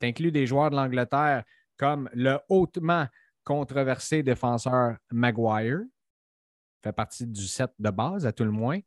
Tu 0.00 0.08
inclus 0.08 0.32
des 0.32 0.48
joueurs 0.48 0.70
de 0.70 0.74
l'Angleterre 0.74 1.44
comme 1.76 2.10
le 2.12 2.40
hautement 2.48 3.06
controversé 3.44 4.24
défenseur 4.24 4.96
Maguire 5.12 5.82
fait 6.82 6.92
partie 6.92 7.26
du 7.26 7.46
set 7.46 7.70
de 7.78 7.90
base 7.90 8.26
à 8.26 8.32
tout 8.32 8.44
le 8.44 8.50
moins. 8.50 8.80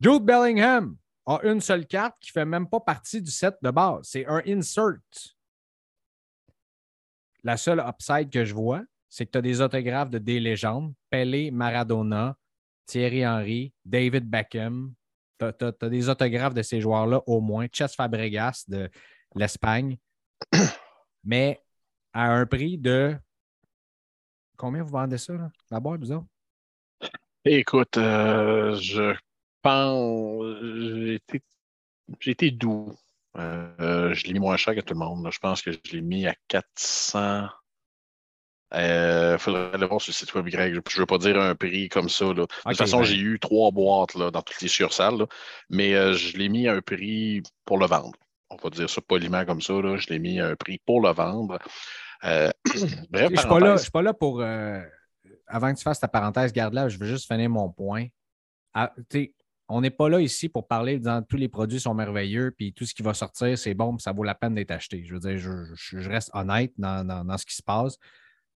Jude 0.00 0.24
Bellingham 0.24 0.96
a 1.26 1.40
une 1.44 1.60
seule 1.60 1.86
carte 1.86 2.16
qui 2.20 2.30
ne 2.30 2.40
fait 2.40 2.44
même 2.44 2.68
pas 2.68 2.80
partie 2.80 3.22
du 3.22 3.30
set 3.30 3.56
de 3.62 3.70
base. 3.70 4.00
C'est 4.02 4.26
un 4.26 4.42
insert. 4.46 4.98
La 7.44 7.56
seule 7.56 7.80
upside 7.80 8.30
que 8.30 8.44
je 8.44 8.54
vois, 8.54 8.82
c'est 9.08 9.26
que 9.26 9.32
tu 9.32 9.38
as 9.38 9.42
des 9.42 9.60
autographes 9.60 10.10
de 10.10 10.18
des 10.18 10.40
légendes 10.40 10.94
Pelé, 11.10 11.50
Maradona, 11.50 12.36
Thierry 12.86 13.26
Henry, 13.26 13.72
David 13.84 14.28
Beckham. 14.28 14.94
Tu 15.38 15.44
as, 15.44 15.88
des 15.88 16.08
autographes 16.08 16.54
de 16.54 16.62
ces 16.62 16.80
joueurs-là 16.80 17.20
au 17.26 17.40
moins. 17.40 17.66
Chess 17.72 17.94
Fabregas 17.94 18.64
de 18.68 18.90
l'Espagne. 19.34 19.98
Mais 21.24 21.62
à 22.12 22.32
un 22.32 22.46
prix 22.46 22.78
de. 22.78 23.16
Combien 24.56 24.82
vous 24.82 24.90
vendez 24.90 25.18
ça, 25.18 25.32
là, 25.34 25.50
la 25.70 25.80
boîte, 25.80 26.00
vous 26.00 26.12
autres? 26.12 26.31
Écoute, 27.44 27.96
euh, 27.96 28.76
je 28.76 29.16
pense. 29.62 30.44
J'ai 32.20 32.30
été, 32.30 32.50
doux. 32.52 32.94
Euh, 33.36 34.14
je 34.14 34.26
l'ai 34.26 34.34
mis 34.34 34.38
moins 34.38 34.56
cher 34.56 34.76
que 34.76 34.80
tout 34.80 34.94
le 34.94 35.00
monde. 35.00 35.28
Je 35.32 35.38
pense 35.40 35.60
que 35.60 35.72
je 35.72 35.78
l'ai 35.92 36.02
mis 36.02 36.26
à 36.26 36.34
400. 36.46 37.46
Il 38.74 38.78
euh, 38.78 39.38
faudrait 39.38 39.72
aller 39.74 39.86
voir 39.86 40.00
sur 40.00 40.10
le 40.10 40.14
site 40.14 40.32
web 40.34 40.46
grec. 40.46 40.72
Je 40.88 40.96
ne 40.96 41.00
veux 41.00 41.06
pas 41.06 41.18
dire 41.18 41.36
un 41.40 41.56
prix 41.56 41.88
comme 41.88 42.08
ça. 42.08 42.26
De 42.26 42.46
toute 42.46 42.76
façon, 42.76 42.98
ben. 42.98 43.04
j'ai 43.04 43.16
eu 43.18 43.40
trois 43.40 43.72
boîtes 43.72 44.14
là, 44.14 44.30
dans 44.30 44.42
toutes 44.42 44.60
les 44.62 44.68
sursales, 44.68 45.26
mais 45.68 46.14
je 46.14 46.38
l'ai 46.38 46.48
mis 46.48 46.68
à 46.68 46.74
un 46.74 46.80
prix 46.80 47.42
pour 47.64 47.78
le 47.78 47.86
vendre. 47.86 48.18
On 48.50 48.56
va 48.56 48.70
dire 48.70 48.88
ça 48.88 49.00
poliment 49.00 49.44
comme 49.44 49.60
ça. 49.60 49.74
Je 49.96 50.08
l'ai 50.10 50.20
mis 50.20 50.38
à 50.38 50.46
un 50.46 50.56
prix 50.56 50.80
pour 50.86 51.00
le 51.00 51.10
vendre. 51.10 51.58
bref, 52.22 52.52
je 52.62 52.84
ne 52.84 53.76
suis, 53.78 53.90
pas 53.90 54.02
là 54.02 54.14
pour 54.14 54.44
avant 55.52 55.72
que 55.72 55.78
tu 55.78 55.84
fasses 55.84 56.00
ta 56.00 56.08
parenthèse, 56.08 56.52
garde-la, 56.52 56.88
je 56.88 56.98
veux 56.98 57.06
juste 57.06 57.30
finir 57.30 57.50
mon 57.50 57.70
point. 57.70 58.06
Ah, 58.74 58.92
on 59.68 59.80
n'est 59.80 59.90
pas 59.90 60.08
là 60.08 60.20
ici 60.20 60.48
pour 60.48 60.66
parler 60.66 60.98
dans 60.98 61.22
tous 61.22 61.36
les 61.36 61.48
produits 61.48 61.78
sont 61.78 61.94
merveilleux, 61.94 62.50
puis 62.50 62.72
tout 62.72 62.86
ce 62.86 62.94
qui 62.94 63.02
va 63.02 63.14
sortir, 63.14 63.56
c'est 63.56 63.74
bon, 63.74 63.96
puis 63.96 64.02
ça 64.02 64.12
vaut 64.12 64.24
la 64.24 64.34
peine 64.34 64.54
d'être 64.54 64.70
acheté. 64.70 65.04
Je 65.04 65.14
veux 65.14 65.20
dire, 65.20 65.38
je, 65.38 66.08
reste 66.08 66.30
honnête 66.32 66.72
dans, 66.78 67.38
ce 67.38 67.46
qui 67.46 67.54
se 67.54 67.62
passe. 67.62 67.98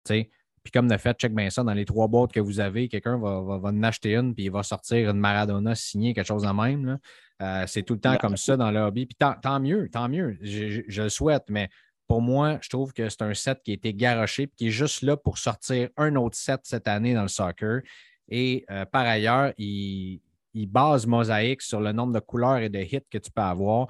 Puis 0.05 0.73
comme 0.73 0.89
de 0.89 0.97
fait, 0.97 1.17
check 1.17 1.35
bien 1.35 1.49
ça, 1.49 1.63
dans 1.63 1.75
les 1.75 1.85
trois 1.85 2.09
boîtes 2.09 2.33
que 2.33 2.41
vous 2.41 2.61
avez, 2.61 2.89
quelqu'un 2.89 3.19
va, 3.19 3.29
en 3.29 3.83
acheter 3.83 4.17
une, 4.17 4.35
puis 4.35 4.47
il 4.47 4.51
va 4.51 4.63
sortir 4.63 5.11
une 5.11 5.19
Maradona 5.19 5.75
signée, 5.75 6.13
quelque 6.13 6.27
chose 6.27 6.43
de 6.43 6.49
même. 6.49 6.99
Euh, 7.43 7.65
c'est 7.67 7.83
tout 7.83 7.95
le 7.95 8.01
temps 8.01 8.17
comme 8.17 8.37
ça 8.37 8.57
dans 8.57 8.71
le 8.71 8.81
hobby. 8.81 9.07
Puis 9.07 9.17
tant, 9.17 9.61
mieux, 9.61 9.89
tant 9.91 10.09
mieux. 10.09 10.39
je, 10.41 11.03
le 11.03 11.09
souhaite, 11.09 11.45
mais 11.51 11.69
pour 12.07 12.21
moi, 12.21 12.59
je 12.63 12.69
trouve 12.69 12.93
que 12.93 13.09
c'est 13.09 13.23
un 13.23 13.35
set 13.35 13.61
qui 13.65 13.73
a 13.73 13.75
été 13.75 13.93
garoché 13.95 14.45
et 14.45 14.51
qui 14.57 14.69
est 14.69 14.71
juste 14.71 15.03
là 15.03 15.17
pour 15.17 15.39
sortir 15.39 15.89
un 15.97 16.15
autre 16.17 16.37
set 16.37 16.61
cette 16.65 16.89
année 16.89 17.15
dans 17.15 17.23
le 17.23 17.29
soccer. 17.29 17.81
Et 18.29 18.65
euh, 18.71 18.85
par 18.85 19.07
ailleurs, 19.07 19.53
il, 19.59 20.21
base 20.55 21.07
Mosaïque 21.07 21.63
sur 21.63 21.81
le 21.81 21.93
nombre 21.93 22.13
de 22.13 22.21
couleurs 22.21 22.59
et 22.59 22.69
de 22.69 22.79
hits 22.79 23.07
que 23.11 23.19
tu 23.19 23.31
peux 23.31 23.43
avoir. 23.43 23.89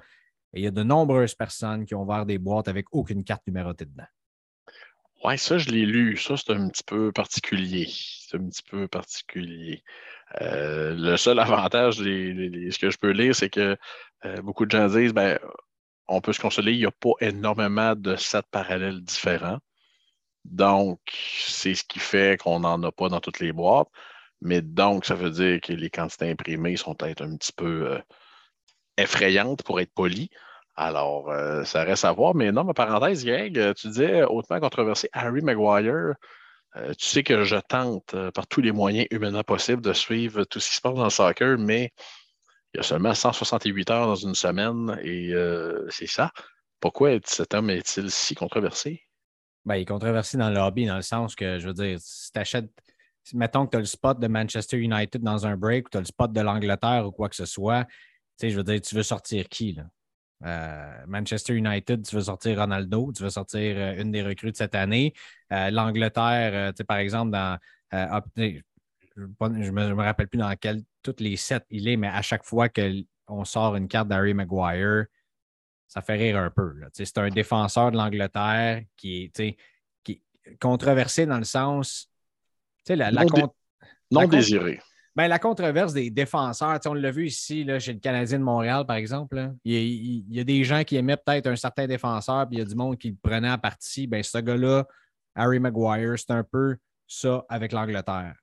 Et 0.52 0.60
il 0.60 0.64
y 0.64 0.66
a 0.66 0.70
de 0.70 0.82
nombreuses 0.82 1.34
personnes 1.34 1.84
qui 1.84 1.94
ont 1.94 2.02
ouvert 2.02 2.26
des 2.26 2.38
boîtes 2.38 2.68
avec 2.68 2.86
aucune 2.92 3.22
carte 3.22 3.46
numérotée 3.46 3.84
dedans. 3.84 4.06
Oui, 5.24 5.38
ça, 5.38 5.58
je 5.58 5.70
l'ai 5.70 5.86
lu. 5.86 6.16
Ça, 6.16 6.36
c'est 6.36 6.52
un 6.52 6.68
petit 6.68 6.84
peu 6.84 7.12
particulier. 7.12 7.86
C'est 7.88 8.36
un 8.36 8.48
petit 8.48 8.62
peu 8.62 8.88
particulier. 8.88 9.82
Euh, 10.40 10.94
le 10.96 11.16
seul 11.16 11.38
avantage, 11.40 11.98
de 11.98 12.70
ce 12.70 12.78
que 12.78 12.90
je 12.90 12.98
peux 12.98 13.10
lire, 13.10 13.34
c'est 13.34 13.50
que 13.50 13.76
euh, 14.24 14.42
beaucoup 14.42 14.66
de 14.66 14.70
gens 14.70 14.88
disent 14.88 15.12
ben, 15.12 15.38
on 16.08 16.20
peut 16.20 16.32
se 16.32 16.40
consoler, 16.40 16.72
il 16.72 16.78
n'y 16.78 16.86
a 16.86 16.90
pas 16.90 17.12
énormément 17.20 17.94
de 17.94 18.16
sets 18.16 18.42
parallèles 18.50 19.02
différents. 19.02 19.58
Donc, 20.44 21.00
c'est 21.46 21.74
ce 21.74 21.84
qui 21.84 21.98
fait 21.98 22.40
qu'on 22.40 22.60
n'en 22.60 22.82
a 22.82 22.92
pas 22.92 23.08
dans 23.08 23.20
toutes 23.20 23.40
les 23.40 23.52
boîtes. 23.52 23.88
Mais 24.40 24.62
donc, 24.62 25.04
ça 25.04 25.14
veut 25.14 25.30
dire 25.30 25.60
que 25.60 25.72
les 25.72 25.90
quantités 25.90 26.30
imprimées 26.30 26.76
sont 26.76 26.94
peut-être 26.94 27.22
un 27.22 27.36
petit 27.36 27.52
peu 27.52 27.92
euh, 27.92 27.98
effrayantes 28.98 29.62
pour 29.64 29.80
être 29.80 29.92
poli. 29.94 30.30
Alors, 30.76 31.30
euh, 31.30 31.64
ça 31.64 31.84
reste 31.84 32.04
à 32.04 32.12
voir. 32.12 32.34
Mais 32.34 32.52
non, 32.52 32.64
ma 32.64 32.74
parenthèse, 32.74 33.24
Greg, 33.24 33.58
euh, 33.58 33.74
tu 33.74 33.88
disais 33.88 34.22
hautement 34.24 34.60
controversé 34.60 35.08
Harry 35.12 35.42
Maguire. 35.42 36.14
tu 36.98 37.06
sais 37.06 37.22
que 37.22 37.44
je 37.44 37.56
tente 37.56 38.14
par 38.34 38.46
tous 38.46 38.60
les 38.60 38.72
moyens 38.72 39.06
humainement 39.10 39.42
possibles 39.42 39.82
de 39.82 39.92
suivre 39.94 40.44
tout 40.44 40.60
ce 40.60 40.68
qui 40.70 40.76
se 40.76 40.80
passe 40.82 40.94
dans 40.94 41.04
le 41.04 41.10
soccer, 41.10 41.58
mais 41.58 41.92
il 42.74 42.78
y 42.78 42.80
a 42.80 42.82
seulement 42.82 43.14
168 43.14 43.90
heures 43.90 44.06
dans 44.06 44.14
une 44.14 44.34
semaine 44.34 44.98
et 45.02 45.32
euh, 45.32 45.86
c'est 45.88 46.06
ça. 46.06 46.30
Pourquoi 46.80 47.18
cet 47.24 47.54
homme 47.54 47.70
est-il 47.70 48.10
si 48.10 48.34
controversé? 48.34 49.02
Ben, 49.64 49.76
il 49.76 49.82
est 49.82 49.86
controversé 49.86 50.36
dans 50.36 50.48
le 50.48 50.56
lobby, 50.56 50.86
dans 50.86 50.96
le 50.96 51.02
sens 51.02 51.34
que, 51.34 51.58
je 51.58 51.66
veux 51.66 51.74
dire, 51.74 51.98
si 52.00 52.30
tu 52.30 52.38
achètes, 52.38 52.70
mettons 53.34 53.66
que 53.66 53.70
tu 53.70 53.76
as 53.76 53.80
le 53.80 53.86
spot 53.86 54.20
de 54.20 54.28
Manchester 54.28 54.78
United 54.78 55.22
dans 55.22 55.46
un 55.46 55.56
break 55.56 55.86
ou 55.86 55.90
tu 55.90 55.96
as 55.96 56.00
le 56.00 56.06
spot 56.06 56.32
de 56.32 56.40
l'Angleterre 56.40 57.06
ou 57.06 57.10
quoi 57.10 57.28
que 57.28 57.36
ce 57.36 57.46
soit, 57.46 57.84
tu 57.84 57.92
sais, 58.38 58.50
je 58.50 58.56
veux 58.56 58.64
dire, 58.64 58.80
tu 58.80 58.94
veux 58.94 59.02
sortir 59.02 59.48
qui, 59.48 59.72
là? 59.72 59.84
Euh, 60.44 61.04
Manchester 61.06 61.54
United, 61.54 62.06
tu 62.06 62.14
veux 62.14 62.22
sortir 62.24 62.58
Ronaldo, 62.58 63.10
tu 63.16 63.22
veux 63.22 63.30
sortir 63.30 63.74
euh, 63.78 64.02
une 64.02 64.10
des 64.10 64.22
recrues 64.22 64.52
de 64.52 64.56
cette 64.56 64.74
année. 64.74 65.14
L'Angleterre, 65.50 66.74
tu 66.74 66.76
sais, 66.78 66.84
par 66.84 66.98
exemple, 66.98 67.30
dans 67.30 67.58
je 69.12 69.70
ne 69.70 69.94
me, 69.94 70.02
rappelle 70.02 70.28
plus 70.28 70.38
dans 70.38 70.54
quel, 70.60 70.82
tous 71.12 71.22
les 71.22 71.36
sets 71.36 71.64
il 71.70 71.88
est, 71.88 71.96
mais 71.96 72.08
à 72.08 72.22
chaque 72.22 72.44
fois 72.44 72.68
qu'on 72.68 73.44
sort 73.44 73.76
une 73.76 73.88
carte 73.88 74.08
d'Harry 74.08 74.34
Maguire, 74.34 75.06
ça 75.86 76.02
fait 76.02 76.16
rire 76.16 76.38
un 76.38 76.50
peu. 76.50 76.74
C'est 76.92 77.18
un 77.18 77.28
défenseur 77.28 77.92
de 77.92 77.96
l'Angleterre 77.96 78.82
qui 78.96 79.30
est, 79.38 79.56
qui 80.02 80.22
controversé 80.60 81.26
dans 81.26 81.38
le 81.38 81.44
sens. 81.44 82.10
La, 82.88 83.10
non, 83.10 83.52
non 84.10 84.28
désiré. 84.28 84.80
Ben, 85.16 85.28
la 85.28 85.38
controverse 85.38 85.94
des 85.94 86.10
défenseurs, 86.10 86.78
on 86.84 86.92
l'a 86.92 87.10
vu 87.10 87.26
ici 87.26 87.64
là, 87.64 87.78
chez 87.78 87.94
le 87.94 88.00
Canadien 88.00 88.38
de 88.38 88.44
Montréal, 88.44 88.84
par 88.84 88.96
exemple. 88.96 89.54
Il, 89.64 90.24
y 90.28 90.38
a, 90.38 90.44
des 90.44 90.62
gens 90.62 90.84
qui 90.84 90.96
aimaient 90.96 91.16
peut-être 91.16 91.46
un 91.46 91.56
certain 91.56 91.86
défenseur, 91.86 92.46
puis 92.46 92.56
il 92.56 92.58
y 92.58 92.62
a 92.62 92.66
du 92.66 92.74
monde 92.74 92.98
qui 92.98 93.10
le 93.10 93.16
prenait 93.20 93.48
à 93.48 93.56
partie. 93.56 94.06
Ben, 94.06 94.22
ce 94.22 94.38
gars-là, 94.38 94.86
Harry 95.34 95.58
Maguire, 95.58 96.18
c'est 96.18 96.32
un 96.32 96.44
peu 96.44 96.76
ça 97.06 97.46
avec 97.48 97.72
l'Angleterre. 97.72 98.34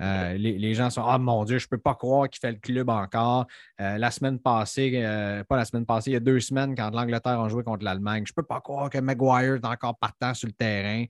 Euh, 0.00 0.34
les, 0.34 0.74
gens 0.74 0.88
sont 0.90 1.02
Ah 1.04 1.18
mon 1.18 1.44
Dieu, 1.44 1.58
je 1.58 1.66
ne 1.66 1.68
peux 1.68 1.78
pas 1.78 1.94
croire 1.94 2.28
qu'il 2.28 2.40
fait 2.40 2.52
le 2.52 2.58
club 2.58 2.88
encore. 2.88 3.46
Euh, 3.80 3.98
la 3.98 4.10
semaine 4.10 4.38
passée, 4.38 4.92
euh, 4.94 5.44
pas 5.44 5.56
la 5.56 5.64
semaine 5.64 5.84
passée, 5.84 6.10
il 6.10 6.14
y 6.14 6.16
a 6.16 6.20
deux 6.20 6.40
semaines, 6.40 6.74
quand 6.74 6.90
l'Angleterre 6.90 7.40
a 7.40 7.48
joué 7.48 7.62
contre 7.62 7.84
l'Allemagne, 7.84 8.24
je 8.26 8.32
ne 8.32 8.34
peux 8.34 8.46
pas 8.46 8.60
croire 8.60 8.88
que 8.88 8.98
Maguire 8.98 9.56
est 9.56 9.64
encore 9.64 9.98
partant 9.98 10.32
sur 10.34 10.48
le 10.48 10.54
terrain. 10.54 11.04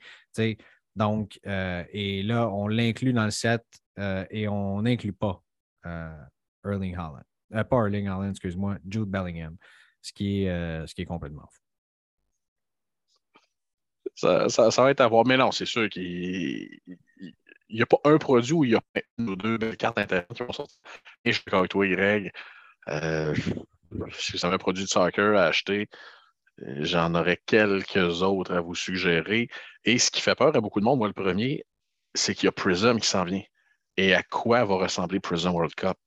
Donc, 0.96 1.38
et 1.44 2.22
là, 2.24 2.48
on 2.48 2.66
l'inclut 2.66 3.12
dans 3.12 3.24
le 3.24 3.30
set 3.30 3.64
et 4.30 4.48
on 4.48 4.82
n'inclut 4.82 5.12
pas 5.12 5.42
Erling 6.64 6.96
Holland. 6.96 7.24
pas 7.50 7.76
Erling 7.76 8.08
Holland, 8.08 8.30
excuse-moi, 8.30 8.76
Jude 8.88 9.04
Bellingham. 9.04 9.56
Ce 10.02 10.12
qui 10.12 10.44
est, 10.44 10.86
ce 10.86 10.94
qui 10.94 11.02
est 11.02 11.06
complètement 11.06 11.46
fou. 11.50 11.60
Ça, 14.16 14.48
ça, 14.48 14.82
va 14.82 14.90
être 14.90 15.00
à 15.00 15.08
voir. 15.08 15.24
Mais 15.26 15.36
non, 15.36 15.50
c'est 15.50 15.64
sûr 15.64 15.88
qu'il 15.88 16.80
n'y 17.76 17.82
a 17.82 17.86
pas 17.86 17.98
un 18.04 18.18
produit 18.18 18.52
où 18.52 18.64
il 18.64 18.72
y 18.72 18.76
a 18.76 18.82
une 19.18 19.30
ou 19.30 19.36
deux 19.36 19.58
belles 19.58 19.76
cartes 19.76 19.98
intéressantes 19.98 20.36
qui 20.36 20.42
vont 20.42 20.52
sortir. 20.52 20.78
Et 21.24 21.32
je 21.32 21.36
suis 21.36 21.44
d'accord 21.46 21.60
avec 21.60 21.70
toi, 21.70 21.86
Greg. 21.86 22.32
Euh, 22.88 23.34
si 24.12 24.32
vous 24.32 24.44
avez 24.44 24.54
un 24.54 24.58
produit 24.58 24.84
de 24.84 24.88
soccer 24.88 25.36
à 25.36 25.44
acheter, 25.44 25.88
j'en 26.58 27.14
aurais 27.14 27.40
quelques 27.46 28.22
autres 28.22 28.54
à 28.54 28.60
vous 28.60 28.74
suggérer. 28.74 29.48
Et 29.84 29.98
ce 29.98 30.10
qui 30.10 30.20
fait 30.20 30.34
peur 30.34 30.54
à 30.54 30.60
beaucoup 30.60 30.80
de 30.80 30.84
monde, 30.84 30.98
moi, 30.98 31.08
le 31.08 31.14
premier, 31.14 31.64
c'est 32.14 32.34
qu'il 32.34 32.46
y 32.46 32.48
a 32.48 32.52
Prism 32.52 32.98
qui 32.98 33.08
s'en 33.08 33.24
vient. 33.24 33.42
Et 33.96 34.14
à 34.14 34.22
quoi 34.22 34.64
va 34.64 34.76
ressembler 34.76 35.20
Prism 35.20 35.50
World 35.50 35.74
Cup? 35.74 35.98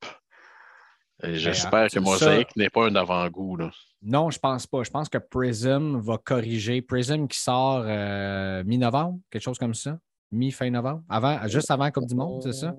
Ben, 1.21 1.35
j'espère 1.35 1.89
que 1.89 1.99
Mosaic 1.99 2.55
n'est 2.55 2.69
pas 2.69 2.87
un 2.87 2.95
avant-goût. 2.95 3.57
Non, 4.01 4.29
je 4.29 4.39
pense 4.39 4.67
pas. 4.67 4.83
Je 4.83 4.89
pense 4.89 5.09
que 5.09 5.17
Prism 5.17 5.99
va 5.99 6.17
corriger. 6.17 6.81
Prism 6.81 7.27
qui 7.27 7.39
sort 7.39 7.83
euh, 7.85 8.63
mi-novembre, 8.65 9.19
quelque 9.29 9.43
chose 9.43 9.59
comme 9.59 9.73
ça. 9.73 9.97
Mi-fin 10.33 10.69
novembre. 10.69 11.03
Avant, 11.09 11.47
juste 11.47 11.71
avant 11.71 11.89
Coupe 11.91 12.07
du 12.07 12.15
Monde, 12.15 12.41
c'est 12.43 12.53
ça? 12.53 12.75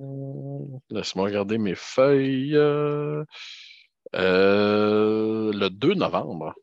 Laisse-moi 0.90 1.26
regarder 1.26 1.58
mes 1.58 1.74
feuilles. 1.74 2.56
Euh, 2.56 3.24
le 4.12 5.68
2 5.68 5.94
novembre. 5.94 6.54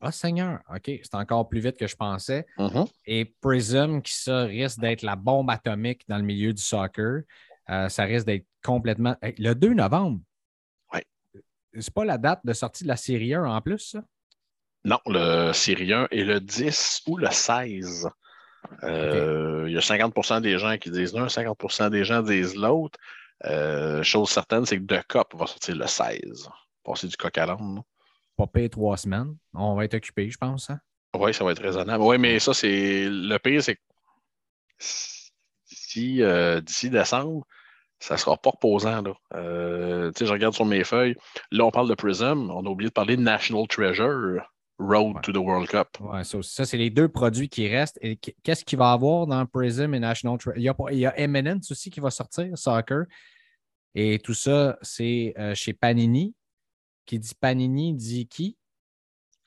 Ah, 0.00 0.12
Seigneur, 0.12 0.60
OK, 0.74 0.84
c'est 0.86 1.14
encore 1.14 1.48
plus 1.48 1.60
vite 1.60 1.76
que 1.76 1.86
je 1.86 1.96
pensais. 1.96 2.46
Mm-hmm. 2.58 2.88
Et 3.06 3.24
Prism, 3.40 4.02
qui 4.02 4.14
ça 4.14 4.44
risque 4.44 4.78
d'être 4.78 5.02
la 5.02 5.16
bombe 5.16 5.50
atomique 5.50 6.02
dans 6.08 6.18
le 6.18 6.24
milieu 6.24 6.52
du 6.52 6.62
soccer, 6.62 7.22
euh, 7.70 7.88
ça 7.88 8.04
risque 8.04 8.26
d'être 8.26 8.46
complètement. 8.62 9.16
Le 9.22 9.54
2 9.54 9.74
novembre, 9.74 10.20
c'est 11.80 11.94
pas 11.94 12.04
la 12.04 12.18
date 12.18 12.40
de 12.44 12.52
sortie 12.52 12.84
de 12.84 12.88
la 12.88 12.96
série 12.96 13.34
1 13.34 13.44
en 13.44 13.60
plus, 13.60 13.78
ça? 13.78 14.04
Non, 14.84 14.98
le 15.06 15.52
série 15.52 15.92
1 15.92 16.08
est 16.10 16.24
le 16.24 16.40
10 16.40 17.02
ou 17.06 17.16
le 17.16 17.30
16. 17.30 18.08
Euh, 18.82 19.64
il 19.66 19.72
y 19.72 19.76
a 19.76 19.80
50% 19.80 20.40
des 20.40 20.58
gens 20.58 20.76
qui 20.78 20.90
disent 20.90 21.14
l'un, 21.14 21.26
50% 21.26 21.90
des 21.90 22.04
gens 22.04 22.22
disent 22.22 22.56
l'autre. 22.56 22.98
Euh, 23.46 24.02
chose 24.02 24.30
certaine, 24.30 24.64
c'est 24.64 24.78
que 24.78 24.84
The 24.84 25.06
Cup 25.06 25.34
va 25.34 25.46
sortir 25.46 25.76
le 25.76 25.86
16. 25.86 26.48
Passer 26.82 27.08
du 27.08 27.16
coq 27.16 27.36
à 27.38 27.46
l'âne. 27.46 27.82
Pas 28.36 28.46
payer 28.46 28.68
trois 28.68 28.96
semaines. 28.96 29.36
On 29.54 29.74
va 29.74 29.84
être 29.84 29.94
occupé, 29.94 30.30
je 30.30 30.38
pense. 30.38 30.70
Hein? 30.70 30.80
Oui, 31.16 31.32
ça 31.32 31.44
va 31.44 31.52
être 31.52 31.62
raisonnable. 31.62 32.02
Oui, 32.02 32.18
mais 32.18 32.38
ça, 32.38 32.52
c'est. 32.54 33.08
Le 33.08 33.38
pire, 33.38 33.62
c'est 33.62 33.76
que 33.76 33.80
d'ici, 35.70 36.22
euh, 36.22 36.60
d'ici 36.60 36.90
décembre, 36.90 37.46
ça 38.00 38.14
ne 38.14 38.18
sera 38.18 38.36
pas 38.36 38.50
reposant. 38.50 39.02
Là. 39.02 39.14
Euh, 39.34 40.12
je 40.18 40.24
regarde 40.24 40.54
sur 40.54 40.66
mes 40.66 40.84
feuilles. 40.84 41.16
Là, 41.50 41.64
on 41.64 41.70
parle 41.70 41.88
de 41.88 41.94
Prism. 41.94 42.50
On 42.50 42.66
a 42.66 42.68
oublié 42.68 42.88
de 42.88 42.94
parler 42.94 43.16
de 43.16 43.22
National 43.22 43.66
Treasure, 43.68 44.42
Road 44.78 45.22
to 45.22 45.32
the 45.32 45.36
World 45.36 45.68
Cup. 45.68 45.88
Ouais, 46.00 46.24
ça, 46.24 46.38
ça 46.42 46.64
c'est 46.64 46.76
les 46.76 46.90
deux 46.90 47.08
produits 47.08 47.48
qui 47.48 47.68
restent. 47.68 47.98
Et 48.02 48.16
qu'est-ce 48.16 48.64
qu'il 48.64 48.78
va 48.78 48.90
y 48.90 48.94
avoir 48.94 49.26
dans 49.26 49.46
Prism 49.46 49.94
et 49.94 50.00
National 50.00 50.38
Treasure? 50.38 50.58
Il 50.58 50.64
y, 50.64 50.68
a, 50.68 50.74
il 50.90 50.98
y 50.98 51.06
a 51.06 51.18
Eminence 51.18 51.70
aussi 51.70 51.90
qui 51.90 52.00
va 52.00 52.10
sortir, 52.10 52.56
Soccer. 52.56 53.04
Et 53.94 54.18
tout 54.18 54.34
ça, 54.34 54.76
c'est 54.82 55.34
euh, 55.38 55.54
chez 55.54 55.72
Panini. 55.72 56.34
Qui 57.06 57.18
dit 57.18 57.34
Panini 57.38 57.94
dit 57.94 58.26
qui? 58.26 58.56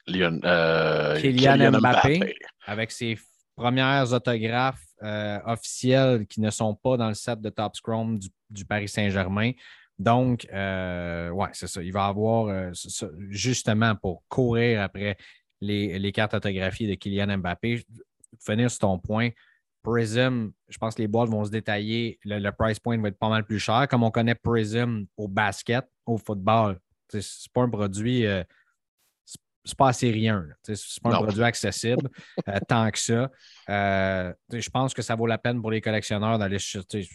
Euh, 0.09 1.19
Kylian, 1.19 1.71
Mbappé, 1.71 2.36
Avec 2.65 2.91
ses 2.91 3.17
premières 3.55 4.13
autographes 4.13 4.84
officielles 5.45 6.25
qui 6.28 6.39
ne 6.39 6.49
sont 6.49 6.73
pas 6.75 6.97
dans 6.97 7.09
le 7.09 7.13
set 7.13 7.41
de 7.41 7.49
Top 7.49 7.75
Scrum 7.75 8.17
du 8.17 8.30
du 8.49 8.65
Paris 8.65 8.88
Saint-Germain. 8.88 9.51
Donc, 9.99 10.47
euh, 10.53 11.29
ouais, 11.29 11.49
c'est 11.53 11.67
ça. 11.67 11.81
Il 11.81 11.91
va 11.91 12.05
avoir, 12.05 12.47
euh, 12.47 12.71
justement, 13.29 13.95
pour 13.95 14.23
courir 14.29 14.81
après 14.81 15.17
les, 15.59 16.11
cartes 16.11 16.35
autographiées 16.35 16.87
de 16.87 16.95
Kylian 16.95 17.37
Mbappé, 17.39 17.83
finir 18.39 18.69
sur 18.69 18.79
ton 18.79 18.99
point, 18.99 19.29
Prism, 19.81 20.51
je 20.67 20.77
pense 20.77 20.95
que 20.95 21.01
les 21.01 21.07
boîtes 21.07 21.29
vont 21.29 21.45
se 21.45 21.49
détailler. 21.49 22.19
Le, 22.25 22.49
price 22.51 22.79
point 22.79 22.97
va 22.99 23.07
être 23.07 23.17
pas 23.17 23.29
mal 23.29 23.45
plus 23.45 23.59
cher. 23.59 23.87
Comme 23.87 24.03
on 24.03 24.11
connaît 24.11 24.35
Prism 24.35 25.05
au 25.15 25.27
basket, 25.27 25.85
au 26.05 26.17
football, 26.17 26.77
c'est 27.09 27.23
pas 27.53 27.61
un 27.61 27.69
produit. 27.69 28.25
Euh, 28.25 28.43
c'est 29.63 29.77
pas 29.77 29.89
assez 29.89 30.11
rien. 30.11 30.45
C'est 30.63 31.01
pas 31.01 31.15
un 31.15 31.23
produit 31.23 31.43
accessible 31.43 32.09
tant 32.67 32.89
que 32.91 32.99
ça. 32.99 33.31
je 33.67 34.69
pense 34.69 34.93
que 34.93 35.01
ça 35.01 35.15
vaut 35.15 35.27
la 35.27 35.37
peine 35.37 35.61
pour 35.61 35.71
les 35.71 35.81
collectionneurs 35.81 36.37
d'aller 36.37 36.59
chercher 36.59 37.07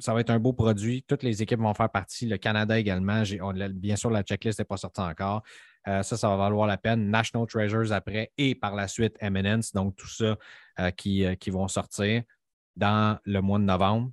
ça 0.00 0.14
va 0.14 0.20
être 0.20 0.30
un 0.30 0.38
beau 0.38 0.52
produit. 0.52 1.04
Toutes 1.06 1.22
les 1.22 1.42
équipes 1.42 1.60
vont 1.60 1.74
faire 1.74 1.90
partie. 1.90 2.26
Le 2.26 2.36
Canada 2.36 2.78
également. 2.78 3.22
bien 3.72 3.96
sûr, 3.96 4.10
la 4.10 4.22
checklist 4.22 4.58
n'est 4.58 4.64
pas 4.64 4.76
sortie 4.76 5.00
encore. 5.00 5.42
Euh, 5.86 6.02
ça, 6.02 6.16
ça 6.16 6.28
va 6.28 6.36
valoir 6.36 6.66
la 6.66 6.76
peine. 6.76 7.10
National 7.10 7.46
Treasures 7.46 7.92
après 7.92 8.32
et 8.38 8.54
par 8.54 8.74
la 8.74 8.88
suite 8.88 9.16
Eminence. 9.20 9.72
Donc, 9.72 9.96
tout 9.96 10.08
ça 10.08 10.36
euh, 10.80 10.90
qui, 10.90 11.24
euh, 11.24 11.34
qui, 11.34 11.50
vont 11.50 11.68
sortir 11.68 12.22
dans 12.76 13.18
le 13.24 13.40
mois 13.40 13.58
de 13.58 13.64
novembre. 13.64 14.10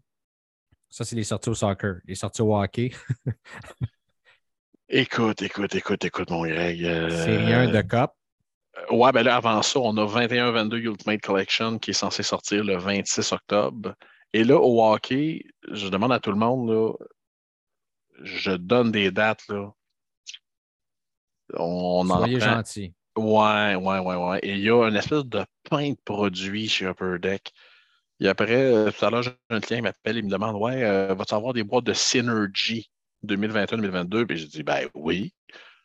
Ça, 0.89 1.05
c'est 1.05 1.15
les 1.15 1.23
sorties 1.23 1.49
au 1.49 1.55
soccer. 1.55 2.01
Les 2.05 2.15
sorties 2.15 2.41
au 2.41 2.55
hockey. 2.55 2.91
écoute, 4.89 5.41
écoute, 5.41 5.73
écoute, 5.75 6.03
écoute, 6.03 6.29
mon 6.29 6.45
Greg. 6.45 6.81
C'est 7.09 7.37
rien 7.37 7.71
de 7.71 7.81
COP. 7.81 8.11
Ouais, 8.89 9.11
ben 9.11 9.23
là, 9.23 9.35
avant 9.35 9.61
ça, 9.61 9.79
on 9.79 9.95
a 9.97 10.05
21-22 10.05 10.75
Ultimate 10.77 11.21
Collection 11.21 11.77
qui 11.77 11.91
est 11.91 11.93
censé 11.93 12.23
sortir 12.23 12.63
le 12.63 12.77
26 12.77 13.31
octobre. 13.31 13.93
Et 14.33 14.43
là, 14.43 14.57
au 14.59 14.81
hockey, 14.83 15.45
je 15.69 15.87
demande 15.89 16.13
à 16.13 16.19
tout 16.19 16.31
le 16.31 16.37
monde, 16.37 16.69
là, 16.69 16.93
je 18.23 18.51
donne 18.51 18.91
des 18.91 19.11
dates. 19.11 19.47
Là. 19.49 19.73
On, 21.53 22.05
Soyez 22.05 22.39
gentil. 22.39 22.93
Ouais, 23.17 23.75
ouais, 23.75 23.99
ouais, 23.99 24.15
ouais. 24.15 24.39
Et 24.43 24.53
il 24.53 24.61
y 24.61 24.69
a 24.69 24.87
une 24.87 24.95
espèce 24.95 25.25
de 25.25 25.43
pain 25.69 25.91
de 25.91 25.97
produits 26.05 26.69
chez 26.69 26.85
Upper 26.85 27.17
Deck. 27.19 27.51
Et 28.21 28.27
après, 28.27 28.71
euh, 28.71 28.91
tout 28.91 29.05
à 29.05 29.09
l'heure, 29.09 29.23
j'ai 29.23 29.31
un 29.49 29.59
client 29.59 29.79
qui 29.79 29.83
m'appelle 29.83 30.17
et 30.17 30.21
me 30.21 30.29
demande 30.29 30.55
Ouais, 30.55 30.83
euh, 30.83 31.13
vas-tu 31.13 31.33
avoir 31.33 31.53
des 31.53 31.63
boîtes 31.63 31.83
de 31.83 31.93
Synergy 31.93 32.89
2021-2022 33.25 34.25
Puis 34.25 34.37
je 34.37 34.45
dis 34.47 34.63
Ben 34.63 34.87
oui. 34.93 35.33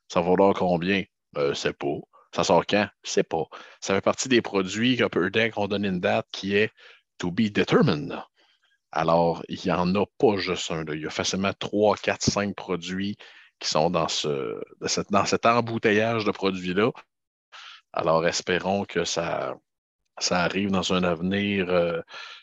Ça 0.09 0.21
va 0.21 0.31
valoir 0.31 0.55
combien 0.55 1.03
euh, 1.37 1.55
C'est 1.55 1.73
pas. 1.73 1.97
Ça 2.35 2.45
sort 2.45 2.67
quand? 2.67 2.89
C'est 3.03 3.25
pas. 3.25 3.45
Ça 3.81 3.95
fait 3.95 4.03
partie 4.03 4.29
des 4.29 4.43
produits 4.43 4.97
qu'Upper 4.97 5.31
Deck 5.31 5.57
ont 5.59 5.67
donné 5.67 5.89
une 5.89 6.01
date 6.01 6.27
qui 6.31 6.55
est 6.55 6.71
to 7.19 7.31
be 7.31 7.51
determined. 7.51 8.17
Alors, 8.93 9.43
il 9.49 9.59
n'y 9.65 9.73
en 9.73 9.95
a 9.95 10.07
pas 10.19 10.37
juste 10.37 10.71
un. 10.71 10.85
Il 10.93 11.03
y 11.03 11.07
a 11.07 11.11
facilement 11.11 11.53
trois, 11.59 11.97
quatre, 11.97 12.23
cinq 12.23 12.55
produits 12.55 13.17
qui 13.59 13.69
sont 13.69 13.91
dans, 13.91 14.09
ce, 14.09 14.61
dans 15.11 15.25
cet 15.25 15.47
embouteillage 15.47 16.25
de 16.25 16.31
produits-là. 16.31 16.91
Alors, 17.93 18.27
espérons 18.27 18.85
que 18.85 19.05
ça, 19.05 19.57
arrive 20.31 20.71
dans 20.71 20.93
un 20.93 21.03
avenir, 21.03 21.69
euh, 21.71 22.01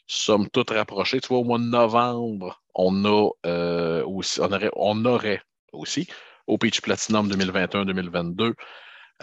somme 0.08 0.50
toute. 0.50 0.68
Tu 0.68 1.20
vois, 1.28 1.40
au 1.40 1.44
mois 1.44 1.60
de 1.60 1.64
novembre, 1.64 2.62
on, 2.76 3.06
a, 3.06 3.30
euh, 3.46 4.04
aussi, 4.06 4.42
aurait, 4.42 5.42
aussi 5.72 6.08
au 6.48 6.58
Platinum 6.58 7.30
2021-2022. 7.30 8.54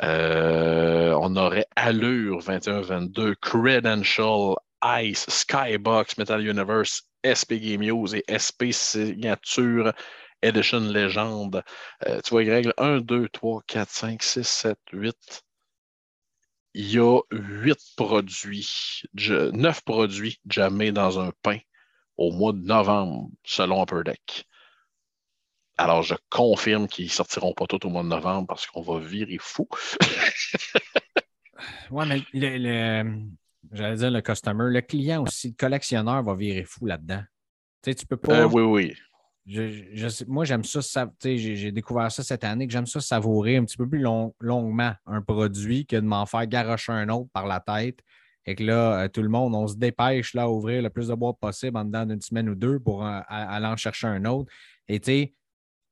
Euh, 0.03 1.13
on 1.21 1.37
aurait 1.37 1.67
Allure 1.77 2.41
21-22, 2.41 3.35
Credential, 3.41 4.55
Ice, 4.83 5.27
Skybox, 5.29 6.19
Metal 6.19 6.41
Universe 6.41 7.03
SP 7.23 7.61
Game 7.61 7.83
News 7.83 8.15
et 8.15 8.25
SP 8.29 8.73
Signature 8.73 9.93
Edition 10.43 10.81
Legend. 10.81 11.63
Euh, 12.07 12.21
tu 12.23 12.31
vois, 12.31 12.45
Greg, 12.45 12.73
1, 12.79 13.01
2, 13.01 13.29
3, 13.29 13.63
4, 13.67 13.91
5, 13.91 14.23
6, 14.23 14.49
7, 14.49 14.79
8. 14.93 15.43
Il 16.75 16.93
y 16.93 16.99
a 16.99 17.21
8 17.31 17.79
produits, 17.97 19.03
9 19.15 19.83
produits 19.83 20.41
jamais 20.49 20.93
dans 20.93 21.19
un 21.19 21.33
pain 21.43 21.59
au 22.17 22.31
mois 22.31 22.53
de 22.53 22.61
novembre, 22.61 23.29
selon 23.45 23.83
Upper 23.83 24.03
Deck. 24.05 24.47
Alors, 25.79 26.03
je 26.03 26.15
confirme 26.29 26.87
qu'ils 26.87 27.07
ne 27.07 27.11
sortiront 27.11 27.55
pas 27.55 27.67
tous 27.67 27.87
au 27.87 27.91
mois 27.91 28.03
de 28.03 28.09
novembre 28.09 28.47
parce 28.47 28.67
qu'on 28.67 28.83
va 28.83 29.01
virer 29.01 29.39
fou. 29.41 29.67
ouais, 31.91 32.07
mais 32.07 32.23
le, 32.35 33.31
J'allais 33.73 33.97
dire 33.97 34.11
le 34.11 34.21
customer. 34.21 34.65
Le 34.69 34.81
client 34.81 35.23
aussi, 35.23 35.49
le 35.49 35.55
collectionneur 35.55 36.23
va 36.23 36.35
virer 36.35 36.65
fou 36.65 36.87
là-dedans. 36.87 37.23
Tu 37.83 37.91
sais, 37.91 37.95
tu 37.95 38.07
peux 38.07 38.17
pas. 38.17 38.41
Euh, 38.41 38.49
oui, 38.49 38.63
oui. 38.63 38.95
Je, 39.47 40.25
moi, 40.27 40.45
j'aime 40.45 40.65
ça, 40.65 40.83
ça 40.83 41.11
j'ai 41.23 41.73
découvert 41.73 42.13
ça 42.13 42.23
cette 42.23 42.45
année, 42.45 42.67
que 42.67 42.73
j'aime 42.73 42.87
ça 42.87 43.01
savourer 43.01 43.57
un 43.57 43.65
petit 43.65 43.77
peu 43.77 43.89
plus 43.89 44.01
longuement 44.01 44.93
un 45.07 45.23
produit 45.23 45.87
que 45.87 45.97
de 45.97 46.07
m'en 46.07 46.27
faire 46.27 46.47
garocher 46.47 46.93
un 46.93 47.09
autre 47.09 47.31
par 47.33 47.47
la 47.47 47.61
tête. 47.61 48.01
Et 48.47 48.55
que 48.55 48.65
là, 48.65 49.03
euh, 49.03 49.09
tout 49.09 49.23
le 49.23 49.29
monde, 49.29 49.55
on 49.55 49.67
se 49.67 49.77
dépêche 49.77 50.35
là, 50.35 50.45
à 50.45 50.49
ouvrir 50.49 50.83
le 50.83 50.91
plus 50.91 51.09
de 51.09 51.15
boîtes 51.15 51.39
possible 51.39 51.77
en 51.77 51.85
dedans 51.85 52.07
d'une 52.07 52.21
semaine 52.21 52.49
ou 52.49 52.55
deux 52.55 52.79
pour 52.79 53.05
euh, 53.05 53.21
aller 53.29 53.67
en 53.67 53.77
chercher 53.77 54.07
un 54.07 54.25
autre. 54.25 54.51
Et 54.89 54.99
tu 54.99 55.07
sais, 55.07 55.35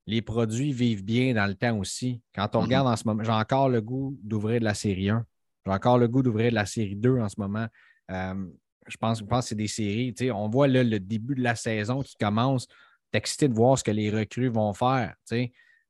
les 0.07 0.21
produits 0.21 0.71
vivent 0.71 1.03
bien 1.03 1.33
dans 1.33 1.45
le 1.45 1.53
temps 1.53 1.77
aussi. 1.77 2.21
Quand 2.33 2.55
on 2.55 2.59
mm-hmm. 2.59 2.63
regarde 2.63 2.87
en 2.87 2.95
ce 2.95 3.03
moment, 3.05 3.23
j'ai 3.23 3.31
encore 3.31 3.69
le 3.69 3.81
goût 3.81 4.17
d'ouvrir 4.23 4.59
de 4.59 4.65
la 4.65 4.73
série 4.73 5.09
1. 5.09 5.25
J'ai 5.65 5.71
encore 5.71 5.97
le 5.97 6.07
goût 6.07 6.23
d'ouvrir 6.23 6.51
la 6.51 6.65
série 6.65 6.95
2 6.95 7.19
en 7.19 7.29
ce 7.29 7.39
moment. 7.39 7.67
Euh, 8.11 8.45
je 8.87 8.97
pense, 8.97 9.21
pense 9.21 9.45
que 9.45 9.49
c'est 9.49 9.55
des 9.55 9.67
séries. 9.67 10.15
On 10.31 10.49
voit 10.49 10.67
là, 10.67 10.83
le 10.83 10.99
début 10.99 11.35
de 11.35 11.43
la 11.43 11.55
saison 11.55 12.01
qui 12.01 12.15
commence. 12.15 12.67
excité 13.13 13.47
de 13.47 13.53
voir 13.53 13.77
ce 13.77 13.83
que 13.83 13.91
les 13.91 14.09
recrues 14.09 14.49
vont 14.49 14.73
faire. 14.73 15.15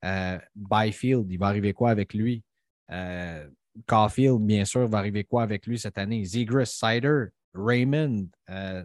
Euh, 0.05 0.39
Byfield, 0.55 1.30
il 1.30 1.38
va 1.38 1.47
arriver 1.47 1.74
quoi 1.74 1.91
avec 1.91 2.13
lui? 2.13 2.43
Euh, 2.91 3.47
Caulfield, 3.86 4.39
bien 4.39 4.65
sûr, 4.65 4.88
va 4.88 4.97
arriver 4.97 5.24
quoi 5.24 5.43
avec 5.43 5.65
lui 5.67 5.78
cette 5.78 5.97
année? 5.97 6.24
Zegras, 6.26 6.65
Sider, 6.65 7.26
Raymond, 7.53 8.28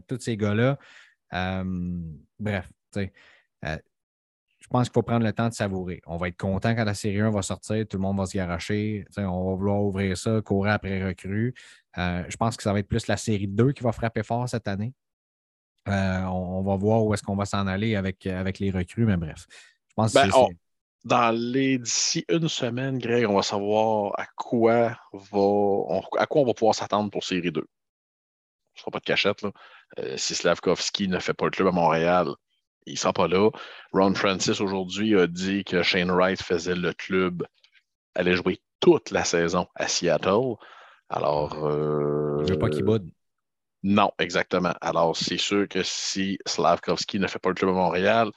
tous 0.07 0.21
ces 0.21 0.37
gars-là. 0.37 0.79
bref, 2.39 2.69
je 4.65 4.69
pense 4.71 4.89
qu'il 4.89 4.95
faut 4.95 5.03
prendre 5.03 5.27
le 5.27 5.33
temps 5.35 5.51
de 5.51 5.53
savourer. 5.53 6.01
On 6.07 6.17
va 6.17 6.29
être 6.29 6.39
content 6.39 6.75
quand 6.75 6.85
la 6.85 6.95
série 6.95 7.21
1 7.21 7.31
va 7.31 7.43
sortir, 7.43 7.87
tout 7.87 7.99
le 7.99 8.03
monde 8.03 8.17
va 8.17 8.25
se 8.25 8.35
garocher. 8.35 9.05
On 9.19 9.51
va 9.51 9.57
vouloir 9.57 9.83
ouvrir 9.83 10.17
ça, 10.17 10.41
courir 10.41 10.73
après 10.73 11.05
recrues. 11.05 11.53
je 11.95 12.37
pense 12.37 12.57
que 12.57 12.63
ça 12.63 12.73
va 12.73 12.79
être 12.79 12.89
plus 12.89 13.07
la 13.07 13.19
série 13.19 13.47
2 13.47 13.73
qui 13.73 13.83
va 13.83 13.93
frapper 13.93 14.23
fort 14.23 14.49
cette 14.49 14.67
année. 14.67 14.95
on, 15.87 16.63
va 16.63 16.77
voir 16.77 17.05
où 17.05 17.13
est-ce 17.13 17.23
qu'on 17.23 17.37
va 17.37 17.45
s'en 17.45 17.67
aller 17.67 17.95
avec, 17.95 18.27
avec 18.27 18.59
les 18.59 18.71
recrues, 18.71 19.05
mais 19.05 19.19
bref. 19.19 19.47
Je 19.89 19.95
pense 19.95 20.15
ben, 20.15 20.31
dans 21.05 21.31
les 21.31 21.79
d'ici 21.79 22.25
une 22.31 22.49
semaine, 22.49 22.99
Greg, 22.99 23.27
on 23.29 23.35
va 23.35 23.43
savoir 23.43 24.19
à 24.19 24.27
quoi 24.35 24.97
va 25.13 25.99
à 26.19 26.27
quoi 26.27 26.41
on 26.41 26.47
va 26.47 26.55
pouvoir 26.55 26.75
s'attendre 26.75 27.11
pour 27.11 27.23
série 27.23 27.53
2. 27.53 27.61
Ce 27.61 28.81
ne 28.81 28.81
sera 28.81 28.91
pas 28.91 29.01
de 29.01 29.05
cachette. 29.05 29.43
Là. 29.43 29.53
Euh, 29.99 30.17
si 30.17 30.35
Slavkovski 30.35 31.09
ne 31.09 31.19
fait 31.19 31.35
pas 31.35 31.45
le 31.45 31.51
club 31.51 31.69
à 31.69 31.73
Montréal, 31.73 32.35
il 32.87 32.95
ne 32.95 32.99
sera 32.99 33.13
pas 33.13 33.29
là. 33.29 33.51
Ron 33.93 34.15
Francis 34.15 34.61
aujourd'hui 34.61 35.19
a 35.19 35.27
dit 35.27 35.65
que 35.65 35.83
Shane 35.83 36.11
Wright 36.11 36.43
faisait 36.43 36.75
le 36.75 36.93
club, 36.93 37.45
allait 38.15 38.37
jouer 38.37 38.61
toute 38.81 39.11
la 39.11 39.25
saison 39.25 39.67
à 39.75 39.89
Seattle. 39.89 40.57
Alors. 41.09 41.65
Euh, 41.65 42.43
ne 42.43 42.49
veut 42.49 42.59
pas 42.59 42.71
qu'il 42.71 42.85
boude. 42.85 43.11
Non, 43.83 44.11
exactement. 44.19 44.75
Alors, 44.81 45.17
c'est 45.17 45.39
sûr 45.39 45.69
que 45.69 45.83
si 45.83 46.39
Slavkovski 46.47 47.19
ne 47.19 47.27
fait 47.27 47.39
pas 47.39 47.51
le 47.51 47.55
club 47.55 47.71
à 47.71 47.75
Montréal, 47.75 48.31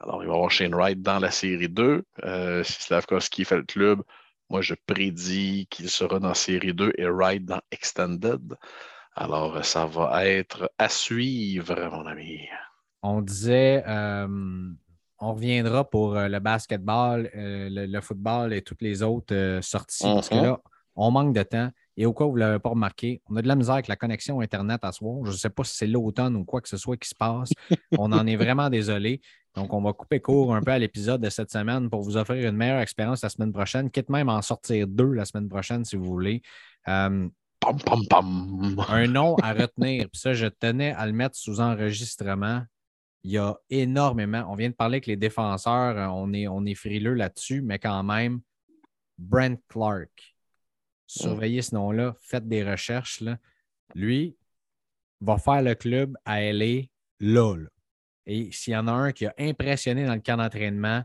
alors, 0.00 0.22
il 0.22 0.26
va 0.26 0.32
y 0.32 0.36
avoir 0.36 0.50
Shane 0.50 0.74
Wright 0.74 1.02
dans 1.02 1.18
la 1.18 1.30
série 1.30 1.68
2. 1.68 2.04
Euh, 2.24 2.64
si 2.64 2.82
Slavkovski 2.82 3.44
fait 3.44 3.56
le 3.56 3.64
club, 3.64 4.02
moi, 4.48 4.62
je 4.62 4.74
prédis 4.86 5.66
qu'il 5.70 5.90
sera 5.90 6.18
dans 6.18 6.32
série 6.32 6.72
2 6.72 6.92
et 6.96 7.06
Wright 7.06 7.44
dans 7.44 7.60
Extended. 7.70 8.56
Alors, 9.14 9.62
ça 9.64 9.84
va 9.84 10.26
être 10.26 10.72
à 10.78 10.88
suivre, 10.88 11.90
mon 11.90 12.06
ami. 12.06 12.48
On 13.02 13.22
disait, 13.22 13.82
euh, 13.86 14.72
on 15.18 15.34
reviendra 15.34 15.88
pour 15.88 16.16
euh, 16.16 16.28
le 16.28 16.38
basketball, 16.38 17.30
le, 17.34 18.00
football 18.00 18.52
et 18.52 18.62
toutes 18.62 18.82
les 18.82 19.02
autres 19.02 19.60
sorties, 19.62 20.04
parce 20.04 20.28
que 20.28 20.34
mhm. 20.34 20.42
là, 20.42 20.60
on 20.96 21.10
manque 21.10 21.34
de 21.34 21.42
temps. 21.42 21.70
Et 21.96 22.06
au 22.06 22.14
cas 22.14 22.24
où 22.24 22.30
vous 22.30 22.36
ne 22.36 22.40
l'avez 22.40 22.58
pas 22.58 22.70
remarqué, 22.70 23.20
on 23.28 23.36
a 23.36 23.42
de 23.42 23.48
la 23.48 23.56
misère 23.56 23.74
avec 23.74 23.88
la 23.88 23.96
connexion 23.96 24.40
Internet 24.40 24.80
à 24.84 24.92
soir. 24.92 25.24
Je 25.24 25.32
ne 25.32 25.36
sais 25.36 25.50
pas 25.50 25.64
si 25.64 25.76
c'est 25.76 25.86
l'automne 25.86 26.36
ou 26.36 26.44
quoi 26.44 26.60
que 26.60 26.68
ce 26.68 26.76
soit 26.76 26.96
qui 26.96 27.08
se 27.08 27.14
passe. 27.14 27.50
On 27.98 28.12
en 28.12 28.26
est 28.26 28.36
vraiment 28.36 28.70
désolé. 28.70 29.20
Donc, 29.54 29.72
on 29.72 29.82
va 29.82 29.92
couper 29.92 30.20
court 30.20 30.54
un 30.54 30.62
peu 30.62 30.70
à 30.70 30.78
l'épisode 30.78 31.20
de 31.20 31.28
cette 31.28 31.50
semaine 31.50 31.90
pour 31.90 32.02
vous 32.02 32.16
offrir 32.16 32.48
une 32.48 32.56
meilleure 32.56 32.80
expérience 32.80 33.22
la 33.22 33.28
semaine 33.28 33.52
prochaine, 33.52 33.90
quitte 33.90 34.08
même 34.08 34.28
en 34.28 34.42
sortir 34.42 34.86
deux 34.86 35.12
la 35.12 35.24
semaine 35.24 35.48
prochaine 35.48 35.84
si 35.84 35.96
vous 35.96 36.04
voulez. 36.04 36.40
Euh, 36.86 37.28
un 38.88 39.06
nom 39.08 39.34
à 39.42 39.52
retenir, 39.52 40.08
puis 40.08 40.20
ça, 40.20 40.32
je 40.34 40.46
tenais 40.46 40.92
à 40.92 41.04
le 41.06 41.12
mettre 41.12 41.36
sous 41.36 41.60
enregistrement. 41.60 42.62
Il 43.22 43.32
y 43.32 43.38
a 43.38 43.56
énormément. 43.68 44.44
On 44.48 44.54
vient 44.54 44.70
de 44.70 44.74
parler 44.74 44.96
avec 44.96 45.06
les 45.06 45.16
défenseurs, 45.16 45.96
euh, 45.96 46.06
on 46.08 46.32
est, 46.32 46.48
on 46.48 46.64
est 46.64 46.74
frileux 46.74 47.14
là-dessus, 47.14 47.62
mais 47.62 47.78
quand 47.78 48.02
même, 48.02 48.40
Brent 49.18 49.60
Clark. 49.68 50.36
Surveillez 51.06 51.62
ce 51.62 51.74
nom-là, 51.74 52.16
faites 52.20 52.48
des 52.48 52.62
recherches. 52.62 53.20
Là. 53.20 53.38
Lui 53.94 54.36
va 55.20 55.38
faire 55.38 55.60
le 55.60 55.74
club 55.74 56.16
à 56.24 56.40
LA 56.40 56.82
là. 57.18 57.56
là. 57.56 57.68
Et 58.26 58.52
s'il 58.52 58.74
y 58.74 58.76
en 58.76 58.86
a 58.86 58.92
un 58.92 59.12
qui 59.12 59.26
a 59.26 59.34
impressionné 59.38 60.06
dans 60.06 60.14
le 60.14 60.20
camp 60.20 60.36
d'entraînement, 60.36 61.02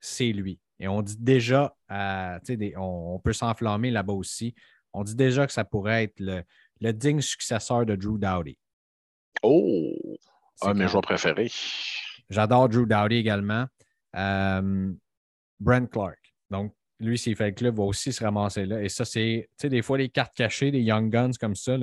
c'est 0.00 0.32
lui. 0.32 0.58
Et 0.78 0.88
on 0.88 1.00
dit 1.00 1.16
déjà, 1.18 1.74
euh, 1.90 2.38
on, 2.76 3.20
peut 3.22 3.32
s'enflammer 3.32 3.90
là-bas 3.90 4.12
aussi. 4.12 4.54
On 4.92 5.04
dit 5.04 5.14
déjà 5.14 5.46
que 5.46 5.52
ça 5.52 5.64
pourrait 5.64 6.04
être 6.04 6.20
le, 6.20 6.92
digne 6.92 7.20
successeur 7.20 7.86
de 7.86 7.94
Drew 7.94 8.18
Dowdy. 8.18 8.58
Oh! 9.42 10.16
Un 10.62 10.74
de 10.74 10.78
mes 10.78 10.88
joueurs 10.88 11.02
préférés. 11.02 11.50
J'adore 12.30 12.68
Drew 12.68 12.86
Dowdy 12.86 13.16
également. 13.16 13.66
Euh, 14.16 14.92
Brent 15.60 15.86
Clark. 15.90 16.18
Donc, 16.50 16.74
lui, 16.98 17.18
s'il 17.18 17.36
fait 17.36 17.48
le 17.48 17.52
club, 17.52 17.76
va 17.76 17.84
aussi 17.84 18.12
se 18.12 18.24
ramasser 18.24 18.64
là. 18.64 18.82
Et 18.82 18.88
ça, 18.88 19.04
c'est, 19.04 19.48
tu 19.50 19.62
sais, 19.62 19.68
des 19.68 19.82
fois, 19.82 19.98
les 19.98 20.08
cartes 20.08 20.34
cachées, 20.34 20.70
des 20.70 20.80
Young 20.80 21.10
Guns 21.10 21.32
comme 21.38 21.54
ça, 21.54 21.76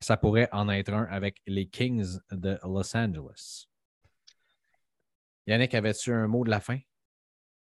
ça 0.00 0.16
pourrait 0.16 0.48
en 0.52 0.68
être 0.68 0.92
un 0.92 1.04
avec 1.04 1.40
les 1.46 1.68
Kings 1.68 2.18
de 2.30 2.58
Los 2.64 2.96
Angeles. 2.96 3.66
Yannick, 5.46 5.74
avais-tu 5.74 6.12
un 6.12 6.26
mot 6.26 6.44
de 6.44 6.50
la 6.50 6.60
fin 6.60 6.78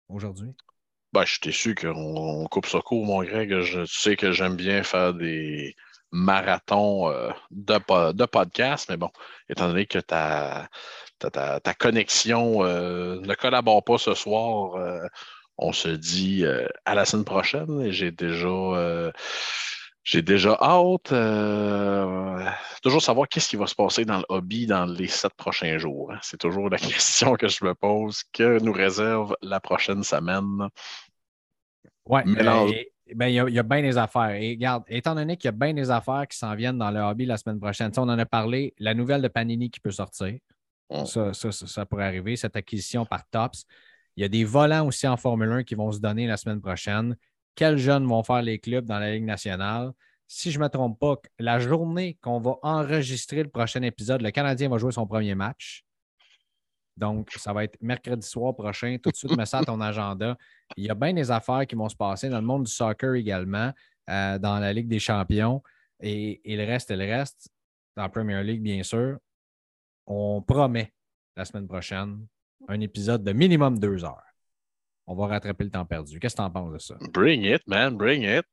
aujourd'hui? 0.10 0.56
Ben, 1.14 1.24
je 1.24 1.40
t'ai 1.40 1.52
su 1.52 1.76
qu'on 1.76 2.46
coupe 2.48 2.66
ça 2.66 2.82
court, 2.82 3.06
mon 3.06 3.24
Greg. 3.24 3.62
Je, 3.62 3.82
tu 3.82 4.00
sais 4.00 4.16
que 4.16 4.32
j'aime 4.32 4.56
bien 4.56 4.84
faire 4.84 5.14
des 5.14 5.76
marathons 6.16 7.12
euh, 7.12 7.30
de, 7.52 8.14
de 8.14 8.26
podcast, 8.26 8.88
mais 8.90 8.98
bon, 8.98 9.10
étant 9.50 9.68
donné 9.68 9.86
que 9.86 10.00
ta, 10.00 10.70
ta, 11.20 11.60
ta, 11.60 11.74
connexion 11.74 12.64
euh, 12.64 13.20
ne 13.20 13.34
collabore 13.36 13.84
pas 13.84 13.98
ce 13.98 14.14
soir, 14.14 14.76
euh, 14.76 15.06
on 15.58 15.74
se 15.74 15.90
dit 15.90 16.44
à 16.86 16.96
la 16.96 17.06
semaine 17.06 17.26
prochaine. 17.26 17.92
J'ai 17.92 18.12
déjà 18.12 19.12
j'ai 20.04 20.22
déjà 20.22 20.58
hâte. 20.62 21.14
Toujours 22.84 23.02
savoir 23.02 23.28
qu'est-ce 23.30 23.50
qui 23.50 23.56
va 23.56 23.66
se 23.66 23.74
passer 23.76 24.04
dans 24.06 24.18
le 24.18 24.26
hobby 24.30 24.68
dans 24.68 24.86
les 24.86 25.08
sept 25.08 25.34
prochains 25.34 25.78
jours. 25.78 26.12
Hein. 26.12 26.20
C'est 26.22 26.38
toujours 26.38 26.70
la 26.70 26.78
question 26.78 27.36
que 27.36 27.48
je 27.48 27.64
me 27.64 27.74
pose. 27.74 28.24
Que 28.34 28.60
nous 28.62 28.74
réserve 28.74 29.36
la 29.42 29.62
prochaine 29.62 30.04
semaine? 30.04 30.68
Oui, 32.06 32.22
ben, 32.26 32.68
ben, 33.14 33.28
il 33.28 33.36
y, 33.36 33.60
a, 33.60 33.64
bien 33.64 33.82
des 33.82 33.98
affaires. 33.98 34.32
Et 34.32 34.52
regarde, 34.52 34.84
étant 34.88 35.14
donné 35.14 35.38
qu'il 35.38 35.48
y 35.48 35.50
a 35.50 35.52
bien 35.52 35.74
des 35.74 35.92
affaires 35.92 36.28
qui 36.28 36.38
s'en 36.38 36.56
viennent 36.56 36.78
dans 36.78 36.92
le 36.92 37.00
hobby 37.00 37.26
la 37.26 37.38
semaine 37.38 37.60
prochaine, 37.60 37.92
on 37.98 38.10
en 38.10 38.18
a 38.18 38.26
parlé, 38.26 38.74
la 38.80 38.94
nouvelle 38.94 39.22
de 39.22 39.28
Panini 39.28 39.70
qui 39.70 39.80
peut 39.80 39.92
sortir. 39.92 40.38
Mm. 40.90 41.06
Ça, 41.06 41.34
ça, 41.34 41.52
ça, 41.52 41.86
pourrait 41.86 42.06
arriver, 42.06 42.36
cette 42.36 42.56
acquisition 42.56 43.06
par 43.06 43.28
Tops. 43.30 43.66
Il 44.16 44.22
y 44.22 44.26
a 44.26 44.30
des 44.30 44.44
volants 44.44 44.88
aussi 44.88 45.08
en 45.08 45.18
Formule 45.18 45.52
1 45.52 45.64
qui 45.64 45.76
vont 45.76 45.92
se 45.92 46.00
donner 46.00 46.26
la 46.26 46.38
semaine 46.38 46.62
prochaine 46.62 47.16
quels 47.56 47.78
jeunes 47.78 48.06
vont 48.06 48.24
faire 48.24 48.42
les 48.42 48.60
clubs 48.60 48.86
dans 48.86 49.00
la 49.00 49.14
Ligue 49.14 49.24
nationale? 49.24 49.94
Si 50.28 50.52
je 50.52 50.60
ne 50.60 50.64
me 50.64 50.70
trompe 50.70 51.00
pas, 51.00 51.16
la 51.40 51.60
journée 51.60 52.18
qu'on 52.22 52.40
va 52.40 52.56
enregistrer 52.64 53.44
le 53.44 53.50
prochain 53.50 53.82
épisode, 53.82 54.22
le 54.22 54.32
Canadien 54.32 54.70
va 54.70 54.78
jouer 54.78 54.92
son 54.92 55.08
premier 55.08 55.36
match. 55.36 55.85
Donc, 56.98 57.32
ça 57.32 57.52
va 57.54 57.64
être 57.64 57.78
mercredi 57.82 58.28
soir 58.28 58.56
prochain. 58.56 58.98
Tout 59.02 59.12
de 59.12 59.16
suite, 59.16 59.36
mets 59.36 59.46
ça 59.46 59.60
à 59.60 59.64
ton 59.66 59.82
agenda. 59.82 60.38
Il 60.78 60.86
y 60.86 60.90
a 60.90 60.96
bien 60.96 61.14
des 61.14 61.30
affaires 61.30 61.66
qui 61.68 61.76
vont 61.76 61.90
se 61.90 61.96
passer 61.96 62.30
dans 62.30 62.40
le 62.40 62.46
monde 62.46 62.64
du 62.64 62.72
soccer 62.72 63.16
également, 63.16 63.72
euh, 64.10 64.40
dans 64.40 64.60
la 64.60 64.72
Ligue 64.72 64.88
des 64.88 65.00
champions. 65.00 65.62
Et, 66.00 66.42
et, 66.52 66.56
le 66.58 66.66
reste 66.66 66.92
et 66.92 66.96
le 66.96 67.06
reste, 67.06 67.50
dans 67.96 68.04
la 68.04 68.10
Premier 68.10 68.44
League, 68.44 68.62
bien 68.62 68.84
sûr. 68.84 69.18
On 70.08 70.42
promet 70.42 70.94
la 71.36 71.46
semaine 71.46 71.68
prochaine 71.68 72.26
un 72.68 72.80
épisode 72.80 73.24
de 73.24 73.34
minimum 73.34 73.80
deux 73.80 74.04
heures 74.04 74.26
on 75.08 75.16
va 75.16 75.28
rattraper 75.28 75.64
le 75.66 75.70
temps 75.70 75.86
perdu. 75.86 76.20
Qu'est-ce 76.20 76.36
que 76.36 76.42
tu 76.42 76.46
en 76.46 76.52
penses 76.52 76.74
de 76.74 76.80
ça? 76.80 76.96
Bring 77.14 77.44
it, 77.44 77.62
man, 77.68 77.96
bring 77.96 78.24
it. 78.24 78.46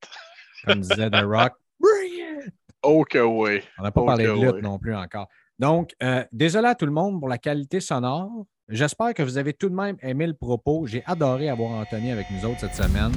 Comme 0.64 0.80
disait 0.80 1.10
The 1.10 1.24
Rock, 1.24 1.54
bring 1.80 2.12
it! 2.12 2.54
OK, 2.82 3.16
oui. 3.24 3.60
On 3.78 3.82
n'a 3.82 3.90
pas 3.90 4.04
parlé 4.04 4.26
de 4.26 4.32
lutte 4.32 4.62
non 4.62 4.78
plus 4.78 4.94
encore. 4.94 5.28
Donc, 5.62 5.94
euh, 6.02 6.24
désolé 6.32 6.66
à 6.66 6.74
tout 6.74 6.86
le 6.86 6.92
monde 6.92 7.20
pour 7.20 7.28
la 7.28 7.38
qualité 7.38 7.78
sonore. 7.78 8.46
J'espère 8.68 9.14
que 9.14 9.22
vous 9.22 9.38
avez 9.38 9.52
tout 9.52 9.68
de 9.68 9.74
même 9.76 9.96
aimé 10.02 10.26
le 10.26 10.34
propos. 10.34 10.86
J'ai 10.88 11.04
adoré 11.06 11.48
avoir 11.48 11.70
Anthony 11.70 12.10
avec 12.10 12.26
nous 12.32 12.50
autres 12.50 12.58
cette 12.58 12.74
semaine, 12.74 13.12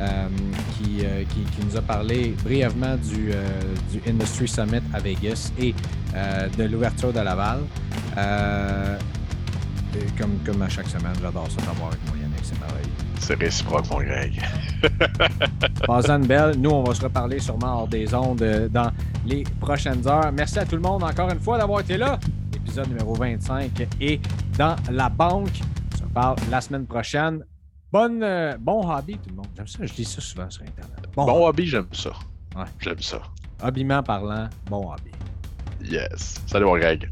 euh, 0.00 0.28
euh, 1.04 1.24
qui, 1.30 1.64
nous 1.64 1.76
a 1.76 1.82
parlé 1.82 2.34
brièvement 2.42 2.96
du, 2.96 3.30
du 3.92 4.10
Industry 4.10 4.48
Summit 4.48 4.82
à 4.92 4.98
Vegas 4.98 5.52
et 5.56 5.72
de 6.58 6.64
l'ouverture 6.64 7.12
de 7.12 7.20
Laval. 7.20 7.60
comme, 10.18 10.36
comme 10.44 10.62
à 10.62 10.68
chaque 10.68 10.88
semaine, 10.88 11.14
j'adore 11.22 11.48
ça 11.48 11.60
d'avoir 11.64 11.90
avec 11.90 12.00
moi 12.06 12.16
c'est 12.42 12.58
pareil. 12.58 13.03
C'est 13.24 13.40
réciproque, 13.40 13.88
mon 13.90 14.02
Greg. 14.02 14.38
Passant 15.86 16.18
belle. 16.18 16.58
Nous, 16.58 16.68
on 16.68 16.82
va 16.82 16.94
se 16.94 17.00
reparler 17.00 17.38
sûrement 17.38 17.80
hors 17.80 17.88
des 17.88 18.14
ondes 18.14 18.42
euh, 18.42 18.68
dans 18.68 18.90
les 19.24 19.44
prochaines 19.60 20.06
heures. 20.06 20.30
Merci 20.30 20.58
à 20.58 20.66
tout 20.66 20.76
le 20.76 20.82
monde 20.82 21.02
encore 21.02 21.30
une 21.30 21.40
fois 21.40 21.56
d'avoir 21.56 21.80
été 21.80 21.96
là. 21.96 22.18
Épisode 22.54 22.88
numéro 22.88 23.14
25 23.14 23.88
et 23.98 24.20
dans 24.58 24.76
la 24.90 25.08
banque. 25.08 25.58
On 25.94 25.96
se 25.96 26.02
reparle 26.02 26.36
la 26.50 26.60
semaine 26.60 26.84
prochaine. 26.84 27.42
Bonne, 27.90 28.22
euh, 28.22 28.58
bon 28.60 28.86
hobby, 28.90 29.14
tout 29.14 29.30
le 29.30 29.36
monde. 29.36 29.48
J'aime 29.56 29.68
ça, 29.68 29.78
je 29.86 29.94
dis 29.94 30.04
ça 30.04 30.20
souvent 30.20 30.50
sur 30.50 30.60
Internet. 30.60 31.08
Bon, 31.16 31.46
hobby, 31.46 31.66
j'aime 31.66 31.86
ça. 31.92 32.10
Ouais. 32.54 32.64
J'aime 32.78 33.00
ça. 33.00 33.22
Habillement 33.62 34.02
parlant, 34.02 34.50
bon 34.66 34.92
hobby. 34.92 35.12
Yes. 35.82 36.42
Salut, 36.46 36.66
mon 36.66 36.76
Greg. 36.76 37.08